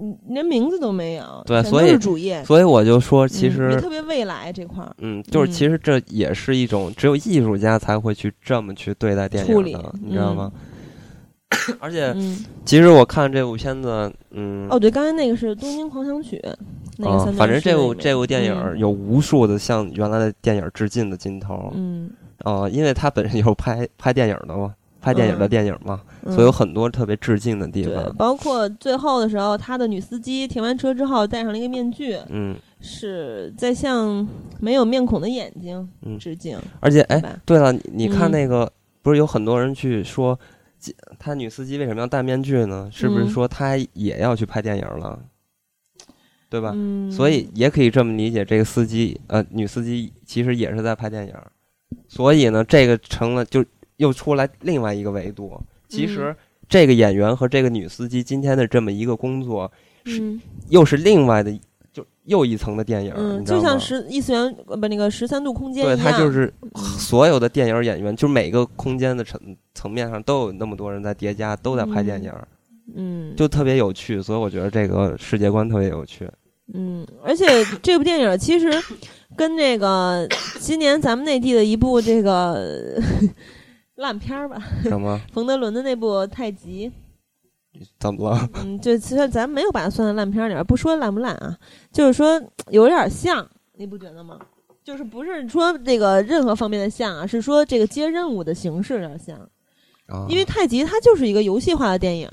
[0.00, 1.98] 嗯，连名字都没有，对，所以
[2.44, 10.50] 所以我就说，其实特别未来这块儿，嗯，就是其实这也是一种只有艺术家才会去这么去对待电影的，你知道吗？
[11.78, 12.16] 而且，
[12.64, 16.42] 其实我看这部片子，嗯，哦，对，刚才那个是《东京狂想曲》，
[16.96, 22.10] 那个反正这部这部电影有无数的向原来的电影致敬的镜头，嗯，
[22.44, 24.74] 哦，因为他本身有拍拍电影的嘛。
[25.02, 28.14] 拍电影的电影嘛，所以有很多特别致敬的地方。
[28.14, 34.26] 包括最后的时候，他的女司机停完车之后戴上了一个面具，嗯，是在向
[34.60, 35.88] 没有面孔的眼睛
[36.20, 36.56] 致敬。
[36.78, 38.72] 而且，哎，对了，你看那个，
[39.02, 40.38] 不是有很多人去说，
[41.18, 42.88] 他女司机为什么要戴面具呢？
[42.92, 45.18] 是不是说他也要去拍电影了？
[46.48, 46.72] 对吧？
[47.10, 51.34] 所以也可以这么理解，这个司机，呃，女司机其实也是在拍电影。
[52.06, 53.64] 所以呢，这个成了就。
[54.02, 55.58] 又出来另外一个维度，
[55.88, 56.34] 其实
[56.68, 59.70] 这个演员和这个女司机今天的这么一个工作，
[60.04, 60.36] 是
[60.68, 61.56] 又是另外的，
[61.92, 63.14] 就又一层的电影。
[63.16, 66.52] 嗯，就像十异次元不那个十三度空间对，他就是
[66.98, 69.40] 所有的电影演员，就是每个空间的层
[69.72, 72.32] 层面上都有那么多人在叠加，都在拍电影。
[72.96, 76.28] 嗯，就特别有趣，所以我觉得这个世界观特别有趣。
[76.74, 77.46] 嗯，而且
[77.82, 78.68] 这部电影其实
[79.36, 80.26] 跟那个
[80.58, 83.00] 今年咱们内地的一部这个
[83.96, 85.20] 烂片儿吧，什么？
[85.32, 86.90] 冯德伦的那部《太极》，
[88.00, 88.48] 怎么了？
[88.54, 91.56] 嗯，就其实咱没有把它算在烂片里边，不说烂不烂啊，
[91.92, 92.40] 就是说
[92.70, 94.38] 有点像，你不觉得吗？
[94.84, 99.38] 就是不是说这个任何方面的像啊，是说这个接任务的形式有点像。
[100.28, 102.28] 因为《太极》它就是一个游戏化的电影，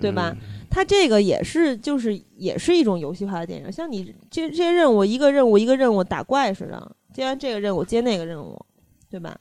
[0.00, 0.34] 对吧？
[0.68, 3.70] 它这个也是，就是也是一种游戏化的电影。
[3.70, 8.60] 像你这这些任务，一个任务一个任务打怪似的，接完这个任务接那个任务，
[9.08, 9.38] 对吧？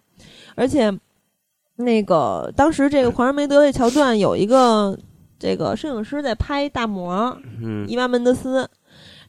[0.56, 0.92] 而且
[1.78, 4.98] 那个当时这个《狂人梅德》的桥段有一个
[5.40, 7.38] 这个摄影师在拍大魔，
[7.88, 8.70] 伊万门德斯。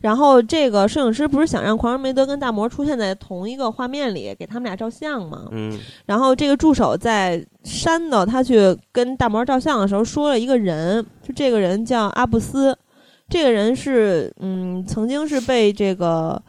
[0.01, 5.48] 然后这个摄影师不是想让狂人梅德跟大魔出现在同一个画面里，给他们俩照相吗？
[5.51, 5.80] 嗯。
[6.05, 12.76] 然后这个助手在删的他去跟大魔照相的时候，说了一个人，就这个人叫阿布斯，
[13.30, 16.42] 这个人是嗯，曾经是被这个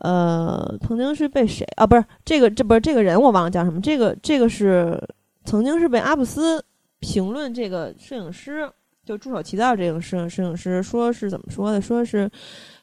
[0.00, 1.86] 呃，曾经是被谁啊？
[1.86, 3.80] 不是这个，这不是这个人，我忘了叫什么。
[3.80, 5.00] 这个这个是
[5.44, 6.64] 曾经是被阿布斯
[6.98, 8.70] 评论这个摄影师，
[9.04, 11.80] 就助手提到这个摄影摄影师，说是怎么说的？
[11.80, 12.30] 说是。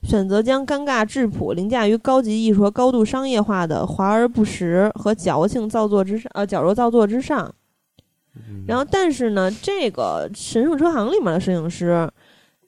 [0.04, 7.54] 选择将尴尬质朴凌驾于高级艺术和高度商业化的华而不实和矫情造作之上，呃，矫揉造作之上。
[8.68, 12.08] 然后，但是呢，这个《神圣车行》里面的摄影师，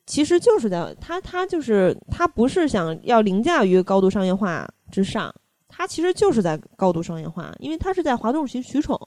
[0.10, 5.32] 其实就是在他，他就是他不是想要凌驾于高度商业化之上，
[5.68, 8.98] 他其实就是在高度商业化，因为他是在哗众取取宠。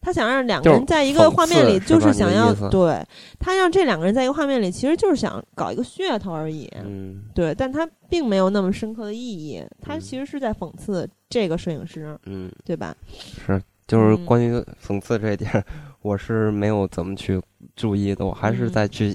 [0.00, 3.04] 他想让两个人在一个画面里，就是想要对
[3.38, 6.72] 他让这两个人在一个画面里，其实就是想搞一个噱头而已。
[6.82, 9.62] 嗯，对，但他并没有那么深刻的意义。
[9.82, 12.96] 他其实是在讽刺这个摄影师，嗯，对吧？
[13.44, 15.62] 是，就是关于讽刺这一点，
[16.00, 17.38] 我是没有怎么去
[17.76, 19.14] 注意的，我还是在去。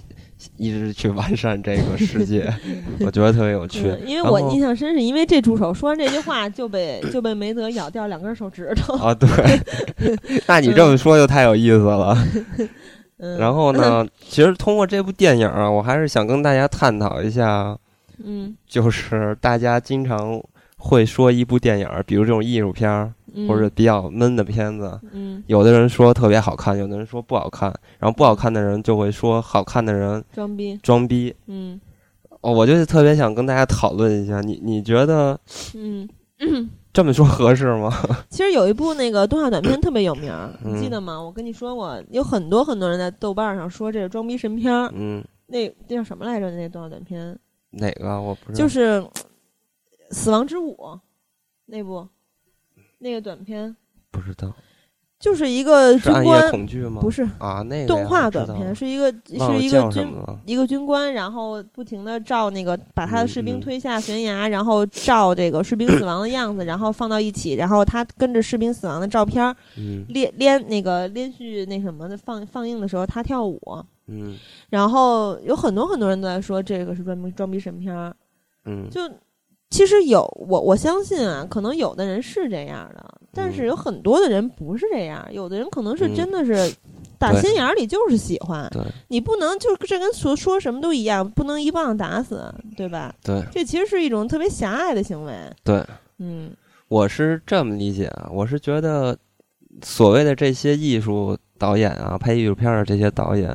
[0.58, 2.52] 一直去完善这个世界，
[3.06, 3.94] 我觉得特别有趣。
[4.06, 9.14] 因为我印象深，是因为这助手说完这句话就被就被梅德咬掉两根手指头啊！
[9.14, 9.30] 对，
[10.48, 12.18] 那你这么说就太有意思了。
[13.40, 17.78] 然后呢， 其实通过这部电影啊，我还是想跟大家探讨一下，
[18.24, 20.42] 嗯，就是大家经常
[20.78, 23.14] 会说一部电影，比如这种艺术片儿。
[23.48, 31.80] 或者比较闷的片子，嗯，有的人说特别好看，有的人说不好看，然后不好看的人就会说好看的人装逼，装逼，嗯，
[32.42, 35.40] 哦，我就特别想跟大家讨论一下，你你觉得，
[35.76, 36.08] 嗯，
[36.94, 37.92] 这么说合适吗？
[38.30, 40.32] 其实有一部那个动画短片特别有名，
[40.64, 41.20] 你记得吗？
[41.20, 46.52] 我跟你说过，有很多很多人在豆瓣上说这是装逼神片，嗯，那那叫什么来着？
[46.52, 47.36] 那动画短片
[47.72, 48.22] 哪个？
[48.22, 49.02] 我不知道，就是
[50.12, 50.76] 《死亡之舞》
[51.66, 52.08] 那部。
[53.04, 53.76] 那个短片
[54.10, 54.52] 不知道，
[55.20, 56.66] 就是一个军官，
[57.02, 60.08] 不是啊，那个动画短片是一个是一个军
[60.46, 69.56] 一个军官，然后不停的照那个把他的士兵推下悬崖，然后照这个士兵死亡的样子，然后放到一起，然后他跟着士兵死亡的照片
[70.08, 73.60] 连连那个连续那什么的放放映的时候，他跳舞，
[74.08, 74.38] 嗯，
[74.70, 78.14] 然后有很多很多人都在说这个是装逼装逼神片，
[78.66, 79.02] 嗯，就。
[79.74, 85.28] 其实有我我相信啊，可能有的人是这样的，但是有很多的人不是这样。
[85.32, 86.72] 有的人可能是真的是
[87.18, 88.70] 打心眼里就是喜欢。
[89.08, 93.16] 你不能就这跟说说什么都一样，不能一棒子打死，对吧？
[93.24, 95.34] 对，这其实是一种特别狭隘的行为。
[95.64, 95.84] 对，
[96.20, 96.52] 嗯，
[96.88, 99.18] 我是这么理解啊，我是觉得
[99.82, 103.52] 所谓的这些艺术导演啊，拍艺术片的这些导演，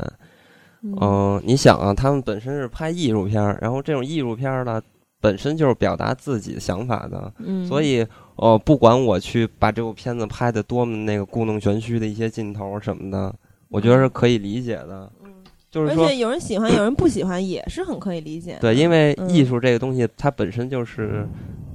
[0.83, 4.83] 嗯，你想啊，他们本身是拍艺术片，然后这种艺术片呢。
[5.21, 7.33] 本身就是表达自己的想法的，
[7.67, 13.35] 所以，呃，不管我去把这部片子拍的多么那个故弄玄虚的一些镜头什么的，
[13.69, 15.11] 我觉得是可以理解的。
[15.25, 15.31] 嗯，
[15.71, 18.57] 就是说，而且有人喜欢，有人不喜欢，也是很可以理解。
[18.61, 21.27] 对，因为艺术这个东西，它本身就是。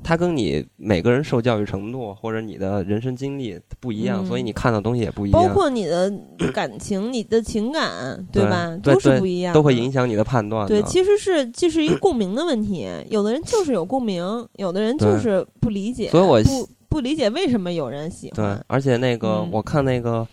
[0.04, 5.42] 他跟你每个人受教育程度或者你的人生经历不一样，所以你看到东西也不一样。
[5.42, 6.12] 包括你的
[6.54, 8.78] 感情、你的情感，对吧？
[8.84, 10.68] 都是不一样，都会影响你的判断。
[10.68, 12.88] 对，其实是这是一个共鸣的问题。
[13.10, 16.10] 有的人就是有共鸣，有的人就是不理解。
[16.10, 18.36] 所以我不不理解为什么有人喜欢。
[18.36, 20.28] 对，而且那个我看那个，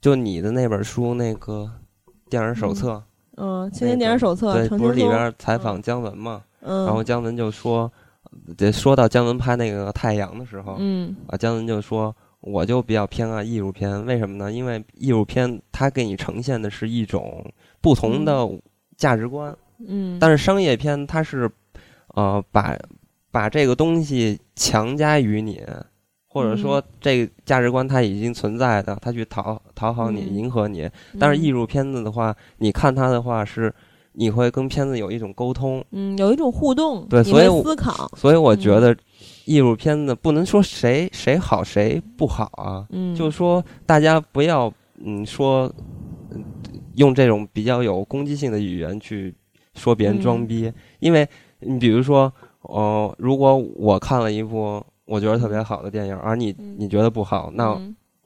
[0.00, 1.68] 就你的那本书那个
[2.28, 3.02] 电影手册，
[3.36, 6.42] 嗯，青年电影手册，对，不是里边采访姜文嘛？
[6.60, 7.90] 嗯，然后姜文就说。
[8.56, 14.52] 得说到姜文拍那个《太阳》的时候，嗯，啊，姜文就说：“我就比较偏爱艺术片，为什么呢？
[14.52, 17.44] 因为艺术片它给你呈现的是一种
[17.80, 18.48] 不同的
[18.96, 19.56] 价值观，
[19.86, 21.50] 嗯，但是商业片它是，
[22.14, 22.76] 呃，把
[23.30, 25.62] 把这个东西强加于你，
[26.28, 30.88] 或者说这个价值观它已经存在的，它去讨讨好你，迎合你。
[31.18, 33.72] 但是艺术片子的话，你看它的话是，
[34.12, 38.96] 你会跟片子有一种沟通，嗯，有一种互动，对，所以思考，所以我觉得。
[39.46, 45.68] 艺术片子不能说谁谁好谁不好啊，嗯，就说大家不要嗯说，
[46.94, 49.34] 用这种比较有攻击性的语言去
[49.74, 51.26] 说别人装逼，因为
[51.58, 52.32] 你比如说，
[52.62, 57.76] 哦，如果我看了一部我觉得特别好的电影，而你你觉得不好，那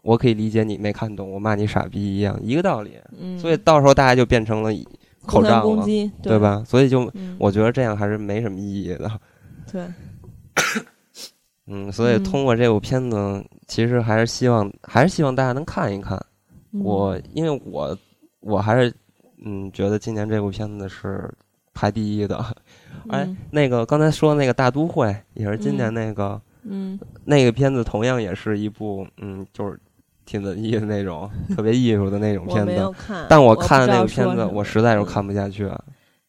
[0.03, 2.91] 我可以理解你没看懂，我骂你傻逼一样，一个道理。
[3.19, 4.71] 嗯，所以到时候大家就变成了
[5.27, 5.87] 口罩了，
[6.23, 6.63] 对吧？
[6.67, 9.11] 所以就我觉得这样还是没什么意义的。
[9.71, 9.85] 对。
[11.67, 16.23] 嗯，所以通过这部片子，其实还是希望，还是希望大家能看一看。
[16.73, 17.97] 我因为我
[18.41, 18.95] 我还是
[19.43, 21.33] 嗯觉得今年这部片子是
[21.73, 22.45] 排第一的。
[23.09, 29.79] 哎，那个刚才说那个大都会也是今年那个，嗯，那个片子同样也是一部嗯，就是
[30.25, 32.93] 挺文艺的那种，特别艺术的那种片子。
[33.29, 35.71] 但我看的那个片子，我实在是看不下去。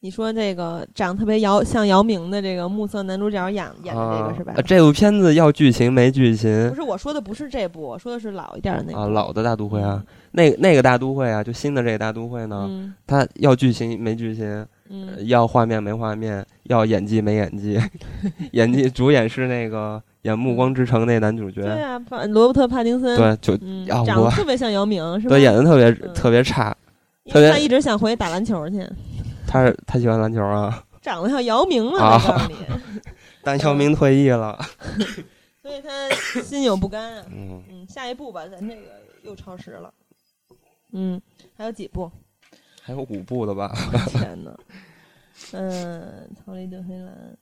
[0.02, 4.54] 你说这个长特别姚像姚明的这个暮色男主角演演的这个是吧？
[4.64, 6.70] 这部片子要剧情没剧情？
[6.70, 10.04] 不是我说的不是这部，我说的是老一点的那个啊，老的大都会啊，
[10.34, 14.68] 那那个大都会啊，就新的这个大都会呢，它要剧情没剧情，
[15.26, 17.80] 要画面没画面，要演技没演技，
[18.52, 22.00] 演技主演是那个演《暮光之城》那男主角，对啊，
[22.30, 23.56] 罗伯特·帕丁森，对，就
[24.04, 25.36] 长得特别像姚明，是吧？
[25.36, 26.76] 对，演的特别特别差，
[27.30, 28.84] 特别他一直想回去打篮球去。
[29.48, 32.56] 他是他喜欢篮球啊， 长得像姚明啊，告诉你，
[33.44, 34.60] 但姚明退役了，
[35.62, 37.26] 所以他心有不甘啊。
[37.32, 38.82] 嗯嗯，下一步吧，咱这个
[39.22, 39.94] 又超时了。
[40.94, 41.22] 嗯，
[41.56, 42.12] 还有几部？
[42.82, 43.72] 还有五部的吧？
[44.08, 44.52] 天哪！
[45.52, 47.38] 嗯，逃离德黑兰，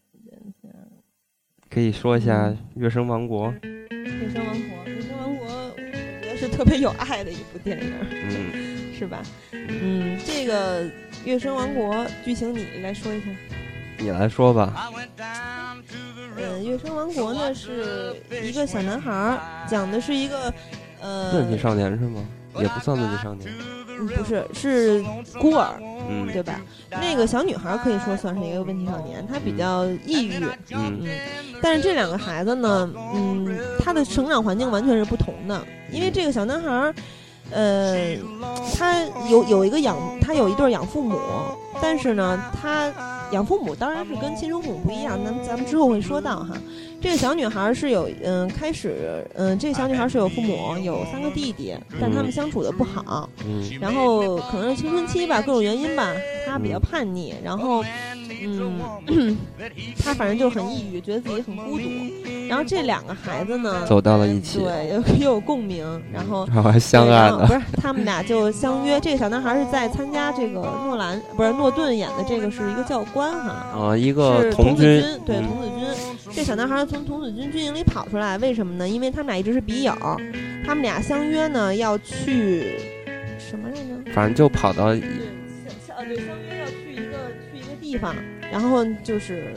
[1.73, 3.51] 可以说一下《月升王国》。
[3.91, 9.23] 月升王国，月升王国，我觉得是特别有爱的一部电影，嗯，是吧？
[9.51, 10.83] 嗯，这个。
[11.25, 13.25] 《月升王国》剧情你来说一下，
[13.97, 14.91] 你来说吧。
[16.37, 18.13] 嗯，《月升王国》呢是
[18.43, 20.53] 一个小男孩，讲的是一个
[21.01, 22.23] 呃问题少年是吗？
[22.59, 23.49] 也不算问题少年，
[24.17, 25.03] 不是，是
[25.39, 25.73] 孤儿，
[26.09, 26.59] 嗯，对吧？
[26.89, 31.09] 那个小女孩可以说算是一个问题少年，她比较抑郁，嗯嗯。
[31.61, 35.61] 但是这两个孩子呢，嗯，他的成长环境完全是不同的，
[35.91, 36.93] 因为这个小男孩。
[37.51, 38.15] 呃，
[38.73, 41.19] 他有有一个养，他有一对养父母，
[41.79, 42.91] 但是呢，他
[43.31, 46.55] 养父母当然是跟亲生父母不一样，咱们咱们之后会说到哈。
[47.03, 56.13] 这个小女孩是有，嗯，开始，嗯，这个小女孩是有父母，有三个弟弟，但他们相处的不好，嗯然后可能是青春期吧，各种原因吧，
[56.47, 57.83] 她比较叛逆，然后。
[58.45, 59.37] 嗯，
[60.03, 61.83] 她反正就很抑郁，觉得自己很孤独。
[62.49, 65.85] 然后这两个孩子呢，走到了一起，对，又又有共鸣。
[66.11, 68.99] 然后还相爱了，不是他们俩就相约。
[68.99, 75.87] 这个小男孩是在参加这个诺兰，不是诺顿演的这个是一个教官哈，啊，一个童子军，对，童子军。
[76.35, 78.87] 这小男孩从童子军军营里跑出来，为什么呢？
[78.87, 79.91] 因为他们俩一直是笔友，
[80.63, 82.77] 他们俩相约呢要去
[83.39, 84.11] 什么来着？
[84.13, 84.93] 反正就跑到。
[84.93, 85.01] 对，
[85.87, 86.15] 相约
[86.59, 88.15] 要去一个去一个地方，
[88.51, 89.51] 然后就是，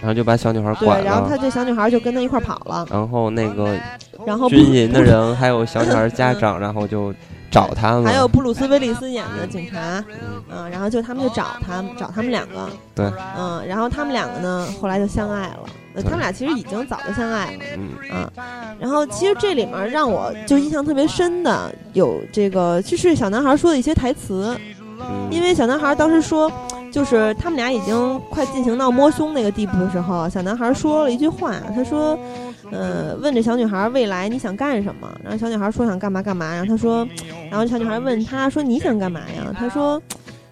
[0.00, 1.04] 然后就把小女孩拐了。
[1.04, 2.86] 然后他这小女孩就跟他一块跑了。
[2.88, 3.76] 然后那个，
[4.24, 7.12] 然后军营的人还有小女孩家 长，然后就
[7.50, 8.04] 找他们。
[8.04, 10.04] 还有布鲁斯威利斯演的警察，
[10.48, 12.70] 嗯，然后就他们就找他，找他们两个。
[12.94, 15.60] 对，嗯，然后他们两个呢，后来就相爱了。
[15.96, 18.32] 他们俩其实已经早就相爱了，嗯啊。
[18.78, 24.56] 然后其实这里面让我就印象特别深的有这个，就是小男孩说的一些台词。
[25.30, 26.52] 因为小男孩当时说，
[26.92, 32.18] 就是他们俩已经快进行到摸胸那个地步的时候，小男孩说了一句话，他说
[32.70, 36.52] ：“呃，问这小女孩未来你想干什么？”然后小女孩说想干嘛干嘛。
[36.52, 37.08] 然后他说，
[37.50, 40.00] 然后小女孩问他说：“你想干嘛呀？”他说：“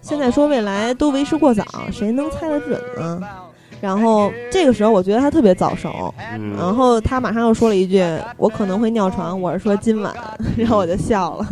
[0.01, 3.21] 现在说未来都为时过早，谁能猜得准呢？”
[3.81, 6.13] 然后这个时候我觉得他特别早熟，
[6.57, 8.03] 然后他马上又说了一句
[8.37, 10.13] ：“我可能会尿床。”我是说今晚，
[10.57, 11.47] 然后我就笑了。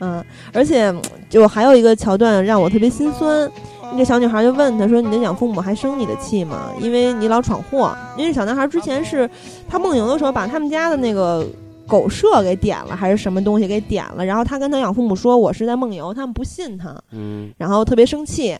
[0.00, 0.94] 嗯，而且
[1.28, 3.50] 就还有一个桥段让我特别心酸。
[3.94, 6.70] 那小女孩就问他说：“你的养父母还生你的气吗？
[6.80, 9.28] 因为你老闯祸。”因为小男孩之前是
[9.68, 11.44] 他梦游的时候把他们家的那个
[11.86, 14.24] 狗舍给点了，还是什么东西给点了。
[14.24, 18.56] 然后他跟他养父母说：“我是在梦游。”他们不信他，嗯，然后特别生气。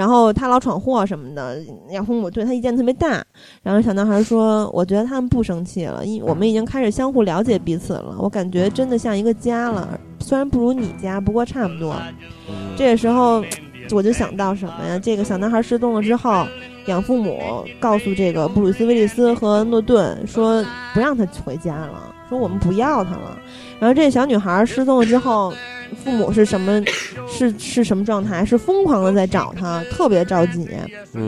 [0.00, 3.22] 然后他老闯祸什么的，养父母对他意见特别大。
[3.62, 8.16] 然后小男孩说：“我觉得他们不生气了，因我们已经开始相互了解彼此了。
[8.18, 11.94] 我感觉真的像一个家了，虽然不如你家，不过差不多。”
[12.78, 13.44] 这个时候，
[13.90, 14.98] 我就想到什么呀？
[14.98, 16.46] 这个小男孩失踪了之后，
[16.86, 20.64] 养父母告诉这个布鲁斯·威利斯和诺顿说
[20.94, 23.38] ：“不让他回家了，说我们不要她了。”
[23.78, 25.52] 然后这小女孩失踪了之后。
[26.04, 26.80] 父母是什么？
[27.28, 28.44] 是是什么状态？
[28.44, 30.68] 是疯狂的在找她，特别着急，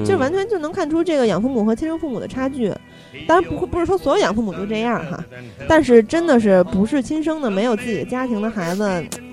[0.06, 2.72] 就完全就能看出这个养父母和亲生父母的差距。
[3.26, 5.18] 当然不会，不是说所有养父母都这样哈，
[5.66, 8.82] 但是真的是不是亲生的，没有自己的家庭的孩子，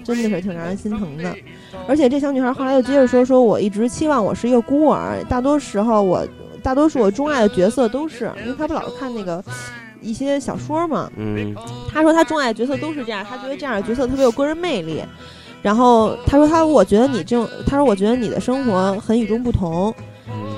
[0.04, 1.32] 真的是挺让人心疼的。
[1.88, 6.28] 而且这小女孩后来又接着说：“说我一直期望我是一个孤儿，大多时候我
[6.64, 9.44] 大多数我钟爱的角色都是，因为她不老看那个。”
[10.02, 11.54] 一些小说嘛，嗯，
[11.92, 15.04] 他说他钟爱角色都是这样，他觉得这样的角色特别有个人魅力。
[15.62, 19.94] 然后他说他，我觉得你这种，他说我觉得你的生活很与众不同。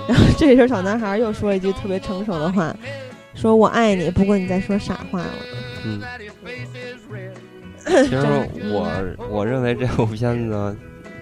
[0.07, 2.75] 然后这时候小男孩又说了一句特别成熟的话，
[3.33, 5.33] 说我爱你，不过你在说傻话了。
[5.85, 6.01] 嗯，
[8.05, 8.25] 其实
[8.71, 8.87] 我
[9.29, 10.75] 我认为这部片子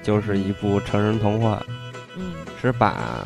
[0.03, 1.65] 就是一部成人童话，
[2.17, 3.23] 嗯，是把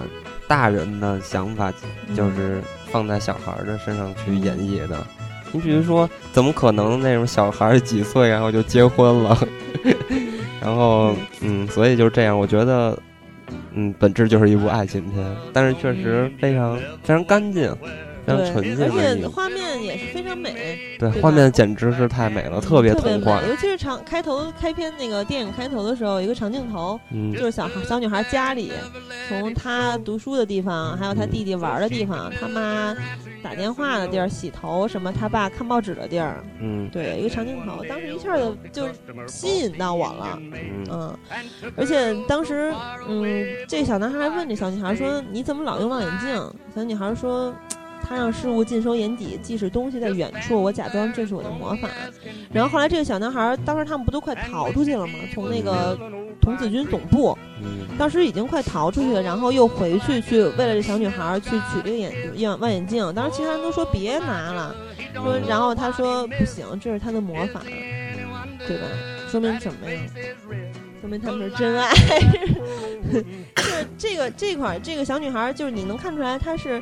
[0.48, 1.74] 大人的想法
[2.16, 2.62] 就是。
[2.94, 5.04] 放在小孩的身上去演绎的，
[5.52, 9.36] 你比如说，怎么可能那种小孩几岁然后就结婚了？
[10.62, 12.38] 然后，嗯，所以就是这样。
[12.38, 12.96] 我觉得，
[13.74, 17.76] 嗯，本质就是一部爱情片，但是确实非常非常干净。
[18.26, 20.78] 非常纯净，而且画面也是非常美。
[20.98, 23.42] 对，画面简直是太美了，特别童话。
[23.48, 27.00] 尤其是长开头开篇那个电影开头的时候，一个长镜头，
[27.34, 28.72] 就是小孩小女孩家里，
[29.28, 32.96] 从她读书的地方，还有她弟弟玩的地方，他妈
[33.44, 36.44] 打电话的地儿，洗头什么，她爸看报纸的地儿。
[36.60, 38.88] 嗯，对，一个长镜头，当时一下就就
[39.28, 40.40] 吸引到我了。
[40.90, 41.18] 嗯，
[41.76, 42.74] 而且当时，
[43.08, 46.30] 嗯，这小男孩问这小女孩说：“你怎么老用望远镜？”
[46.74, 47.54] 小女孩说。
[48.08, 51.88] 他让事物尽收眼底，即使东西在远处，我假装这是我的魔法。
[52.52, 55.14] 然后后来这个小男孩，当时他们不都快逃出去了吗？
[55.34, 55.98] 从那个
[56.42, 57.36] 童子军总部，
[57.98, 63.12] 当时已经快逃出去了，然后又回去去为了这小女孩去取这个眼眼望远镜。
[63.16, 64.76] 当时其他人都说别拿了，
[65.16, 67.62] 说然后他说不行，这是他的魔法，
[68.68, 68.84] 对吧？
[69.30, 70.02] 说明什么呀？
[71.02, 71.92] 说明他们是真爱。
[73.56, 76.82] 就是这个这块这个小女孩，就是你能看出来她是。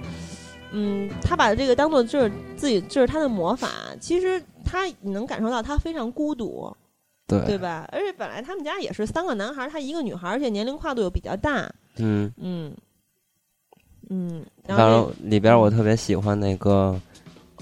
[0.71, 3.69] 嗯，他把这个当做就是自己，就是他的魔法。
[3.99, 6.73] 其实他你能感受到他非常孤独，
[7.27, 7.87] 对对吧？
[7.91, 11.69] 而且本来他们家也是三个男孩，他一个女孩，而且年龄跨度又比较大。
[11.97, 12.73] 嗯嗯
[14.09, 14.45] 嗯。
[14.65, 16.99] 然后里边我特别喜欢那个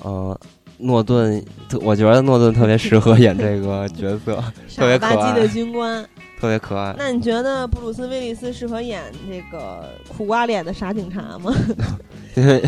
[0.04, 0.40] 呃
[0.78, 1.44] 诺顿，
[1.82, 4.36] 我觉得诺顿特别适合演这个 角色，
[4.76, 6.04] 特别可爱的军官，
[6.40, 6.94] 特别可爱。
[6.98, 11.52] 那你觉得布鲁斯威利斯适合演这个苦瓜脸的傻警察吗？
[12.40, 12.64] 因为，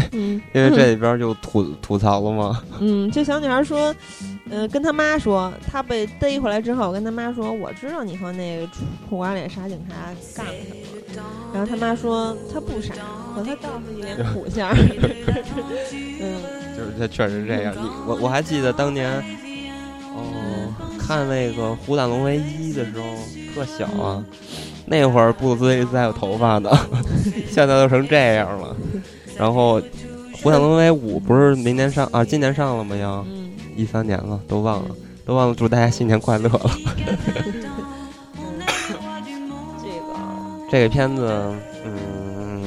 [0.54, 2.62] 因为这里边就吐吐槽了吗？
[2.80, 3.96] 嗯，这小女孩说，
[4.50, 8.68] 呃，跟她妈说，她被逮回来之后，跟她妈说，我知道你和那个
[9.10, 9.96] 苦瓜脸傻警察
[10.36, 11.24] 干了什么。
[11.54, 12.94] 然后她妈说，她不傻，
[13.36, 14.70] 可她倒是一脸苦相。
[16.20, 16.42] 嗯，
[16.78, 17.74] 就是她确实这样。
[17.74, 19.10] 你我我还记得当年，
[20.14, 23.16] 哦，看那个《虎胆龙威一》的时候，
[23.54, 24.24] 特小啊，
[24.86, 26.70] 那会儿布鲁斯威利斯还有头发呢，
[27.48, 28.76] 现在都成这样了。
[29.38, 29.80] 然后，
[30.42, 32.24] 《虎胆龙威五》不是明年上啊？
[32.24, 32.96] 今年上了吗？
[32.96, 33.26] 要
[33.76, 34.96] 一三年了，都忘了，
[35.26, 35.56] 都忘了。
[35.56, 36.62] 祝大家新年快乐了。
[39.82, 39.96] 这个
[40.72, 41.56] 这个片子，
[41.86, 42.64] 嗯，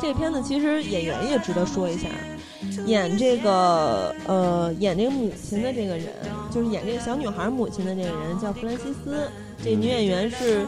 [0.00, 2.08] 这个片子其实演员也值得说一下，
[2.86, 6.06] 演这个呃，演这个母亲的这个人，
[6.50, 9.28] 就是演这个小女孩母亲的这个人叫弗兰西斯，
[9.62, 10.66] 这女演员是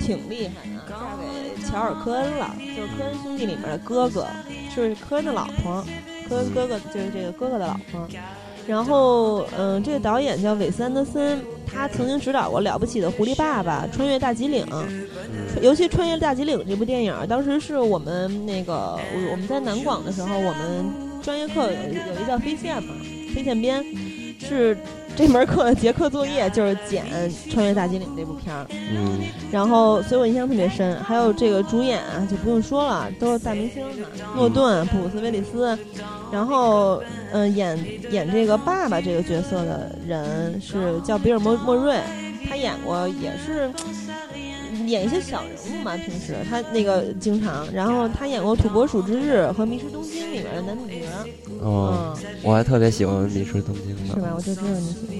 [0.00, 1.29] 挺厉害的，嫁给。
[1.70, 4.26] 乔尔·科恩了，就是科恩兄弟里面的哥哥，
[4.74, 5.84] 是科恩的老婆，
[6.28, 8.08] 科恩哥哥就是这个哥哥的老婆。
[8.66, 14.66] 然后，嗯，这个导演叫韦斯·安德森，他曾经指导过《了不起的狐狸爸爸》《穿越大吉岭》，
[15.60, 18.98] 尤其《穿越大吉岭》这部电影，当时是我们那个
[19.30, 20.84] 我们在南广的时候，我们
[21.22, 22.94] 专业课有有一叫飞线嘛，
[23.34, 23.84] 飞线编
[24.38, 24.76] 是。
[25.20, 27.04] 这门课的结课作业就是剪
[27.52, 29.20] 《穿越大金岭》这部片儿，嗯，
[29.52, 30.96] 然后所以我印象特别深。
[31.04, 33.92] 还有这个主演啊，就不用说了，都是大明星嘛，
[34.34, 35.78] 诺顿、普鲁斯·威利斯。
[36.32, 37.02] 然后，
[37.32, 37.78] 嗯，演
[38.10, 42.00] 演这个爸爸这个角色的人是叫比尔·莫莫瑞，
[42.48, 43.70] 他演过也是。
[44.90, 51.02] 演一些小人物嘛，平时他那个经常，然后他演过《土拨鼠之日》和《迷失东京》里面的男主角。
[51.60, 54.14] 哦，我还特别喜欢《迷失东京》的。
[54.14, 54.32] 是吧？
[54.34, 55.16] 我就知道你喜欢。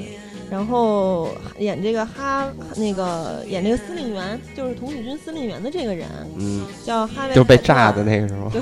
[0.51, 1.29] 然后
[1.61, 8.51] 演这个哈那个演这个司令员，就是童子军司令员的这个人，嗯，叫哈维，就被炸的那个是吗？
[8.53, 8.61] 对，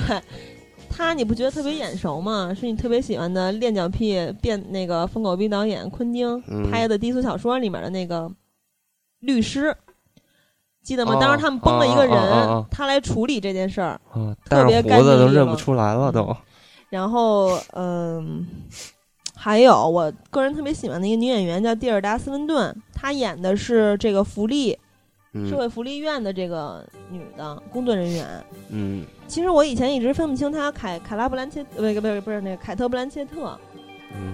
[0.90, 2.54] 他你不觉得特别眼熟吗？
[2.54, 6.38] 是你特别喜欢的恋脚癖变那个疯狗逼导演昆汀
[6.70, 8.30] 拍的低俗小说里面的那个
[9.20, 9.74] 律师，
[10.88, 11.18] 记得吗？
[11.20, 14.00] 当时他们崩了一个人，他来处理这件事儿，
[14.48, 16.34] 特别干净，都认不出来了都。
[16.88, 18.46] 然后，嗯。
[19.40, 24.76] 还有我个人特别喜欢的一个女演员叫蒂尔达·斯文顿，她演的是这个福利
[25.48, 28.26] 社会福利院的这个女的工作人员。
[28.70, 33.56] 嗯，其实我以前一直分不清她凯凯拉·布兰切，不不不不是那个凯特·布兰切特。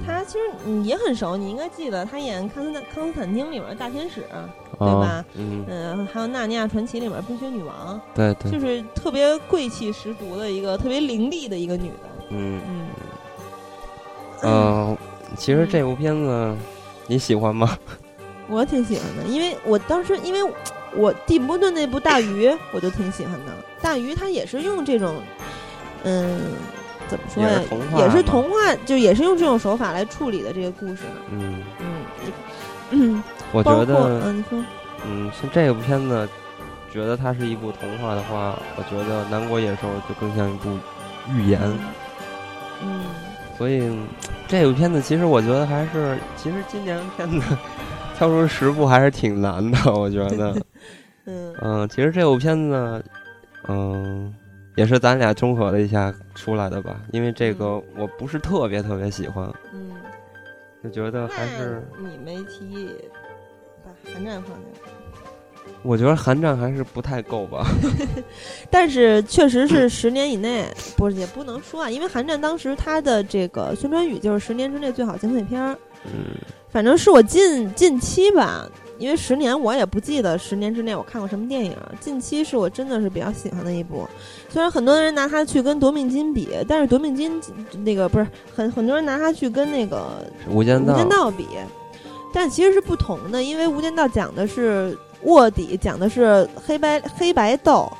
[0.06, 4.24] 她其实你也很熟，你应该记得他演《康斯坦康斯坦丁》里面的大天使，
[4.78, 5.24] 对吧？
[5.34, 8.00] 嗯，还有《纳尼亚传奇》里面冰雪女王。
[8.14, 12.10] 对对，就是特别贵气十足的一个特别凌厉的一个女的。
[12.30, 12.86] 嗯嗯。
[14.42, 14.96] 嗯，
[15.36, 16.56] 其实这部片子
[17.06, 17.78] 你喜欢吗？
[18.46, 20.52] 我挺喜欢的，因为我当时因为
[20.94, 23.52] 我蒂姆·波顿那部《大鱼》，我就挺喜欢的。
[23.80, 25.16] 大鱼他也是用这种，
[26.04, 26.40] 嗯，
[27.28, 28.04] 怎么说呀？
[28.06, 28.50] 也是童话，
[28.84, 31.02] 就也是用这种手法来处理的这个故事。
[31.30, 31.86] 嗯嗯
[32.90, 33.22] 嗯，
[33.52, 34.64] 我觉得，嗯，你说，
[35.06, 36.28] 嗯，像这部片子，
[36.92, 40.68] 觉得它是一部童话的话，我觉得《南国野兽》就更像一部
[41.32, 41.60] 寓言。
[42.82, 43.04] 嗯，
[43.56, 43.90] 所以。
[44.46, 47.40] 这部片子其实我觉得还是，其实今年片子
[48.14, 50.54] 挑出十部还是挺难的，我觉得。
[51.24, 53.02] 嗯嗯，其实这部片子，
[53.66, 54.32] 嗯，
[54.74, 57.00] 也是咱俩综合了一下出来的吧。
[57.12, 59.92] 因为这个我不是特别特别喜欢，嗯，
[60.82, 62.90] 就觉得还是你没提议
[63.84, 64.90] 把寒战放进来。
[65.82, 67.66] 我觉得寒战还是不太够吧，
[68.70, 75.76] 但是确实是十年以内，不是也不能说啊，因为寒战当时它的这个宣传语就是十年之内最好警匪片儿。
[76.04, 76.36] 嗯，
[76.68, 78.66] 反正是我近近期吧，
[78.98, 81.76] 因为十年我也不记得十年之内我看过什么电影。
[82.00, 84.08] 近期是我真的是比较喜欢的一部，
[84.48, 87.40] 虽然很多人拿它去跟夺命金比，但是夺命金
[87.84, 91.46] 那个不是很很多人拿它去跟那个无间无间道比，
[92.32, 94.96] 但其实是不同的，因为无间道讲的是。
[95.22, 97.90] 卧底讲的是黑白黑白斗，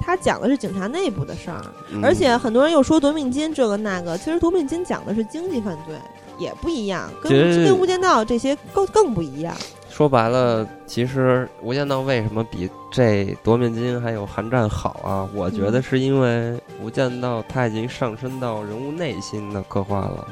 [0.00, 1.64] 他讲的是警察内部的事儿，
[2.02, 5.94] 而且很多人又说夺命金这个那个，其实夺命金讲的是经济犯罪，
[6.40, 9.54] 也不一样，跟跟无间道这些更更不一样。
[9.96, 15.26] 说白了，其实无间道为什么比这夺命金还有寒战好啊？
[15.34, 20.28] 我觉得是因为无间道它已经上升到人物内心的刻画了，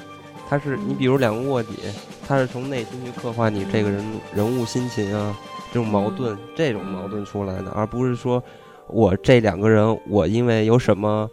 [0.46, 1.78] 它是你比如两个卧底，
[2.28, 4.04] 他是从内心去刻画你这个人
[4.34, 5.34] 人物心情啊。
[5.72, 8.44] 这种矛盾，这种矛盾出来的，而不是说，
[8.88, 11.26] 我这两个人，我因为有什么，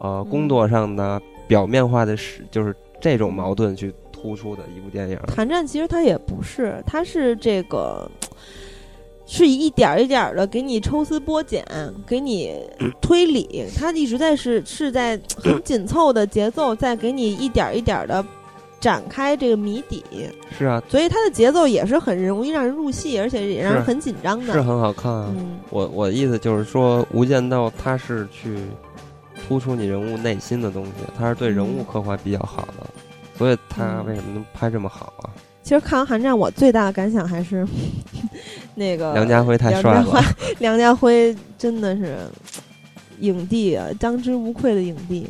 [0.00, 3.94] 呃，工作上的表面化的事，就是这种矛盾去
[4.24, 5.18] 突出的一部电影。
[5.36, 8.10] 寒战其实它也不是，它是这个，
[9.26, 11.62] 是一点一点的给你抽丝剥茧，
[12.06, 12.58] 给你
[13.02, 18.24] 推理，它一直在是是在很紧凑的节奏，在给你一点一点的。
[18.80, 20.04] 展开这个谜底
[20.58, 25.34] 是啊，所以它的节奏也是很容易让人入戏，而且也让人很紧张的，是很好看啊。
[25.70, 28.58] 我我的意思就是说，《无间道》它是去
[29.48, 32.86] 突出你人物内心的东西，它是对人物刻画比较好的，
[33.36, 35.30] 所以他为什么能拍这么好啊？
[35.62, 37.66] 其实看完《寒战》，我最大的感想还是
[38.76, 40.22] 那个梁家辉太帅了，
[40.60, 42.18] 梁家辉真的是
[43.20, 45.28] 影帝啊，当之无愧的影帝。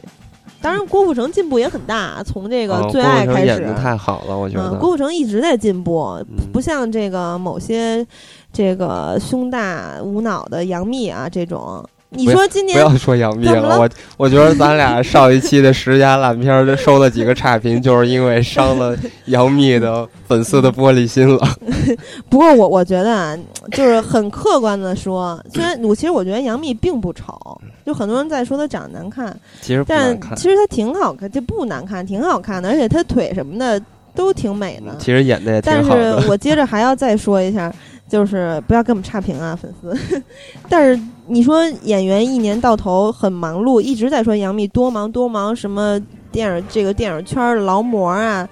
[0.60, 4.74] 当然，郭富城进步也很大，从这个最爱开始，演的太好了，我觉得。
[4.78, 6.18] 郭富城一直在进步，
[6.52, 8.04] 不像这个某些
[8.52, 11.84] 这个胸大无脑的杨幂啊这种。
[12.14, 18.96] 你说今年不要说杨幂了，我我觉得咱俩上一期的十佳烂片收了几个差评，就是因为伤了
[19.26, 21.38] 杨幂的粉丝的玻璃心了。
[22.30, 23.36] 不过我我觉得啊，
[23.72, 27.36] 就是很客观的说，虽然我其实我觉得杨幂并不丑，
[27.84, 33.80] 就很多人在说她长得难看，其实但其实她挺好看，就不难看，挺好看的，而且她腿什么的
[34.14, 34.94] 都挺美的。
[34.98, 36.14] 其实演的也挺好的。
[36.14, 37.72] 但是我接着还要再说一下。
[38.06, 40.22] 就是不要给我们差评啊，粉丝。
[40.68, 45.98] 但是你说演员一年到头很忙碌，一直在说杨幂多忙多忙，什么
[46.30, 48.48] 电影这个电影圈的劳模啊。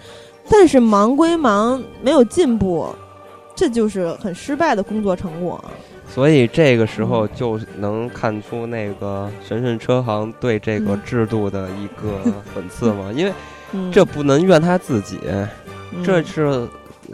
[0.49, 2.87] 但是忙归忙，没有进步，
[3.55, 5.63] 这就是很失败的工作成果。
[6.09, 12.19] 所以这个时候就能看出那个神神车行对这个制度的一个
[12.55, 13.33] 讽刺嘛，因为
[13.91, 15.19] 这不能怨他自己，
[16.05, 16.69] 这是。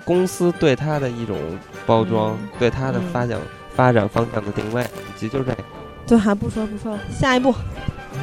[0.04, 1.36] 公司对他的一种
[1.84, 3.36] 包装，对他的发展
[3.78, 5.56] 发展方向的定位，以及就是这。
[6.04, 7.54] 对，还不说不说，下一步。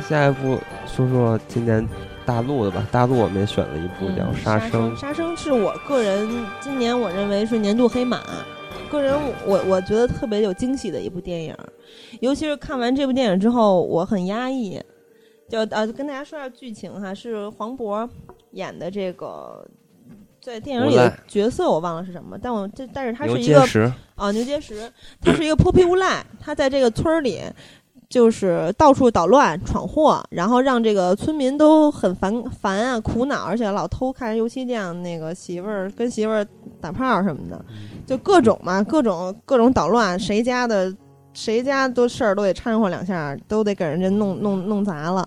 [0.05, 1.87] 下一步说说今年
[2.25, 4.93] 大陆的吧，大陆我们也选了一部叫《杀生》。
[4.99, 6.27] 杀生是我个人
[6.59, 8.21] 今年我认为是年度黑马，
[8.91, 11.55] 个人我我觉得特别有惊喜的一部电影，
[12.19, 14.77] 尤其是看完这部电影之后，我很压抑。
[15.47, 18.09] 就呃，跟大家说下剧情哈，是黄渤
[18.51, 19.65] 演的这个。
[20.45, 23.59] 在电影里的角色我忘了是什么，但我这但是他是一个
[24.13, 27.41] 啊牛结石，他是一个泼皮无赖，他在这个村儿里
[28.07, 36.45] 就是到处捣乱闯祸，然后让这个村民都很烦烦啊苦恼，而且老偷看油漆匠那个媳妇儿跟媳妇儿
[36.79, 37.65] 打炮什么的，
[38.05, 40.95] 就各种嘛各种各种捣乱，谁家的
[41.33, 45.25] 谁家都事儿都得掺和两下，都得给人家弄弄弄砸了。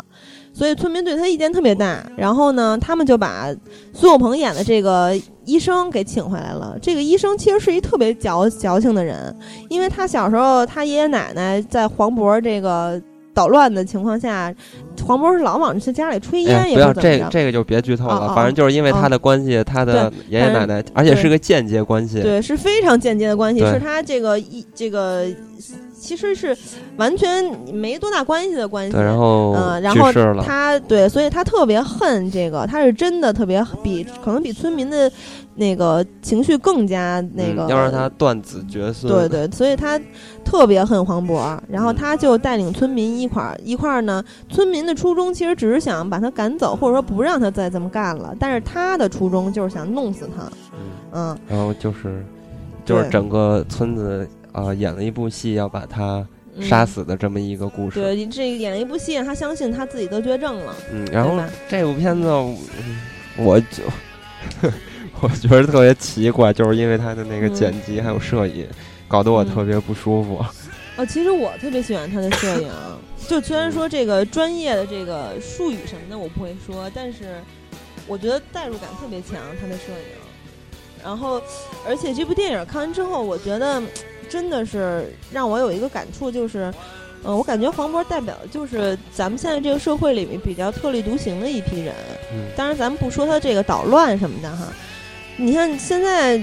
[0.58, 3.46] 所以村民对他意见特别大，然后呢，他们就把
[3.92, 6.76] 苏有朋演的这个医生给请回来了。
[6.82, 9.32] 这个医生其实是一特别矫矫情的人，
[9.68, 13.00] 因为他小时候他爷爷奶奶在黄渤这个
[13.32, 14.52] 捣乱的情况下，
[15.06, 18.34] 黄渤是老往他家里吹烟，也不要这这个就别剧透了。
[18.34, 25.24] 反正就是因为他的关系，他的爷爷奶奶，而且是个间接关系，对，是非常间接的关系，是他这个一这个。
[25.98, 26.56] 其实是
[26.96, 27.44] 完全
[27.74, 30.12] 没多大关系的关系，然后嗯，然后
[30.42, 35.10] 他对，所以他特别恨这个，他是真的特别比可能比村民的
[35.56, 39.12] 那个情绪更加那个，要让他断子绝孙。
[39.12, 40.00] 对对，所以他
[40.44, 44.24] 特别恨黄渤，然后他就带领村民一块儿一块儿呢。
[44.48, 50.50] 村民的初衷其实只是想把他赶走，或者说不让他再这么干了，但是他的初衷就是想弄死他。
[51.12, 52.24] 嗯，然后就是
[52.84, 54.28] 就是整个村子。
[54.64, 56.26] 啊，演了一部戏要把他
[56.60, 58.00] 杀死的这么一个故事。
[58.00, 60.74] 对，这演了一部戏，让他相信他自己得绝症了。
[60.90, 62.28] 嗯，然后这部片子，
[63.36, 63.82] 我就
[65.20, 68.66] 我觉得特别奇怪，就是因为他的那个剪辑还有摄影，
[69.06, 70.44] 搞得我特别不舒服。
[70.96, 72.68] 哦，其实我特别喜欢他的摄影，
[73.28, 77.36] 就虽然说这个专业的这个术语什么的我不会说，但是
[78.08, 80.18] 我觉得代入感特别强，他的摄影。
[81.04, 81.40] 然后，
[81.86, 83.80] 而且这部电影看完之后，我觉得。
[84.28, 86.72] 真的是让我有一个感触，就是，
[87.24, 91.94] 嗯，我感觉黄渤代表的就是咱们现在这个社会里面比较特立独行的一批人。
[92.32, 92.44] 嗯。
[92.56, 94.68] 当然，咱们不说他这个捣乱什么的哈。
[95.36, 96.40] 你看现在，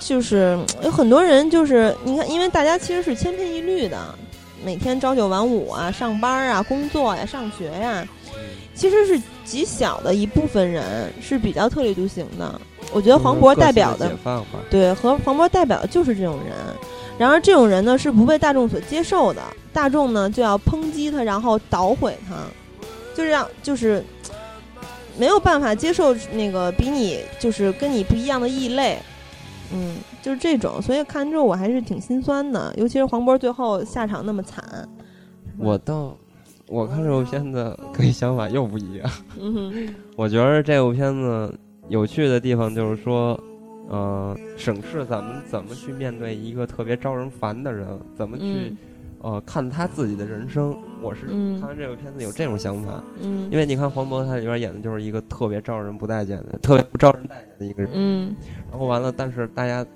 [0.00, 3.98] 就是有很多人，就是你看，因为大家其实是千篇一律的，
[4.64, 8.06] 每天朝九晚五啊，上班啊，工作呀，上学呀，
[8.74, 12.60] 其实是极小的一部分人是比较特立独行的。
[12.92, 14.10] 我觉得黄渤代表的，
[14.70, 16.54] 对，和黄渤代表的就是这种人。
[17.18, 19.42] 然而，这种人呢是不被大众所接受的，
[19.72, 22.36] 大众呢就要抨击他，然后捣毁他，
[23.12, 24.04] 就是让就是
[25.18, 28.98] 没有办法接受那个比你就是跟你不一样的异类，
[29.74, 34.88] 嗯，就是这种，所以看之后我还是挺心酸的，尤其是黄渤最后下场那么惨。
[35.58, 36.16] 我倒，
[36.68, 39.10] 我看这部片子跟你想法又不一样。
[39.40, 41.52] 嗯，我觉得这部片子
[41.88, 43.36] 有趣的地方就是说。
[43.88, 48.74] 呃，审视咱们怎么去面对一个特别招人烦的人，怎么去
[49.20, 50.76] 呃看他自己的人生。
[51.00, 51.26] 我是
[51.60, 58.34] 看完这部片子有这种想法，嗯，因为你看黄渤他里边演的就是一个特别招人不待见的、特别不招人待见的一个人，嗯，
[58.70, 59.86] 然后完了，但是大家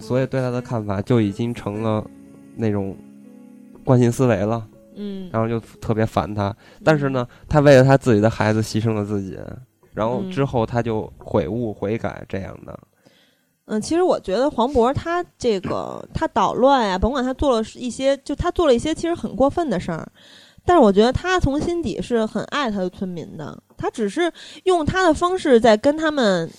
[0.00, 2.04] 所以对他的看法就已经成了
[2.56, 2.96] 那种
[3.84, 4.66] 惯性思维了，
[4.96, 6.56] 嗯，然后就特别烦他。
[6.82, 9.38] 但是呢，他为了他自己的孩子牺牲了自己，
[9.92, 12.76] 然后之后他就悔悟悔改这样的。
[13.72, 20.04] 嗯，其实我觉得黄渤他这个他捣乱呀，甭管他做了一些，就他做了一些其实很过分的事儿，
[20.64, 24.30] 但是我觉得他从心底是很爱他的村民的，他只是
[24.64, 26.50] 用他的方式在跟他们，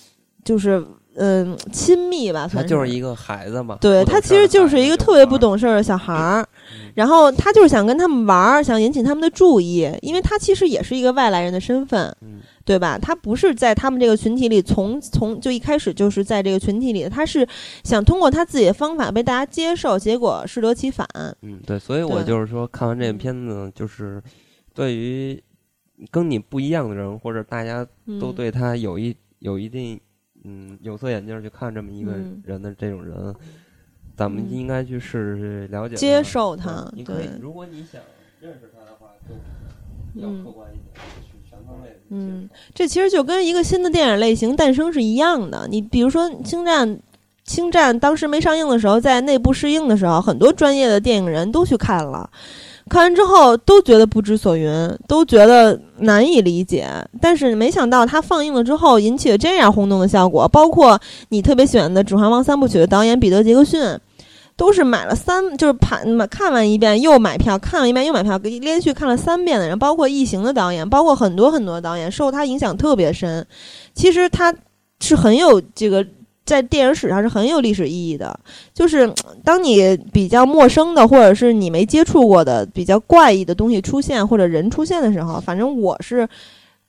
[0.42, 0.82] 就是
[1.16, 6.48] 嗯亲密吧，他就是一个孩子嘛，对他其实就是一个特别不懂事儿的小孩儿，
[6.94, 12.16] 然后他就是想跟他们玩儿，想引起他们的注意，因为他其实也是一个外来人的身份。
[12.64, 12.98] 对吧？
[12.98, 17.46] 他不是在他们这个群体里，从从就一开始就是在这个群体里，他是
[17.82, 21.06] 想通过他自己的方法被大家接受，结果适得其反。
[21.42, 24.22] 嗯，对，所以我就是说，看完这个片子，就是
[24.74, 25.42] 对于
[26.10, 27.86] 跟你不一样的人，或者大家
[28.20, 30.00] 都对他有一有一定
[30.44, 32.12] 嗯有色眼镜去看这么一个
[32.44, 33.34] 人的这种人，
[34.16, 36.88] 咱们应该去试试了解、接受他。
[37.04, 38.00] 对，如果你想
[38.40, 41.31] 认识他的话，就要客观一点。
[42.14, 45.66] 嗯，这其实就跟一个新的电影类型诞生是一样的。
[45.70, 46.86] 你比如说《星战》，
[47.44, 52.28] 《星战》当时没上映的时候，在内部试映的时候，很多专业的电影人都去看了，
[52.90, 54.70] 看完之后都觉得不知所云，
[55.08, 56.86] 都觉得难以理解。
[57.18, 60.46] 但是没想到它放映了之后，引起了这样轰动的效果。
[60.46, 61.00] 包括
[61.30, 63.80] 你特别喜欢的《指环王》三部曲的导演彼得·杰克逊。
[64.62, 73.44] 都是买了三，就是盘看完一遍又买票，看完一遍又买票，连续看了三遍的人，包括异形的导演，包括很多很多导演，受他影响特别深。
[73.92, 74.54] 其实他
[75.00, 76.06] 是很有这个
[76.44, 78.38] 在电影史上是很有历史意义的。
[78.72, 79.12] 就是
[79.42, 86.28] 当你比较陌生的，或者是你没接触过的比较怪异的东西出现或者人出现的时候，反正我是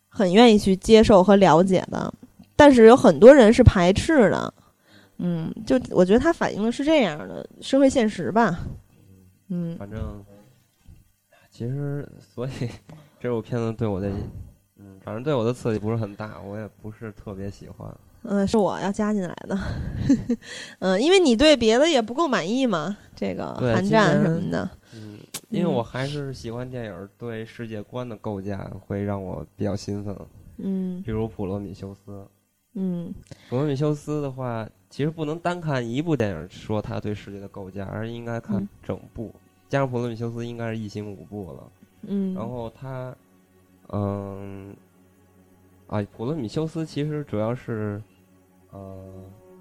[0.07, 2.13] 很愿意去接受和了解的。
[2.55, 4.53] 但是有很多人是排斥的。
[5.17, 8.59] 嗯，就我觉得它反映的是这样的社会现实吧。
[9.49, 10.23] 嗯，反正
[11.51, 12.51] 其实，所以
[13.19, 14.09] 这部片子对我的，
[14.77, 17.95] 嗯，反正对我的刺激不是很大，我也不是特别喜欢。
[18.23, 19.57] 嗯，是我要加进来的。
[20.79, 24.67] 嗯， 因为你对别的也不够满意嘛，这个寒战什么的。
[24.95, 25.19] 嗯，
[25.49, 30.17] 因为我还是喜欢电影对世界观的构架会让我比较兴奋。
[30.57, 32.11] 嗯，比如《普罗米修斯》。
[32.75, 33.13] 嗯，
[33.49, 34.67] 《普罗米修斯》的话。
[34.93, 39.33] 其实不能单看一部电影说他对世界的构架，而应该看整部。
[39.67, 41.63] 加上《普罗米修斯》应该是一行五部了。
[42.03, 42.35] 嗯。
[42.35, 43.11] 然后他，
[43.89, 44.71] 嗯，
[45.87, 47.99] 啊，《普罗米修斯》其实主要是，
[48.69, 48.95] 呃，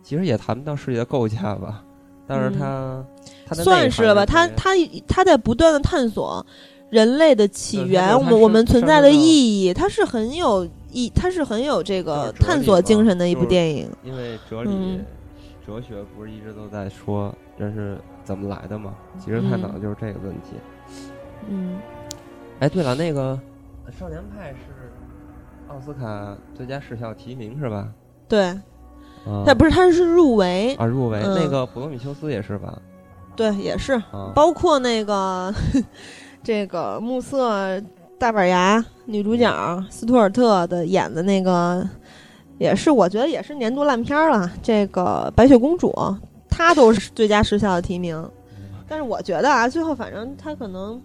[0.03, 1.83] 其实也谈不到世界的构架吧，
[2.27, 3.03] 但是他，
[3.47, 4.27] 他算是了吧。
[4.27, 4.73] 他他
[5.09, 6.45] 他在不断的探索
[6.91, 13.89] 人类的起源，我们我们存在的意义，它是很有意，它是很有这个探索精神的一部电影。
[14.05, 15.01] 因为哲理。
[15.65, 18.95] 哲学不是一直都在说人是怎么来的吗？
[19.19, 20.57] 其实探讨的就是这个问题。
[21.49, 21.79] 嗯。
[22.61, 23.39] 哎，对了，那个
[23.99, 24.93] 《少年派》是
[25.69, 27.89] 奥斯卡最佳视效提名是吧？
[28.29, 28.59] 对。
[29.47, 31.21] 他不是，他是入围啊，入围。
[31.23, 32.77] 那个《普罗米修斯》也是吧？
[33.37, 34.01] 对，也是。
[34.35, 35.55] 包括那个
[36.43, 37.81] 这个暮色
[38.19, 41.89] 大板牙女主角斯图尔特的演的那个。
[42.63, 44.51] 也是，我觉得也是年度烂片了。
[44.63, 45.91] 这个《白雪公主》，
[46.49, 48.17] 它都是最佳时效的提名，
[48.89, 51.01] 但是我觉得啊，最后反正它可能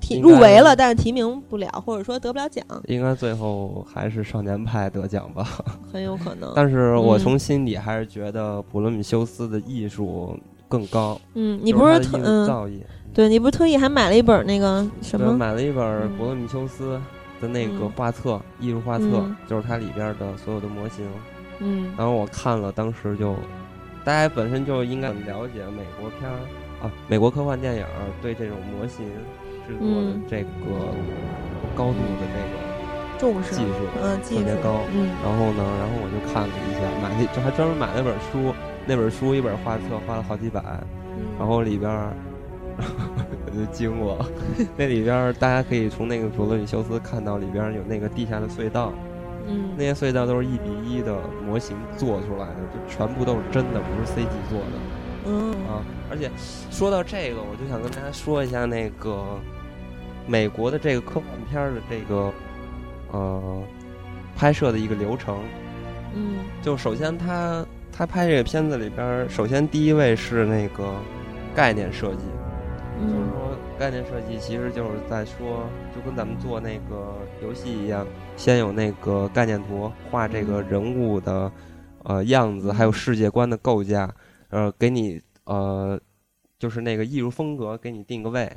[0.00, 2.64] 提入围了，但是提名不了，或者说得不了奖。
[2.86, 5.46] 应该最后还是《少年派》得奖吧？
[5.92, 6.52] 很有可能。
[6.56, 10.38] 但是我从心底还是觉得普罗米修斯的艺术
[10.68, 11.20] 更高。
[11.34, 12.80] 嗯，你不是特嗯，造诣？
[13.14, 15.32] 对你不是特意还买了一本那个什么？
[15.32, 15.84] 买了一本
[16.16, 16.96] 《普罗米修斯》。
[17.40, 21.06] 的那个画册，艺术画册，就是它里边的所有的模型。
[21.58, 23.34] 嗯，然后我看了，当时就，
[24.04, 26.36] 大家本身就应该很了解美国片儿
[26.82, 27.84] 啊，美国科幻电影
[28.20, 29.06] 对这种模型
[29.66, 30.94] 制作的这个
[31.74, 34.80] 高度的这个重视技术，嗯，特别高。
[34.92, 38.54] 嗯，然后呢，然后我就看了一下，买那就还专门买了本书，
[38.86, 40.62] 那本书一本画册花了好几百，
[41.38, 41.90] 然后里边。
[43.56, 44.26] 我就惊了，
[44.76, 48.92] 那里边大家可以从那个普罗米修斯看到里边有那个地下的隧道，
[49.48, 51.16] 嗯，那些隧道都是一比一的
[51.46, 54.76] 模型做出来的，就全部都是真的，不是 CG 做的，
[55.24, 55.52] 嗯。
[55.66, 56.30] 啊，而且
[56.70, 59.24] 说到这个，我就想跟大家说一下那个
[60.26, 62.32] 美国的这个科幻片的这个
[63.12, 63.62] 呃
[64.36, 65.38] 拍摄的一个流程，
[66.14, 70.92] 嗯，就首先他他拍这个片子里边，首先第一位是那个
[71.54, 72.24] 概念设计。
[72.98, 78.06] 就是说，概念设计其实就是在说，就跟咱们做那个游戏一样，
[78.36, 81.52] 先有那个概念图，画这个人物的
[82.04, 84.12] 呃样子，还有世界观的构架，
[84.48, 86.00] 呃，给你呃，
[86.58, 88.50] 就是那个艺术风格给你定个位。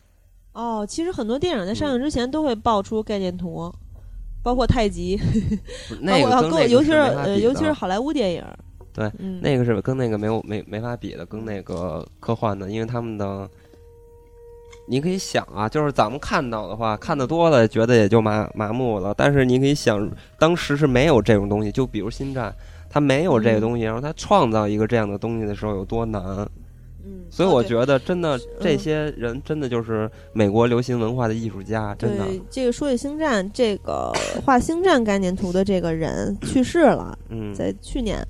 [0.54, 3.70] 哦，其实很多电影在上映之前都会爆出概念图，
[4.42, 5.20] 包括太极，
[6.02, 8.44] 那个跟尤其是呃，尤其是好莱坞电影。
[8.94, 9.12] 对，
[9.42, 13.50] 那个是跟那个没有没没法比的，跟那个科幻的，因为他们的。
[14.90, 19.14] 你可以想啊，就是咱们看到的话，看的多了，觉得也就麻麻木了。
[19.16, 20.10] 但是你可以想，
[20.40, 22.50] 当时是没有这种东西，就比如《星战》，
[22.90, 26.22] 它没有这个东西，然后它创造一个这样的东西的时候有多难。
[27.06, 32.26] 嗯，所以我觉得，真的这些人真的就是美国流行文化的艺术家，真的。
[32.50, 34.12] 这个说起《星战》，这个
[34.44, 38.26] 画《星战》概念图的这个人去世了，嗯，在去年。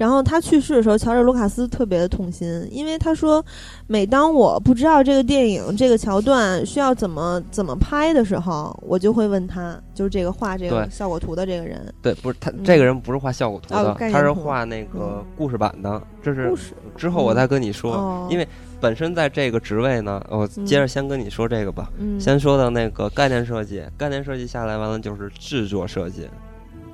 [0.00, 3.44] 然后他去世的时候，乔治·卢卡斯特别的痛心，因为他说，
[3.86, 11.92] 每当我不知道这个电影这个桥段需要怎么怎么拍的时候，我就会问他，就是这个画这个效果图的这个人。
[12.00, 16.02] 对，不是他这个人不是画效果图的，他是画那个故事版的。
[16.22, 16.50] 这是
[16.96, 18.48] 之后我再跟你说，因为
[18.80, 21.90] 本身在这个职位呢，我接着先跟你说这个吧。
[22.18, 26.26] 先说到那个概念设计，概念设计下来完了就是制作设计。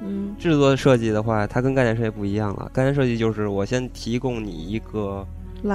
[0.07, 2.71] 嗯，制作设计的话，它跟概念设计不一样了。
[2.73, 5.27] 概念设计就是我先提供你一个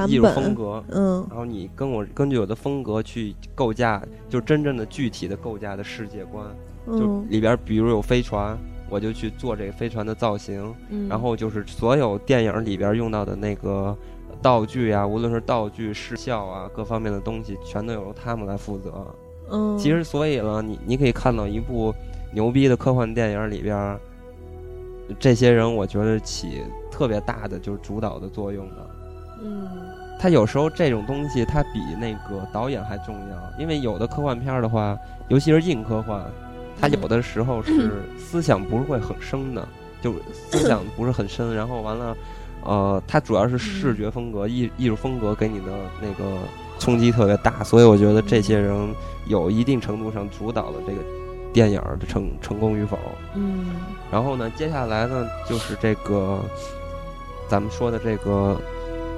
[0.08, 6.46] 艺术风格，嗯，然后你跟我根据我的风格去构架，就真正的具体的构架的世界观。
[6.88, 8.58] 就里边比如有飞船，
[8.90, 10.74] 我就去做这个飞船的造型。
[11.08, 13.96] 然后就是所有电影里边用到的那个
[14.42, 19.06] 道具啊，无论是道具、视效啊，各方面的东西，全都由他们来负责。
[19.52, 21.94] 嗯，其实所以呢，你你可以看到一部
[22.34, 24.00] 牛逼的科幻电影里边，
[25.20, 28.76] 这些人我觉得起特别大的就是主导的作用的。
[29.44, 29.68] 嗯，
[30.20, 34.98] 他有时候这种东西，他比那个导演还重要，因为有的科幻片的话，
[35.30, 36.24] 尤其是硬科幻，
[36.80, 39.68] 他有的时候是 思想不是会很深的，
[40.02, 42.16] 就 思想不是很深，然后完了，
[42.64, 46.38] 呃，它主要是视觉风格、艺艺术风格给你的那个
[46.78, 48.94] 冲击特别大，所以我觉得这些人
[49.26, 51.00] 有一定程度上主导了这个
[51.52, 52.98] 电影的成成功与否。
[53.34, 53.72] 嗯，
[54.12, 56.44] 然后呢，接下来呢就是这个
[57.48, 58.60] 咱们说的这个。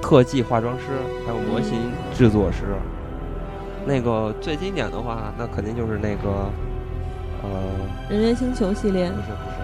[0.02, 0.84] 特技化妆师，
[1.26, 2.76] 还有模型制作师。
[3.86, 6.50] 那个最经典的话，那肯定就是那个，
[7.42, 7.50] 呃，
[8.10, 9.08] 人猿星球系列。
[9.08, 9.56] 不是不是，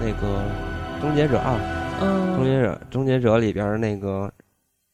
[0.00, 0.42] 那个
[1.00, 1.54] 终结者二。
[2.02, 2.34] 嗯。
[2.34, 4.28] 终结者，终结者里边那个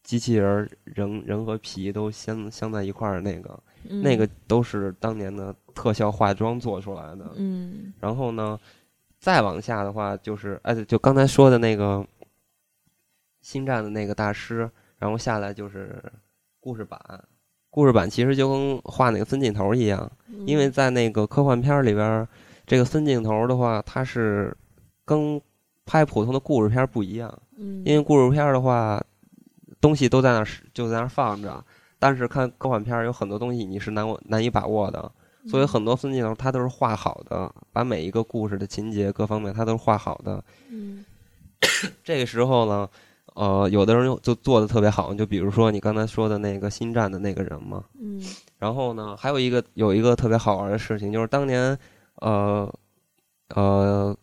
[0.02, 3.58] 机器人人人和皮都镶镶在一块儿，那个
[3.88, 7.24] 那个都是当年的特效化妆做出来的。
[7.36, 7.90] 嗯。
[7.98, 8.60] 然后呢，
[9.20, 12.04] 再往下的话，就是哎，就刚才说的那个
[13.40, 14.68] 星战的那个大师。
[14.98, 15.98] 然后下来就是
[16.60, 17.00] 故事版，
[17.70, 20.12] 故事版其实就跟画那个分镜头一样，
[20.44, 22.28] 因为在那个科幻片里边，
[22.66, 24.54] 这个分镜头的话，它是
[25.06, 25.40] 跟
[25.86, 27.42] 拍普通的故事片不一样。
[27.56, 29.02] 嗯，因为故事片的话，
[29.80, 31.64] 东西都在那儿就在那儿放着，
[31.98, 35.10] 但是看科幻片有很多东西你是难难以把握的，
[35.46, 40.42] 所以很多分镜头他都是画好的，把每一个故事的情节各方面他都是画好的。
[40.70, 41.04] 嗯，
[42.04, 42.88] 这个时候呢。
[43.34, 47.82] 呃，有的人就做的特别好，就比如说你刚才说的那个星战的那个人嘛。
[47.98, 48.20] 嗯。
[48.58, 51.78] 然后呢，还有一个有一个特别好玩的事情，就是当年，
[52.16, 52.68] 呃，
[53.54, 54.14] 呃，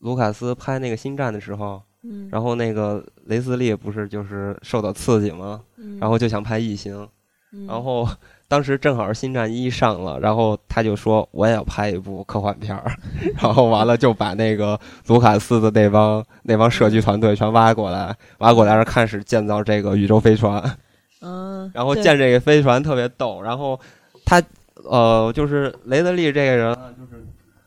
[0.00, 2.28] 卢卡斯拍那个星战的时候，嗯。
[2.30, 5.62] 然后那个雷斯利不是就是受到刺激吗？
[5.78, 5.98] 嗯。
[5.98, 7.08] 然后就想拍异形，
[7.52, 7.66] 嗯。
[7.66, 8.06] 然后。
[8.52, 12.94] 当时正好是《星战一》上了，然后他就说我也要拍一部科幻片儿，
[13.40, 20.62] 然后完了就把那个卢卡斯的那帮那帮设计团队全挖过来，挖过来然后开始建造这个宇宙飞船。
[21.22, 23.80] 嗯， 然后建这个飞船特别逗，然后
[24.26, 24.42] 他
[24.84, 27.24] 呃就是雷德利这个人就是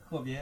[0.07, 0.39] 特别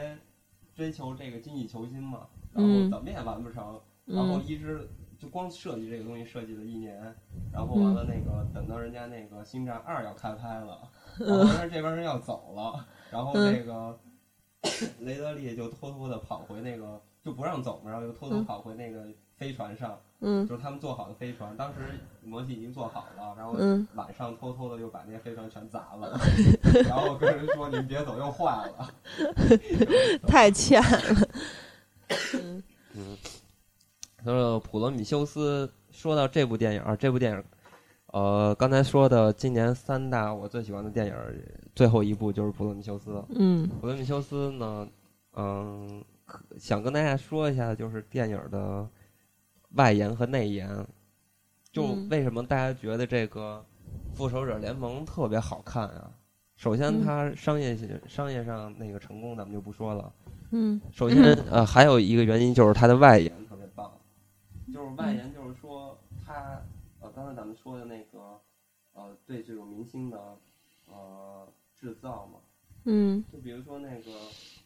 [0.76, 2.18] 追求这个精益求精嘛，
[2.54, 3.64] 然后怎么也完不成，
[4.08, 4.90] 然后一直。
[5.24, 7.02] 就光设计这个东西设计了一年，
[7.50, 13.98] 然后完了那个等到人家那个星战二要开拍了，然后这边人要走了，然后那个
[15.00, 19.06] 雷德利就偷偷的跑回那个就不让走嘛，然后又偷偷跑回那个
[19.38, 21.80] 飞船上，嗯，就是他们做好的飞船，当时
[22.22, 23.56] 模型已经做好了，然后
[23.96, 26.20] 晚上偷偷的又把那飞船全砸了，
[26.84, 28.94] 然后跟人说你们别走，又坏了，
[30.28, 31.28] 太欠了，
[32.44, 32.62] 嗯。
[32.96, 33.18] 嗯。
[34.32, 37.44] 说普罗米修斯，说到这部电影，这部电影，
[38.08, 41.14] 呃，刚才说的今年三大我最喜欢的电影，
[41.76, 43.24] 最后一部就是普罗米修斯。
[43.36, 44.88] 嗯，普罗米修斯呢，
[45.34, 46.04] 嗯，
[46.58, 48.88] 想跟大家说一下，就是电影的
[49.76, 50.70] 外延和内延。
[51.72, 53.66] 就为什么大家觉得这个
[54.14, 56.12] 复仇者联盟特别好看啊？
[56.56, 57.76] 首先，它商业
[58.08, 60.14] 商业上那个成功，咱们就不说了。
[60.52, 63.34] 嗯，首先，呃，还有一个原因就是它的外延。
[64.84, 66.62] 就是外延，就是说他
[67.00, 68.38] 呃，刚才咱们说的那个
[68.94, 70.20] 呃，对这种明星的
[70.90, 72.40] 呃制造嘛，
[72.84, 74.12] 嗯，就比如说那个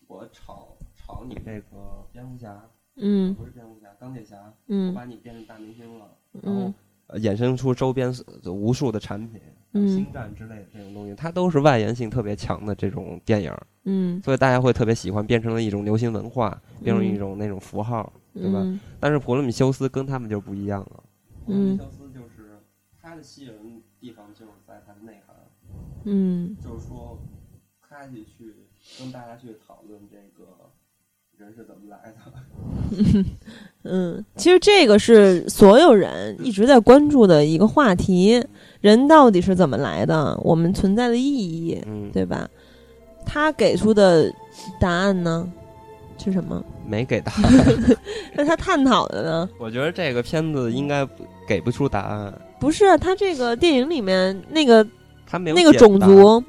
[0.08, 2.60] 我炒炒你这个蝙蝠侠，
[2.96, 6.10] 嗯，不是蝙蝠侠，钢铁侠，嗯，我把你变成大明星了，
[6.42, 6.74] 然后
[7.20, 8.12] 衍生出周边
[8.46, 9.40] 无数的产品，
[9.88, 18.12] 星战之类的这种东西，它都是外延性特别强的这种电影，嗯，所以大家会特别喜欢，变成了一种流行文化，变成一种那种符号。
[18.42, 18.80] 对吧？
[19.00, 21.04] 但是普罗米修斯跟他们就不一样了。
[21.46, 22.60] 普罗米修斯就是
[23.02, 25.36] 他的吸引人地方就是在他的内涵。
[26.06, 26.56] 嗯。
[26.64, 27.20] 就是说，
[27.82, 28.54] 他去去
[29.00, 30.72] 跟大家去讨论这个
[31.38, 33.26] 人是怎么来的。
[33.84, 38.44] 嗯，其实这个是所有人一直在关注的一个话题：
[38.82, 40.38] 人到底是怎么来的？
[40.44, 41.82] 我们存在的意义，
[42.12, 42.50] 对吧？
[43.26, 44.34] 他给出的
[44.80, 45.52] 答案呢？
[46.18, 46.64] 是什么？
[46.88, 47.98] 没给答案。
[48.34, 49.50] 那他探讨的呢？
[49.60, 51.08] 我觉得这个片子应该
[51.48, 52.34] 给不出答案。
[52.60, 54.86] 不是，他这个电影里面那个
[55.28, 56.44] 他没有那个种族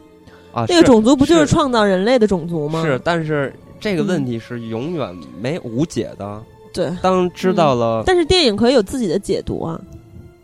[0.52, 2.82] 啊，那个种族不就是创造人类的种族吗？
[2.82, 6.42] 是，但是这个问题是永远没无解的。
[6.72, 9.80] 对，当知道了，但是电影可以有自己的解读啊。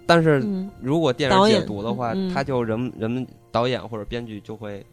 [0.07, 0.45] 但是
[0.83, 4.85] 如果电影解读的话，他就人人们导演或者编剧就会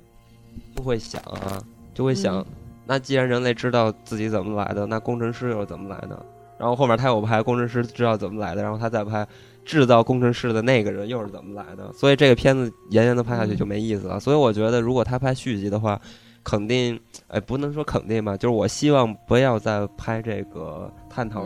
[0.76, 1.62] 就会想啊，
[1.94, 2.46] 就会想。
[2.92, 6.26] 那既然人类知道自己怎么来的，那工程师又是怎么来的？
[6.58, 9.26] 然后后面他又拍工程师知道怎么来的，然后他再拍
[9.64, 14.20] 制造工程师的那个人又是怎么来的，所以这个片子延延的拍下去就没意思了。
[14.20, 15.98] 所以我觉得，如果他拍续集的话，
[16.44, 17.00] 肯定
[17.30, 21.46] 哎不能说肯定吧，就是我希望不要再拍这个探讨，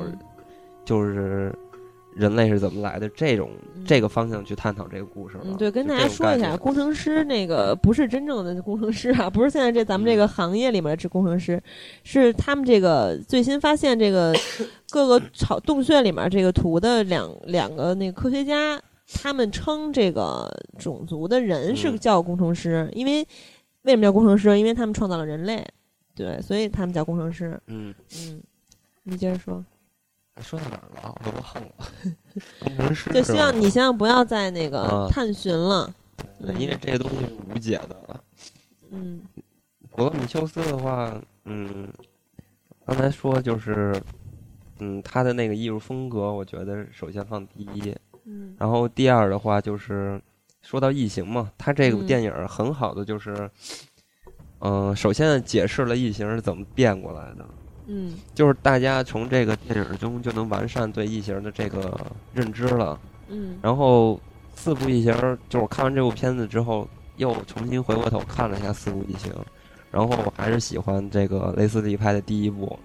[0.84, 1.54] 就是。
[2.16, 3.08] 人类是怎么来的？
[3.10, 3.52] 这种
[3.86, 5.44] 这个方向去探讨这个故事了。
[5.58, 11.62] 对，跟大家说一下，工程师那个不是真正的工程师啊，不是现在这咱们这个行业里面的工程师，
[12.04, 14.34] 是他们这个最新发现这个
[14.90, 18.82] 各个巢洞穴里面这个图的两两个那个科学家，
[19.14, 23.28] 他们称这个种族的人是叫工程师，因为
[23.84, 24.58] 为什么叫工程师？
[24.58, 25.64] 因为他们创造了人类，
[26.16, 27.60] 对，所以他们叫工程师。
[27.68, 28.42] 嗯嗯，
[29.04, 29.64] 你接着说。
[30.42, 31.16] 说到哪儿了？
[31.20, 31.72] 我都忘了。
[32.60, 35.92] 工程师就希望你希望不要再那个探寻了，
[36.60, 38.22] 因为这些东西是无解的。
[38.92, 39.22] 嗯，
[39.96, 41.14] 罗米修斯的话，
[41.46, 41.88] 嗯，
[42.86, 44.00] 刚才说就是，
[44.80, 47.96] 嗯，他的那个艺术风格，我觉得首先放第一。
[48.26, 48.56] 嗯。
[48.60, 50.22] 然后第二的话，就是
[50.62, 53.50] 说到异形嘛，他这部电影很好的就是，
[54.60, 57.46] 嗯，首先解释了异形是怎么变过来的。
[57.88, 62.00] 嗯，就是大家从这个电影中就能完善对异形的这个
[62.34, 63.00] 认知了。
[63.28, 64.20] 嗯，然后
[64.56, 65.14] 四部异形，
[65.50, 66.88] 就是我看完这部片子之后，
[67.18, 69.32] 又重新回过头看了一下四部异形，
[69.92, 72.78] 然后我还是喜欢这个雷斯利拍的第一部。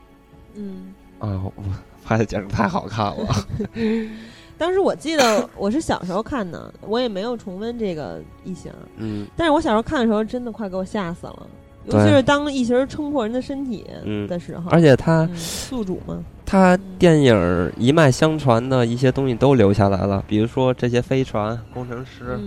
[0.54, 1.42] 嗯，啊，
[2.04, 3.46] 拍的简直太好看了。
[4.58, 8.70] 当时我记得我是小时候看的，我也没有重温这个异形。
[8.96, 11.46] 嗯，但是我小时候看的时候，真的快给我吓死了。
[11.90, 13.84] 尤其是当异形撑破人的身体
[14.28, 22.38] 的时候，而且他宿主嘛，他电影一脉相传的一些东西都留下来了，比如说这些飞船、工程师，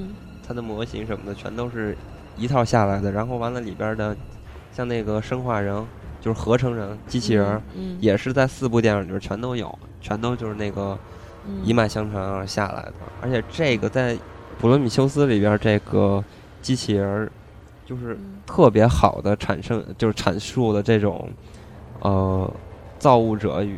[0.48, 1.98] 他的模型什么的，全都是
[2.38, 3.12] 一套下来的。
[3.12, 4.16] 然后完了里边的，
[4.72, 5.76] 像那个生化人，
[6.22, 7.62] 就是合成人、机器人，
[8.00, 10.98] 也是在四部电影里边全都有，全都就是那个
[11.64, 12.94] 一脉相传而下来的。
[13.22, 14.16] 而且这个在
[14.60, 16.24] 《普罗米修斯》里边，这个
[16.62, 17.30] 机器人。
[17.86, 21.30] 就是特别好的产生，就是阐述了这种，
[22.00, 22.52] 呃，
[22.98, 23.78] 造物者与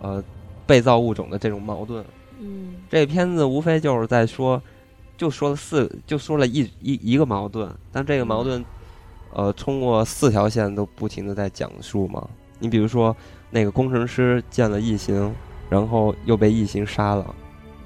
[0.00, 0.22] 呃
[0.66, 2.04] 被造物种的这种矛盾。
[2.38, 4.60] 嗯，这片子无非就是在说，
[5.16, 8.64] 就说了四，就说了一一一个矛盾，但这个矛盾，
[9.32, 12.26] 呃，通过四条线都不停的在讲述嘛。
[12.58, 13.14] 你比如说，
[13.50, 15.34] 那个工程师见了异形，
[15.68, 17.34] 然后又被异形杀了。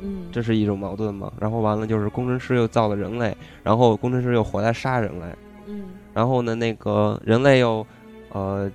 [0.04, 1.32] 嗯，这是一种矛盾嘛？
[1.40, 5.24] 然后完了就是工程师又造了人类，然后工程师又回来杀人类。
[5.66, 7.84] 嗯，然后呢，那个人类又，
[8.32, 8.70] 呃，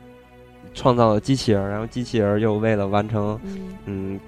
[0.74, 3.40] 创造了机器人，然后机器人又为了完成，
[3.86, 4.20] 嗯，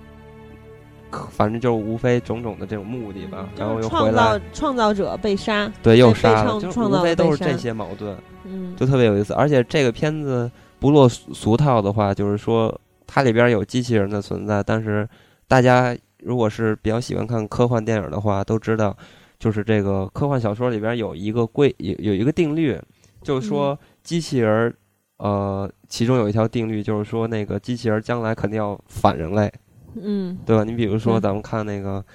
[1.32, 8.16] 反正就无非种种的这种目的吧，然后又回来，创造者被杀，对，又杀了，就无非都是这些矛盾，
[8.46, 9.34] 嗯，就特别有意思。
[9.34, 10.50] 而且这个片子
[10.80, 15.08] 不落俗套的话，就是说它里边有机器人的存在，但是
[15.48, 18.96] 大家如果是比较喜欢看科幻电影的话，都知道。
[19.40, 22.80] 就是这个科幻小说里边有一个规有有一个定律，
[23.24, 24.72] 就是说机器人，
[25.18, 29.52] 呃，其中有一条定律，就是说那个机器人将来肯定要反人类，
[29.96, 30.64] 嗯，对吧？
[30.64, 32.06] 你比如说咱们看那个，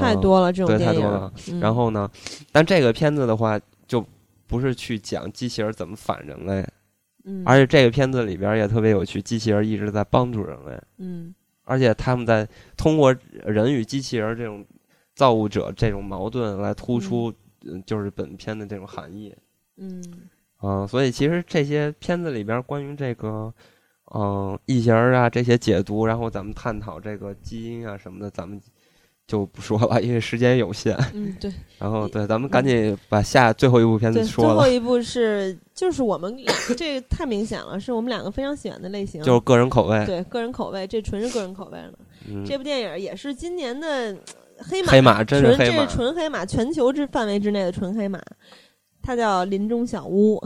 [0.00, 1.30] 太多了这种对太多了。
[1.60, 2.10] 然后呢，
[2.52, 4.02] 但这个片子的话，就
[4.46, 6.66] 不是去讲机器人怎么反人类，
[7.24, 11.34] 嗯，而且这个片子里边也特别有趣，机器人一直在帮助人类，嗯，
[11.66, 13.14] 而且他们在通过
[13.44, 14.64] 人与机器人这种。
[15.16, 17.32] 造物者这种矛盾来突出，
[17.64, 19.34] 嗯，就是本片的这种含义，
[19.78, 20.04] 嗯，
[20.58, 23.50] 啊，所以其实这些片子里边关于这个，
[24.14, 28.60] 嗯，异形啊这些解读，然后咱们探讨这个基因啊什么的，咱们
[29.26, 30.96] 就不说了，因为时间有限。
[31.14, 31.52] 嗯，对。
[31.78, 34.54] 然后，对，咱们赶紧把下最后一部片子说了。
[34.54, 36.36] 最后一部是，就是我们
[36.76, 40.06] 这个太明显了，是我们两个非常喜欢的类型，就是个人口味。
[40.06, 41.92] 对，个人口味，这纯是个人口味了。
[42.46, 44.16] 这部电影也是今年的。
[44.58, 48.18] 黑马，黑马，纯这是纯黑马，全球之范围之内的纯黑马，
[49.02, 50.38] 它叫《林中小屋》。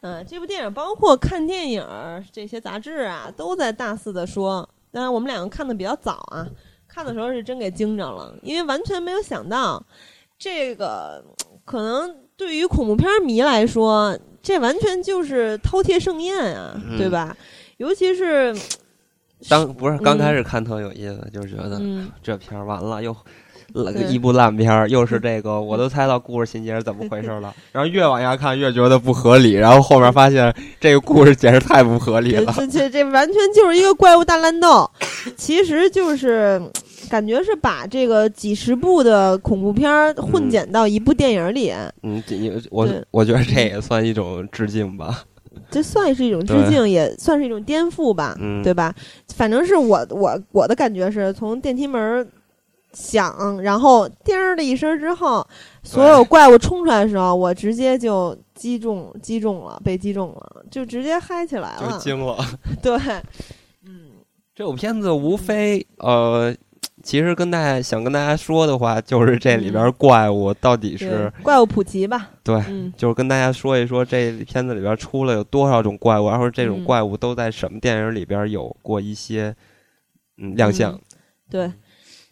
[0.00, 1.86] 嗯， 这部电影包括看电影
[2.32, 4.68] 这些杂志啊，都在大肆的说。
[4.90, 6.44] 当然，我们两个看的比较早啊，
[6.94, 9.84] 看的时候是真给惊着了，因为完全没有想到，
[10.38, 11.24] 这个
[11.64, 17.36] 可能对于恐怖片迷来说，这完全就是饕餮盛宴啊，对吧？
[17.78, 18.54] 尤其是。
[19.46, 21.78] 当不是刚开始看特有意思，就是觉得
[22.22, 23.14] 这片儿完了又
[24.08, 27.52] 一部烂片儿，又是这个，我都猜到故事情节是怎么回事了。
[27.72, 32.52] 然后越往下看越觉得不合理，然后后面发现这个故事简直太不合理了。
[32.56, 34.88] 这这这完全就是一个怪物大乱斗，
[35.36, 36.62] 其实就是
[37.10, 41.72] 感觉是把这个几十部的恐怖片混剪到一部电影里。
[42.02, 42.22] 嗯，
[42.70, 45.24] 我我觉得这也算一种致敬吧。
[45.70, 48.94] 这算是一种 致敬，也算是一种颠覆吧，对吧？
[49.34, 52.26] 反正是我我我的感觉是从电梯门
[52.94, 55.46] 响，然后叮儿的一声之后，
[55.82, 62.36] 所有怪物冲出来的时候，我直接就击中击中了，被击中了，就直接嗨起来了，就惊了。
[62.80, 62.96] 对，
[63.86, 64.12] 嗯，
[64.54, 66.54] 这部片子无非呃。
[67.02, 72.30] 其实跟大家想跟大家说的话，就是这里边怪物到底是怪物普及吧？
[72.42, 72.58] 对，
[72.96, 79.54] 就是跟大家说一说这片子里边出了有多少种怪物，然后这种怪物都在什么电影里边有过一些
[80.38, 80.98] 嗯亮相。
[81.50, 81.70] 对，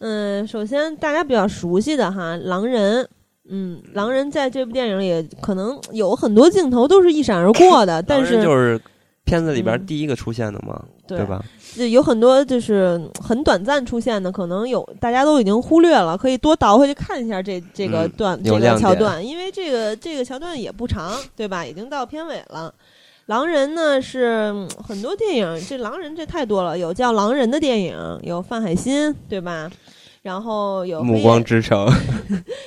[0.05, 3.07] 嗯，首先大家比较熟悉的哈，狼人，
[3.49, 8.77] 嗯，狼人在这部电影里可能有很多镜头都是一闪而过的， 但是就是
[9.23, 11.41] 片子里边第一个出现的嘛，对吧？
[11.89, 21.65] 有很多就是很短暂出现的，可能有大家都已经忽略了，可以多倒回去看一下这这个段这个桥段，因为这个这个桥段也不长，对吧？
[21.65, 22.73] 已经到片尾了。
[23.27, 24.53] 狼人呢是
[24.85, 29.71] 很多电影，这狼人这太多了，有叫狼人的电影，有范海辛，对吧？
[30.23, 31.87] 然后有暮光之城，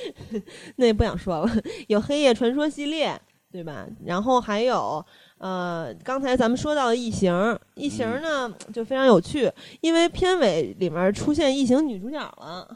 [0.77, 1.51] 那也不想说了，
[1.87, 3.19] 有黑夜传说系列，
[3.51, 3.85] 对吧？
[4.05, 5.05] 然后还有。
[5.39, 7.31] 呃，刚才咱们说到异形，
[7.75, 9.47] 异形呢就非常有趣，
[9.81, 12.67] 因为片尾里面出现异形女主角了。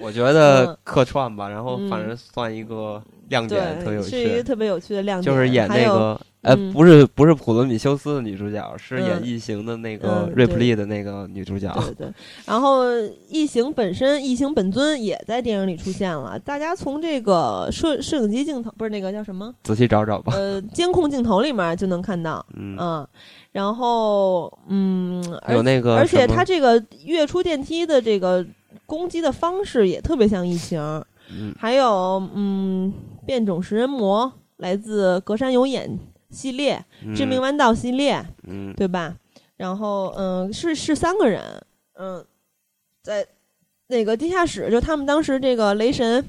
[0.00, 5.34] 我觉得 客串吧，然后反正算一个亮点，特有趣，是一个特别有趣的亮点。
[5.34, 6.20] 就是演那个。
[6.42, 11.68] 呃，不是不是普罗米修斯的女主角，是演异形的那个瑞普利的那个女主角。
[11.80, 12.06] 对对。
[12.46, 12.84] 然后
[13.28, 16.38] 异形本身，异形本尊也在电影里出现了。
[16.38, 19.52] 大家从这个摄摄影机镜头，不是那个叫什么？
[19.64, 20.32] 仔细找找吧。
[20.36, 22.46] 呃，监控镜头里面就能看到。
[22.56, 23.04] 嗯。
[23.50, 28.46] 然后，嗯，有那个，而且它这个跃出电梯的这个
[28.86, 31.04] 攻击的方式也特别像异形。
[31.30, 31.54] 嗯。
[31.58, 32.92] 还有，嗯，
[33.26, 35.98] 变种食人魔来自隔山有眼。
[36.30, 36.84] 系列
[37.16, 39.16] 《致命弯道》系列，嗯，对吧？
[39.56, 41.42] 然后，嗯，是是三个人，
[41.94, 42.22] 嗯，
[43.02, 43.26] 在
[43.86, 46.22] 那个地下室，就他们当时这个雷神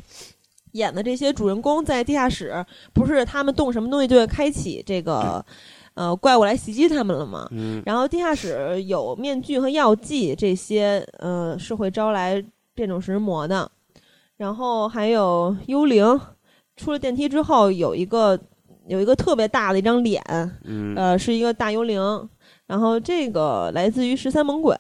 [0.72, 5.46] 演的这些主人公在地下室，不是他们动什么东西就会开启这个
[5.96, 7.50] 呃怪物来袭击他们了吗？
[7.52, 12.42] 嗯，然后地下室有面具和药剂，这些呃是会招来
[12.74, 13.70] 变种食人魔的。
[14.40, 16.20] 然后还有幽灵，
[16.76, 18.40] 出了电梯之后有一个。
[18.88, 20.20] 有一个特别大的一张脸，
[20.96, 22.02] 呃，是一个大幽灵，
[22.66, 24.76] 然后这个来自于十三猛鬼，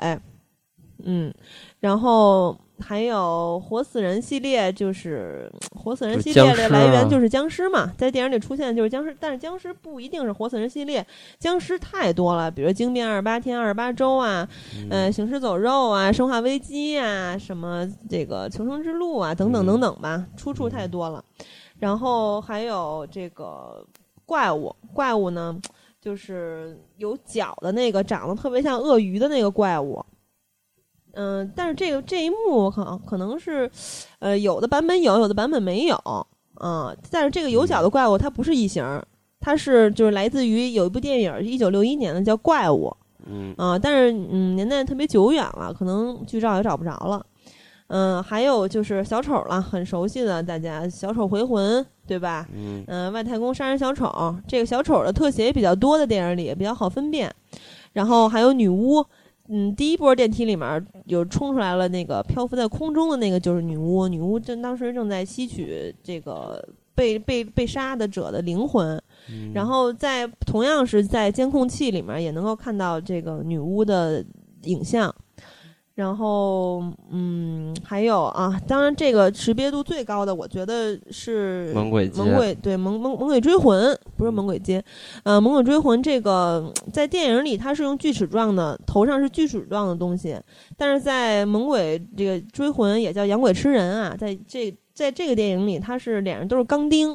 [1.03, 1.31] 嗯，
[1.79, 11.05] 然后还有活死人系列，就是活死人系列的来源就是僵尸嘛，在电影里出现的就是僵尸，但是僵尸不一定是活死人系列，
[11.37, 14.47] 僵尸太多了，比如惊变二十八天、二十八周啊，
[14.89, 21.23] 呃，行尸走肉啊，生化危机啊，什么这个求生之路啊，等等等等吧，出处太多了，
[21.77, 23.85] 然后还有这个。
[24.25, 25.59] 怪物，怪物呢，
[25.99, 30.05] 就是有脚的那个，长得特别像鳄鱼的那个怪物。
[31.13, 33.69] 嗯，但是这个这一幕可可能是，
[34.19, 35.97] 呃，有的版本有，有的版本没有。
[36.61, 38.83] 嗯，但是这个有脚的怪物它不是异形，
[39.39, 42.87] 它是就是来自于有一部电影，一九六一年的叫《怪物》。
[43.25, 43.53] 嗯。
[43.57, 47.25] 啊，但是嗯，年代特别久远了，可能剧照也找不着了。
[47.87, 52.47] 嗯，还有就是小丑了，很熟悉的，大家小丑回魂，对吧？
[52.53, 57.33] 嗯，外太空杀人小丑，这个小丑的特写也比较多的电影里比较好分辨。
[57.93, 59.03] 然后还有女巫，
[59.49, 66.63] 嗯，第一波电梯里面有冲出来了那个漂浮在空中的那个就是女巫，女巫正当时正在吸取这个
[66.93, 69.01] 被被被杀的者的灵魂。
[69.53, 74.25] 然后在同样是在监控器里面也能够看到这个女巫的
[74.63, 75.13] 影像。
[75.99, 76.81] 然后，
[77.11, 84.79] 嗯，还有啊，当然这个识别度最高的，我觉得是《猛鬼猛鬼》对《猛猛猛鬼追魂》，不是《猛鬼街》。
[85.23, 90.39] 呃，《猛鬼追魂》这个在电影里它是用锯齿状的，头上是锯齿状的东西，
[90.77, 97.13] 但是在《猛鬼》这个追魂也叫养鬼吃人啊，在这在这个电影里，它是脸上都是钢钉，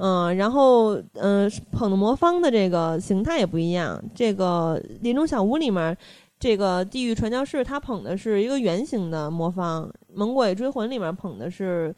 [0.00, 5.96] 嗯，然后嗯，捧的魔方的这个形态也不一样，这个《林中小屋》里面。
[6.40, 11.94] 这个地狱传教士他捧的是一个圆形的魔方，《猛鬼追魂》里面捧的是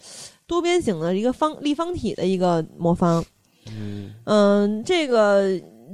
[0.48, 3.24] 多边形的一个方立方体的一个魔方。
[4.24, 5.46] 嗯，这个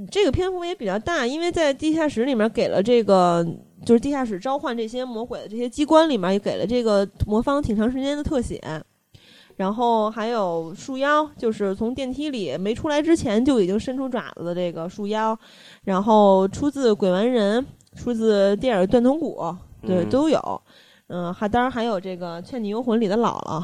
[0.09, 3.45] 这个篇幅也比较大，因为在地下室里面给了这个
[3.85, 8.59] 就是地下室召唤这些魔鬼的这些机关里面也给了这个魔方挺长时间的特写。
[9.57, 15.37] 然后还有树妖，就是从电梯里没出来之前就已经伸出爪子的这个树妖，
[15.83, 17.61] 然后出自《鬼玩人》。
[17.99, 19.37] 出自电影《断头谷》，
[19.85, 20.61] 对，都有。
[21.11, 23.63] 嗯，还当然还有这个《倩女幽魂》里的姥姥。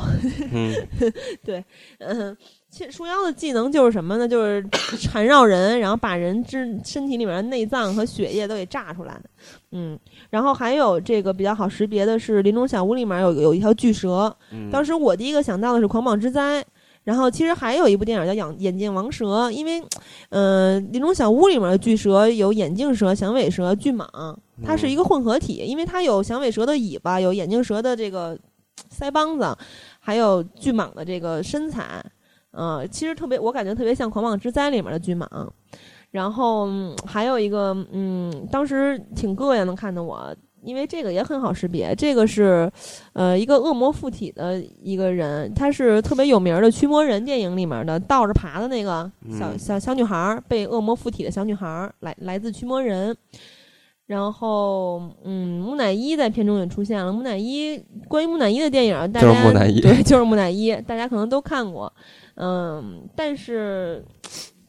[0.51, 0.73] 嗯，
[1.45, 1.63] 对，
[1.99, 2.35] 嗯，
[2.71, 4.27] 其束妖的技能就是什么呢？
[4.27, 4.67] 就是
[4.99, 9.15] 缠绕人，然后把人之身体里面的内脏和血液都给炸出来。
[9.71, 9.97] 嗯，
[10.31, 14.35] 然后还有这个比较好识别的是《林中小屋》里面有有一条巨蛇。
[14.71, 16.61] 当时我第一个想到的是《狂蟒之灾》。
[17.06, 19.82] 然后其实还有一部电影叫《眼眼镜王蛇》，因为，
[20.30, 24.06] 呃，林中小屋里面的巨蛇有眼镜蛇、响尾蛇、巨蟒，
[24.64, 28.38] 它是一个混合体，因为它有响尾蛇的尾巴，有眼镜蛇的这个
[28.91, 29.56] 腮帮子，
[29.99, 32.03] 还有巨蟒的这个身材，
[32.52, 35.27] 呃，其实特别，我感觉特别像《狂蟒之灾》里面的巨蟒。
[36.10, 36.68] 然后
[37.06, 40.36] 还有一个，嗯，当时挺膈应的，看的我。
[40.65, 42.69] 因为这个也很好识别，这个是，
[43.13, 53.15] 呃，一个恶魔附体的一个人，他是特别有名的驱魔人电影里面的倒着爬的那个小小小女孩，被恶魔附体的小女孩，来来自驱魔人。
[54.07, 57.11] 然后，嗯，木乃伊在片中也出现了。
[57.11, 57.77] 木乃伊
[58.07, 61.91] 关于木乃伊的电影，大家对就是木乃伊，大家可能都看过。
[62.35, 64.03] 嗯，但是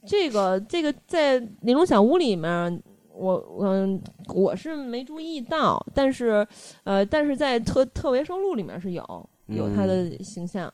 [0.06, 2.82] 这个这个在那种小屋里面。
[3.16, 4.01] 我嗯，
[4.34, 6.47] 我是没注意到，但是，
[6.84, 10.72] 呃，但是在特特别收录里面是有有他的形象，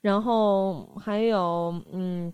[0.00, 2.32] 然后还有嗯，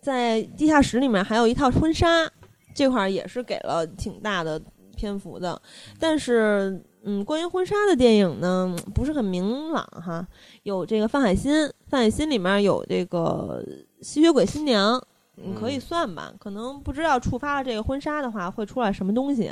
[0.00, 2.30] 在地下室里面还有一套婚纱，
[2.74, 4.60] 这块儿也是给了挺大的
[4.96, 5.60] 篇幅的，
[5.98, 10.24] 但是嗯，关于婚纱的电影呢不是很明朗哈，
[10.62, 13.64] 有这个范海辛，范海辛里面有这个
[14.00, 15.02] 吸血鬼新娘。
[15.36, 19.50] 你可以算吧，可能不知道触发了这个婚纱的话会出来什么东西，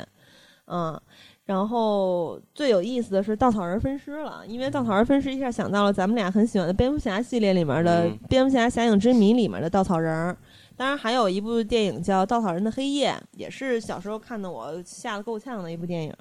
[0.65, 0.99] 嗯，
[1.45, 10.37] 然后最有意思的是稻草人分尸了，因为稻草人分尸一下想到了咱们俩很喜欢的蝙蝠侠系列里面的蝙蝠侠侠影之谜里面的稻草人，
[10.77, 16.15] 当然还有一部电影叫《稻草人的黑夜》，也是小时候看的我吓得够呛的一部电影，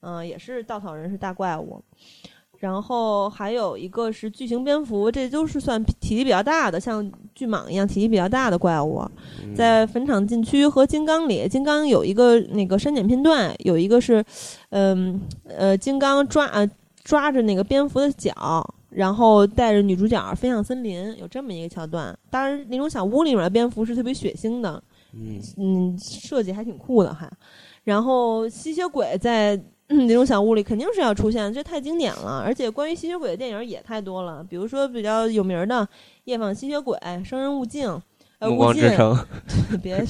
[0.00, 1.82] 嗯，也是稻草人是大怪物。
[2.58, 9.04] 然后还有一个是巨型蝙蝠，这都是算体积比较大的，像巨蟒一样体积比较大的怪物。
[9.54, 14.24] 在坟场禁区和金刚里，金刚有一个那个删减片段，有一个是，
[14.70, 16.66] 嗯呃，金刚抓呃
[17.02, 22.16] 抓着那个蝙蝠的脚，然后带着女主角飞向森林，有这么一个桥段。
[22.30, 24.82] 当然，那种小屋里面的蝙蝠是特别血腥的，
[25.12, 27.30] 嗯嗯，设计还挺酷的哈。
[27.82, 29.62] 然后吸血鬼在。
[29.88, 32.42] 那种小屋里肯定是要出现，这太经典了。
[32.44, 35.82] 而且关于吸血鬼的电影也太多了，比如说比较有名的
[36.24, 37.86] 《夜访吸血鬼》《生人勿近》
[38.48, 39.14] 《暮光之城》。
[39.82, 40.02] 别，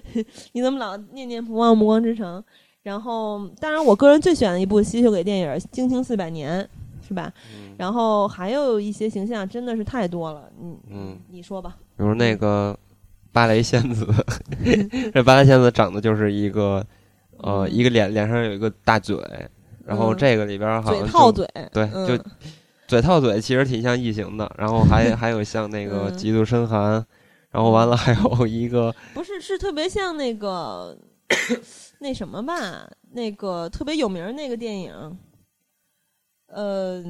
[0.52, 2.40] 你怎么老念念不忘《暮光之城》？
[2.82, 6.62] 然后，当然我个人最喜欢的一部吸血鬼电影《惊情四百年》，
[7.06, 7.30] 是吧？
[7.76, 10.50] 然后还有一些形象真的是太多了。
[10.58, 11.76] 嗯嗯，你说吧。
[11.98, 12.74] 比如那个
[13.30, 14.06] 芭蕾仙子，
[15.12, 16.82] 这芭蕾仙子长得就是一个。
[17.38, 19.16] 呃，一个脸脸上有一个大嘴，
[19.84, 22.24] 然后这个里边好像嘴套嘴，对，就
[22.86, 24.50] 嘴套嘴，其实挺像异形的。
[24.58, 27.04] 然后还 还有像那个极度深寒，
[27.50, 30.98] 然后完了还有一个 不是是特别像那个
[32.00, 32.90] 那什么吧？
[33.12, 35.18] 那个特别有名那个电影，
[36.48, 37.02] 呃，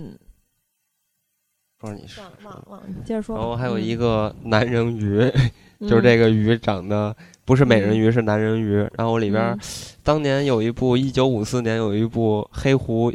[1.78, 3.36] 不知道你是忘了忘了，接着说。
[3.36, 5.20] 然后还有一个男人鱼，
[5.80, 7.14] 就是这个鱼长得。
[7.44, 8.86] 不是美人鱼，是男人鱼。
[8.94, 9.58] 然后里边，
[10.02, 13.10] 当年有一部一九五四年有一部《黑狐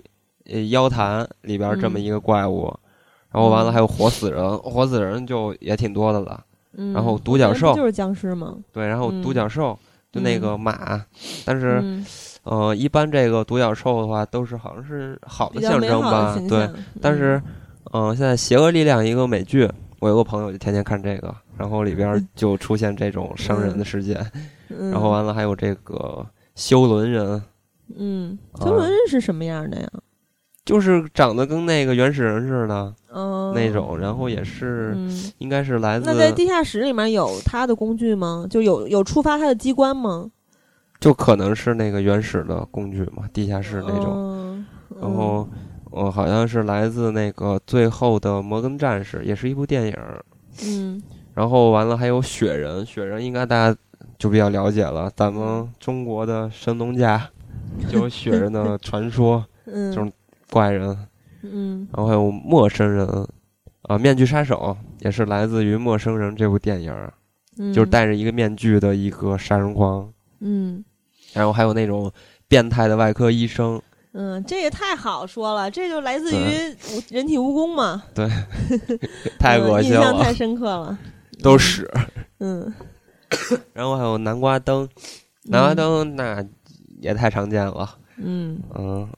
[0.72, 2.74] 妖谈》里边这么一个怪物。
[3.32, 6.44] 然后完了还有活死人，活死人就也挺多的了。
[6.96, 8.58] 然后独角兽就是僵尸吗？
[8.72, 9.78] 对，然后独角兽
[10.12, 11.00] 就那个马，
[11.46, 12.02] 但是
[12.42, 16.36] 呃，一般这个独角兽的话都是好像是好的象征吧？
[16.50, 16.68] 对，
[17.00, 17.40] 但是
[17.92, 19.70] 嗯，现在邪恶力量一个美剧，
[20.00, 21.32] 我有个朋友就天天看这个。
[21.58, 24.26] 然后里边就出现这种伤人的事件，
[24.68, 26.26] 然后完了还有这个
[26.56, 27.42] 修伦人，
[27.96, 29.88] 嗯，修伦人是什么样的呀？
[30.66, 34.98] 就是长得跟那个原始人似的，嗯那种，然后也是，
[35.38, 36.06] 应该是来自。
[36.06, 38.48] 那在地下室里面有他的工具吗？
[38.50, 40.32] 就有有触发他的机关吗？
[41.02, 44.66] 就可能是那个原始的工具嘛，地下室那种。
[45.02, 45.46] 然后，
[45.92, 49.98] 我好像是来自那个最后的摩根战士，也是一部电影。
[50.64, 51.04] 嗯。
[51.34, 53.78] 然后完了，还有雪人，雪人应该大家
[54.20, 55.12] 就比较了解了。
[55.16, 57.30] 咱们中国的神农架
[57.90, 60.12] 就有雪人的传说， 嗯这种
[60.52, 60.96] 怪人。
[61.42, 61.88] 嗯。
[61.92, 63.08] 然后还有陌生人，
[63.84, 66.94] 啊，面具杀手也是来自于《陌生人》这部电影，
[67.74, 70.12] 就是戴着一个面具的一个杀人狂。
[70.40, 70.84] 嗯。
[71.34, 72.12] 然后还有那种
[72.48, 73.82] 变态的外科医生。
[74.14, 76.44] 嗯，这也太好说了，这就来自于
[77.10, 78.04] 人体蜈蚣嘛。
[78.14, 78.30] 对。
[79.40, 79.98] 太恶心了。
[79.98, 80.96] 印象太深刻了。
[81.42, 81.90] 都屎，
[82.40, 82.72] 嗯，
[83.74, 84.88] 然后还有南瓜灯，
[85.44, 86.44] 南瓜灯那
[87.02, 89.10] 也太常见了，嗯嗯，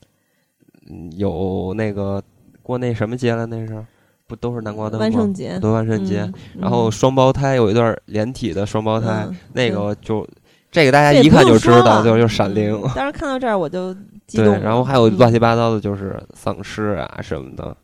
[1.18, 2.22] 有那个
[2.62, 3.46] 过那什么节了？
[3.46, 3.86] 那是
[4.28, 5.04] 不都是南瓜灯吗？
[5.06, 6.32] 万圣节，对万圣节。
[6.60, 10.28] 然后双胞胎有一对连体的双胞胎，那个就
[10.72, 12.82] 这个大家一看就知道，就就闪灵。
[12.96, 13.94] 当时看到这儿我就
[14.26, 14.46] 激动。
[14.46, 17.76] 对，然后还有乱七八糟的，就是丧尸啊什么的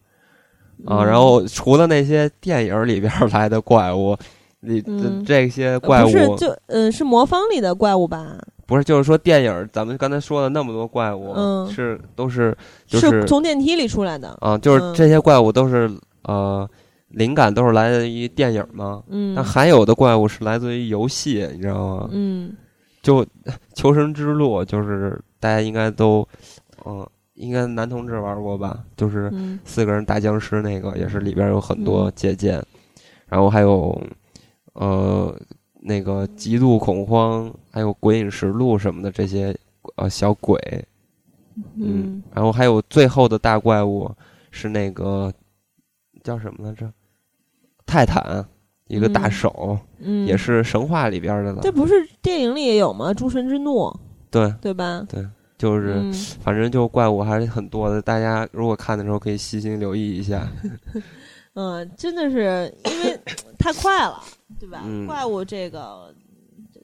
[0.85, 1.03] 啊。
[1.03, 4.17] 然后除了那些电影里边来的怪物，
[4.61, 4.81] 你
[5.25, 8.37] 这些怪物是就嗯是魔方里的怪物吧？
[8.67, 11.35] 不是，就是说电影，咱们刚才说的那么多怪物，
[11.69, 12.55] 是都是
[12.87, 15.91] 就是从电梯里出来的啊，就是这些怪物都是
[16.23, 16.65] 呃，
[17.09, 19.03] 灵感都是来自于电影嘛。
[19.09, 22.09] 嗯，但还有的怪物是来自于游戏，你知道吗？
[22.11, 22.53] 嗯，
[23.01, 23.25] 就
[23.73, 26.25] 求生之路，就是大家应该都，
[26.85, 27.05] 嗯，
[27.41, 28.83] 应该男同志玩过吧？
[28.95, 29.31] 就是
[29.65, 32.63] 四个人打僵尸那个，也是里边有很多借鉴，
[33.27, 34.01] 然后还有
[34.73, 35.35] 呃。
[35.83, 39.51] 那个极度恐慌，还有《鬼影实录》什么的这些
[39.95, 40.55] 呃小鬼，
[41.73, 44.07] 嗯，然后还有最后的大怪物
[44.51, 45.33] 是那个
[46.23, 46.87] 叫什么来着？
[47.83, 48.45] 泰坦，
[48.89, 51.61] 一个大手，嗯，也是神话里边的了。
[51.63, 53.11] 这不是电影里也有吗？
[53.11, 53.91] 诸神之怒，
[54.29, 55.03] 对对吧？
[55.09, 55.27] 对，
[55.61, 56.01] 就是
[56.43, 58.01] 反正就怪物还是很多的。
[58.01, 60.47] 大家如果看的时候可以细心留意一下。
[61.53, 63.19] 嗯，真的是因为
[63.59, 64.19] 太快了。
[64.59, 64.83] 对吧？
[65.07, 66.13] 怪物这个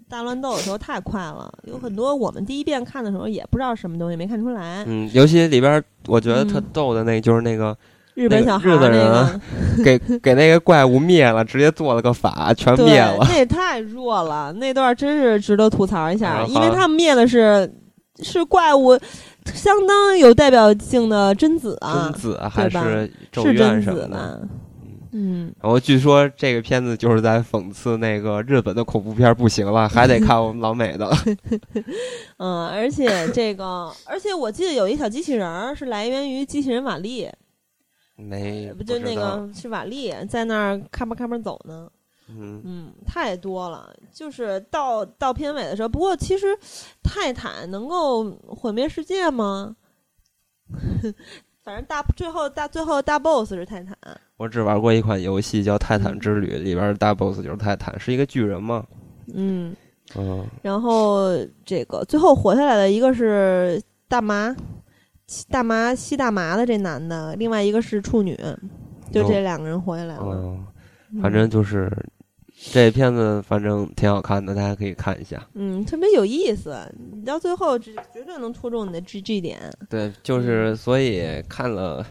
[0.09, 4.83] 大乱斗的时候太快了，有很多我们第一遍看的时候也不知道什么东西，没看出来。
[4.87, 7.77] 嗯，尤其里边我觉得特逗的那，就是那个
[8.13, 9.41] 日本小孩日本人
[9.83, 13.17] 给给那个怪物灭了，直接做了个法，全灭了。
[13.21, 17.71] 那也太弱了，那段真是值得吐槽一下，因为他们灭的是
[18.21, 18.97] 是怪物，
[19.53, 24.39] 相当有代表性的贞子啊，贞子还是是贞子吗？
[25.13, 31.09] 嗯，然后据说这个片子就是在讽刺那个日本的恐怖片不行了， 还得看我们老美的。
[32.37, 37.27] 嗯，而且这个，而且我记得有一小机器人是来源于机器人瓦力，
[38.17, 41.87] 没不就那个是瓦力在那儿咔吧咔吧走呢。
[42.29, 45.87] 嗯嗯，太多了，就是到到片尾的时候。
[45.89, 46.47] 不过其实
[47.03, 49.75] 泰坦能够毁灭世界吗？
[51.63, 53.97] 反正大最后大最后大 boss 是泰坦。
[54.37, 58.85] 我只玩过一款游戏叫《泰坦之旅》，里边的大 boss 就是泰坦，是一个巨人嘛。
[59.33, 59.75] 嗯
[60.15, 60.45] 嗯。
[60.61, 64.55] 然后这个最后活下来的一个是大麻，
[65.49, 68.37] 大麻吸大麻的这男的，另外一个是处女，
[69.11, 70.23] 就这两个人活下来了。
[71.11, 71.91] 嗯，反正就是
[72.71, 75.41] 这片子，反正挺好看的，大家可以看一下。
[75.53, 76.77] 嗯，特别有意思，
[77.13, 79.59] 你到最后绝绝对能戳中你的 G G 点。
[79.89, 82.05] 对，就是所以看了。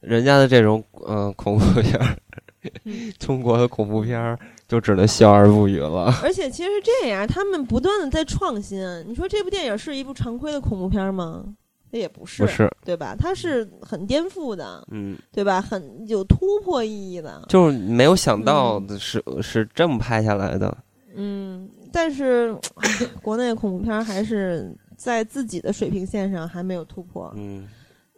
[0.00, 2.16] 人家的这种嗯恐怖片儿，
[3.18, 4.38] 中国的恐怖片儿
[4.68, 6.14] 就只能笑而不语了。
[6.22, 8.78] 而且其实是这样，他们不断的在创新。
[9.08, 11.42] 你说这部电影是一部常规的恐怖片吗？
[11.90, 13.14] 那也不是，不是，对吧？
[13.18, 15.60] 它是很颠覆的，嗯，对吧？
[15.60, 17.42] 很有突破意义的。
[17.48, 20.76] 就是没有想到的是是这么拍下来的。
[21.14, 22.54] 嗯，但是
[23.22, 27.32] 国内恐怖片还是在自己的水平线上还没有突破。
[27.36, 27.66] 嗯，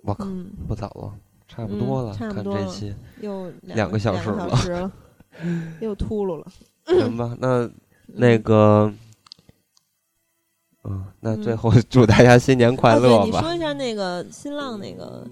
[0.02, 0.26] 我靠，
[0.68, 1.14] 不早了。
[1.48, 4.92] 差不多了，看这期又两个小时了，
[5.80, 6.46] 又秃噜了。
[6.86, 7.68] 行吧，那
[8.06, 8.92] 那个，
[10.84, 13.24] 嗯，那最后 祝大家新年快乐吧。
[13.24, 15.26] 你说一下那个新浪那个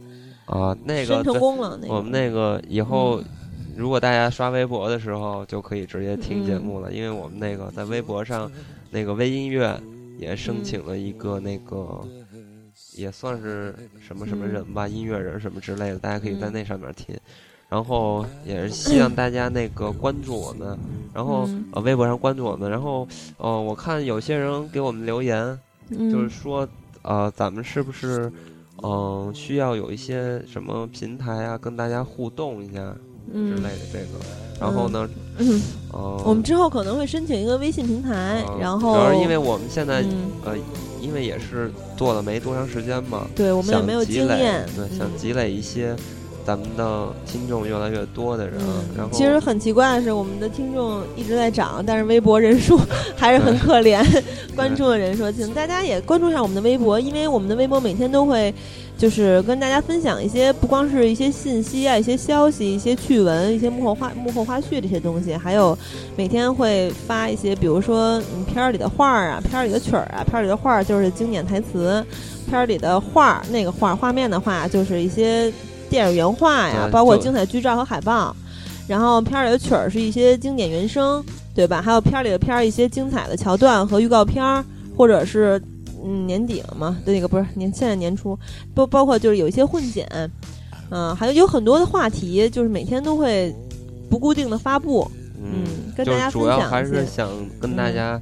[0.47, 1.79] 啊，那个成功了。
[1.89, 3.23] 我们那个以后
[3.77, 8.51] 如果大家刷微博的时候，就可以直接听节目了，因为我们那个在微博上
[8.91, 9.81] 那个微音乐
[10.19, 12.05] 也申请了一个那个。
[12.97, 13.73] 也算是
[14.05, 17.17] 什么什么人吧，音乐人什么之类的，大家可以在那上面听。
[17.69, 20.79] 然后也是希望大家那个关注我们，
[21.13, 22.71] 然后呃微博上关注我们。
[22.71, 25.59] 然后呃我看有些人给我们留言，
[25.91, 26.67] 就是说
[27.03, 28.33] 呃咱们是不是
[28.83, 32.95] 嗯需要有一些什么平台啊跟大家互动一下
[33.33, 34.19] 之类的这个。
[34.61, 35.09] 然后呢，
[35.93, 40.05] 呃我们之后可能会申请一个微信平台，然后主要是因为我们现在
[40.45, 40.57] 呃。
[41.01, 45.95] 因为也是做了没多长时间嘛，对我们也没有经验，对，想积累一些
[46.49, 48.59] 咱们的听众越来越多的人。
[48.97, 52.81] 然后其实很奇怪的是，我们的听众一直在涨，但是微博人数
[53.15, 54.03] 还是很可怜，
[54.57, 58.55] 关注的人数，请大家也关注一下我们的微博，因为我们的微博每天都会。
[58.99, 65.79] 就是跟大家分享一些不光是一些信息啊，一些消息，一些趣闻，一些幕后花幕后花絮这些东西，还有
[66.17, 68.21] 每天会发一些，比如说
[68.53, 72.05] 片儿里的画儿啊，片儿里的曲儿啊，片儿里的画儿就是经典台词，
[72.49, 75.53] 片儿里的画儿那个画儿画面的话就是一些
[75.91, 78.35] 电影原画呀，包括精彩剧照和海报，
[78.87, 81.25] 然后片儿里的曲儿是一些经典原声，
[81.55, 81.83] 对吧？
[81.83, 84.65] 还有片儿里的片儿一些精彩的桥段和预告片儿，
[84.97, 85.61] 或者是。
[86.01, 88.39] 嗯年底了嘛，对那个不是年现在年初，
[88.73, 90.09] 包包括就是有一些混剪，
[90.91, 93.53] 嗯，还有有很多的话题，就是每天都会
[94.09, 95.11] 不固定的发布，
[95.43, 97.29] 嗯，跟大家主要还是想
[97.61, 98.19] 跟大家，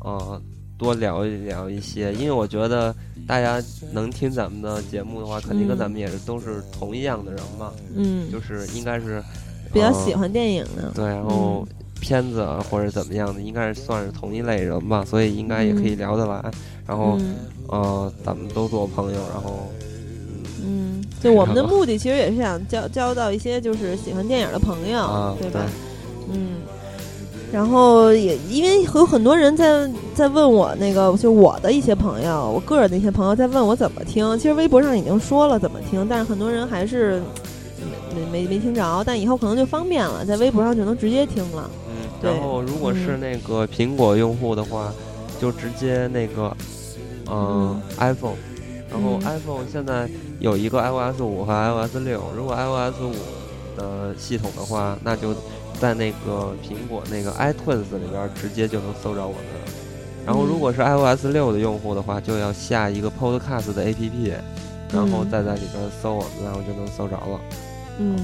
[0.00, 0.40] 呃，
[0.76, 2.94] 多聊一聊一些，因为我觉得
[3.26, 9.22] 大家能听咱们的节目的话，肯定跟咱们也是都是同一样的人嘛，嗯，就是应该是
[9.72, 11.66] 比较喜欢电影的，对，然后。
[12.00, 16.44] 片子或者怎么样的，应该是算是同一类人吧，所以应该也可以聊得来。
[16.86, 17.18] 然后，
[17.68, 19.70] 呃，咱们都做朋友，然后，
[20.62, 25.64] 嗯，就我们的目的其实也是想交交到一些就是喜欢电影的朋友，对吧？
[26.30, 26.56] 嗯，
[27.54, 34.36] 然后也因为有很多人在在问我那个，就我的一些朋友，我个人的一些朋友在问我怎么听。
[34.36, 37.22] 其实微博上已经说了怎么听，但是很多人还是
[38.12, 39.04] 没没没听着。
[39.06, 41.70] 但以后可能就方便了，在微博上就能直接听了。
[42.20, 44.92] 然后，如果是那个苹果用户的话，
[45.40, 46.56] 就直接那个，
[47.30, 48.34] 嗯，iPhone。
[48.90, 50.08] 然后 iPhone 现在
[50.40, 52.20] 有一个 iOS 五和 iOS 六。
[52.36, 53.12] 如果 iOS 五
[53.76, 55.32] 的系统的话，那就
[55.84, 59.42] 在那个苹果那个 iTunes 里边直接就能搜着我们。
[60.24, 64.32] 然后，如果是 iOS 六的用户的话，就要下一个 Podcast 的 APP，
[64.90, 67.38] 然后再在里边搜我们，然后就能搜着了。
[67.98, 68.16] 嗯。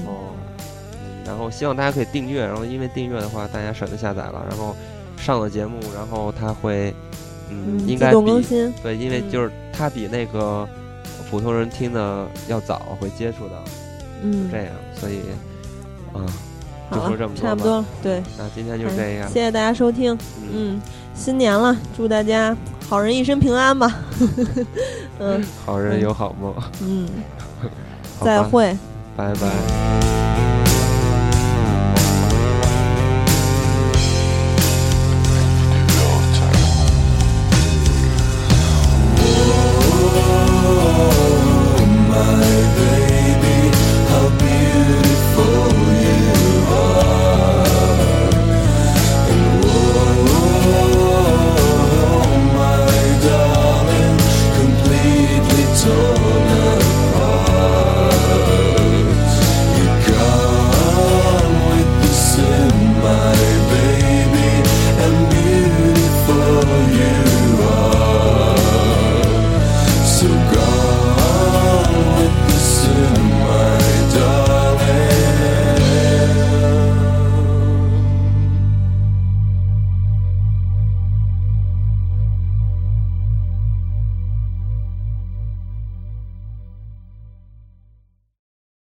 [1.23, 4.43] 然后希望大家可以订阅，然后因为订阅的话，大家省得下载了。
[4.49, 4.75] 然后
[5.15, 6.91] 上了节目，然后它会，
[7.51, 10.67] 嗯，应该比对，因为就是它比那个
[11.29, 13.63] 普通人听的要早，会接触到，
[14.23, 15.19] 嗯，就这样，所以，
[16.11, 16.25] 啊，
[16.91, 18.21] 就说这么多差不多，对。
[18.37, 20.17] 那今天就这样，谢谢大家收听，
[20.53, 20.79] 嗯，
[21.15, 22.55] 新年了，祝大家
[22.89, 23.93] 好人一生平安吧，
[25.19, 27.07] 嗯，好人有好梦，嗯，
[28.21, 28.77] 再会，
[29.15, 30.40] 拜拜。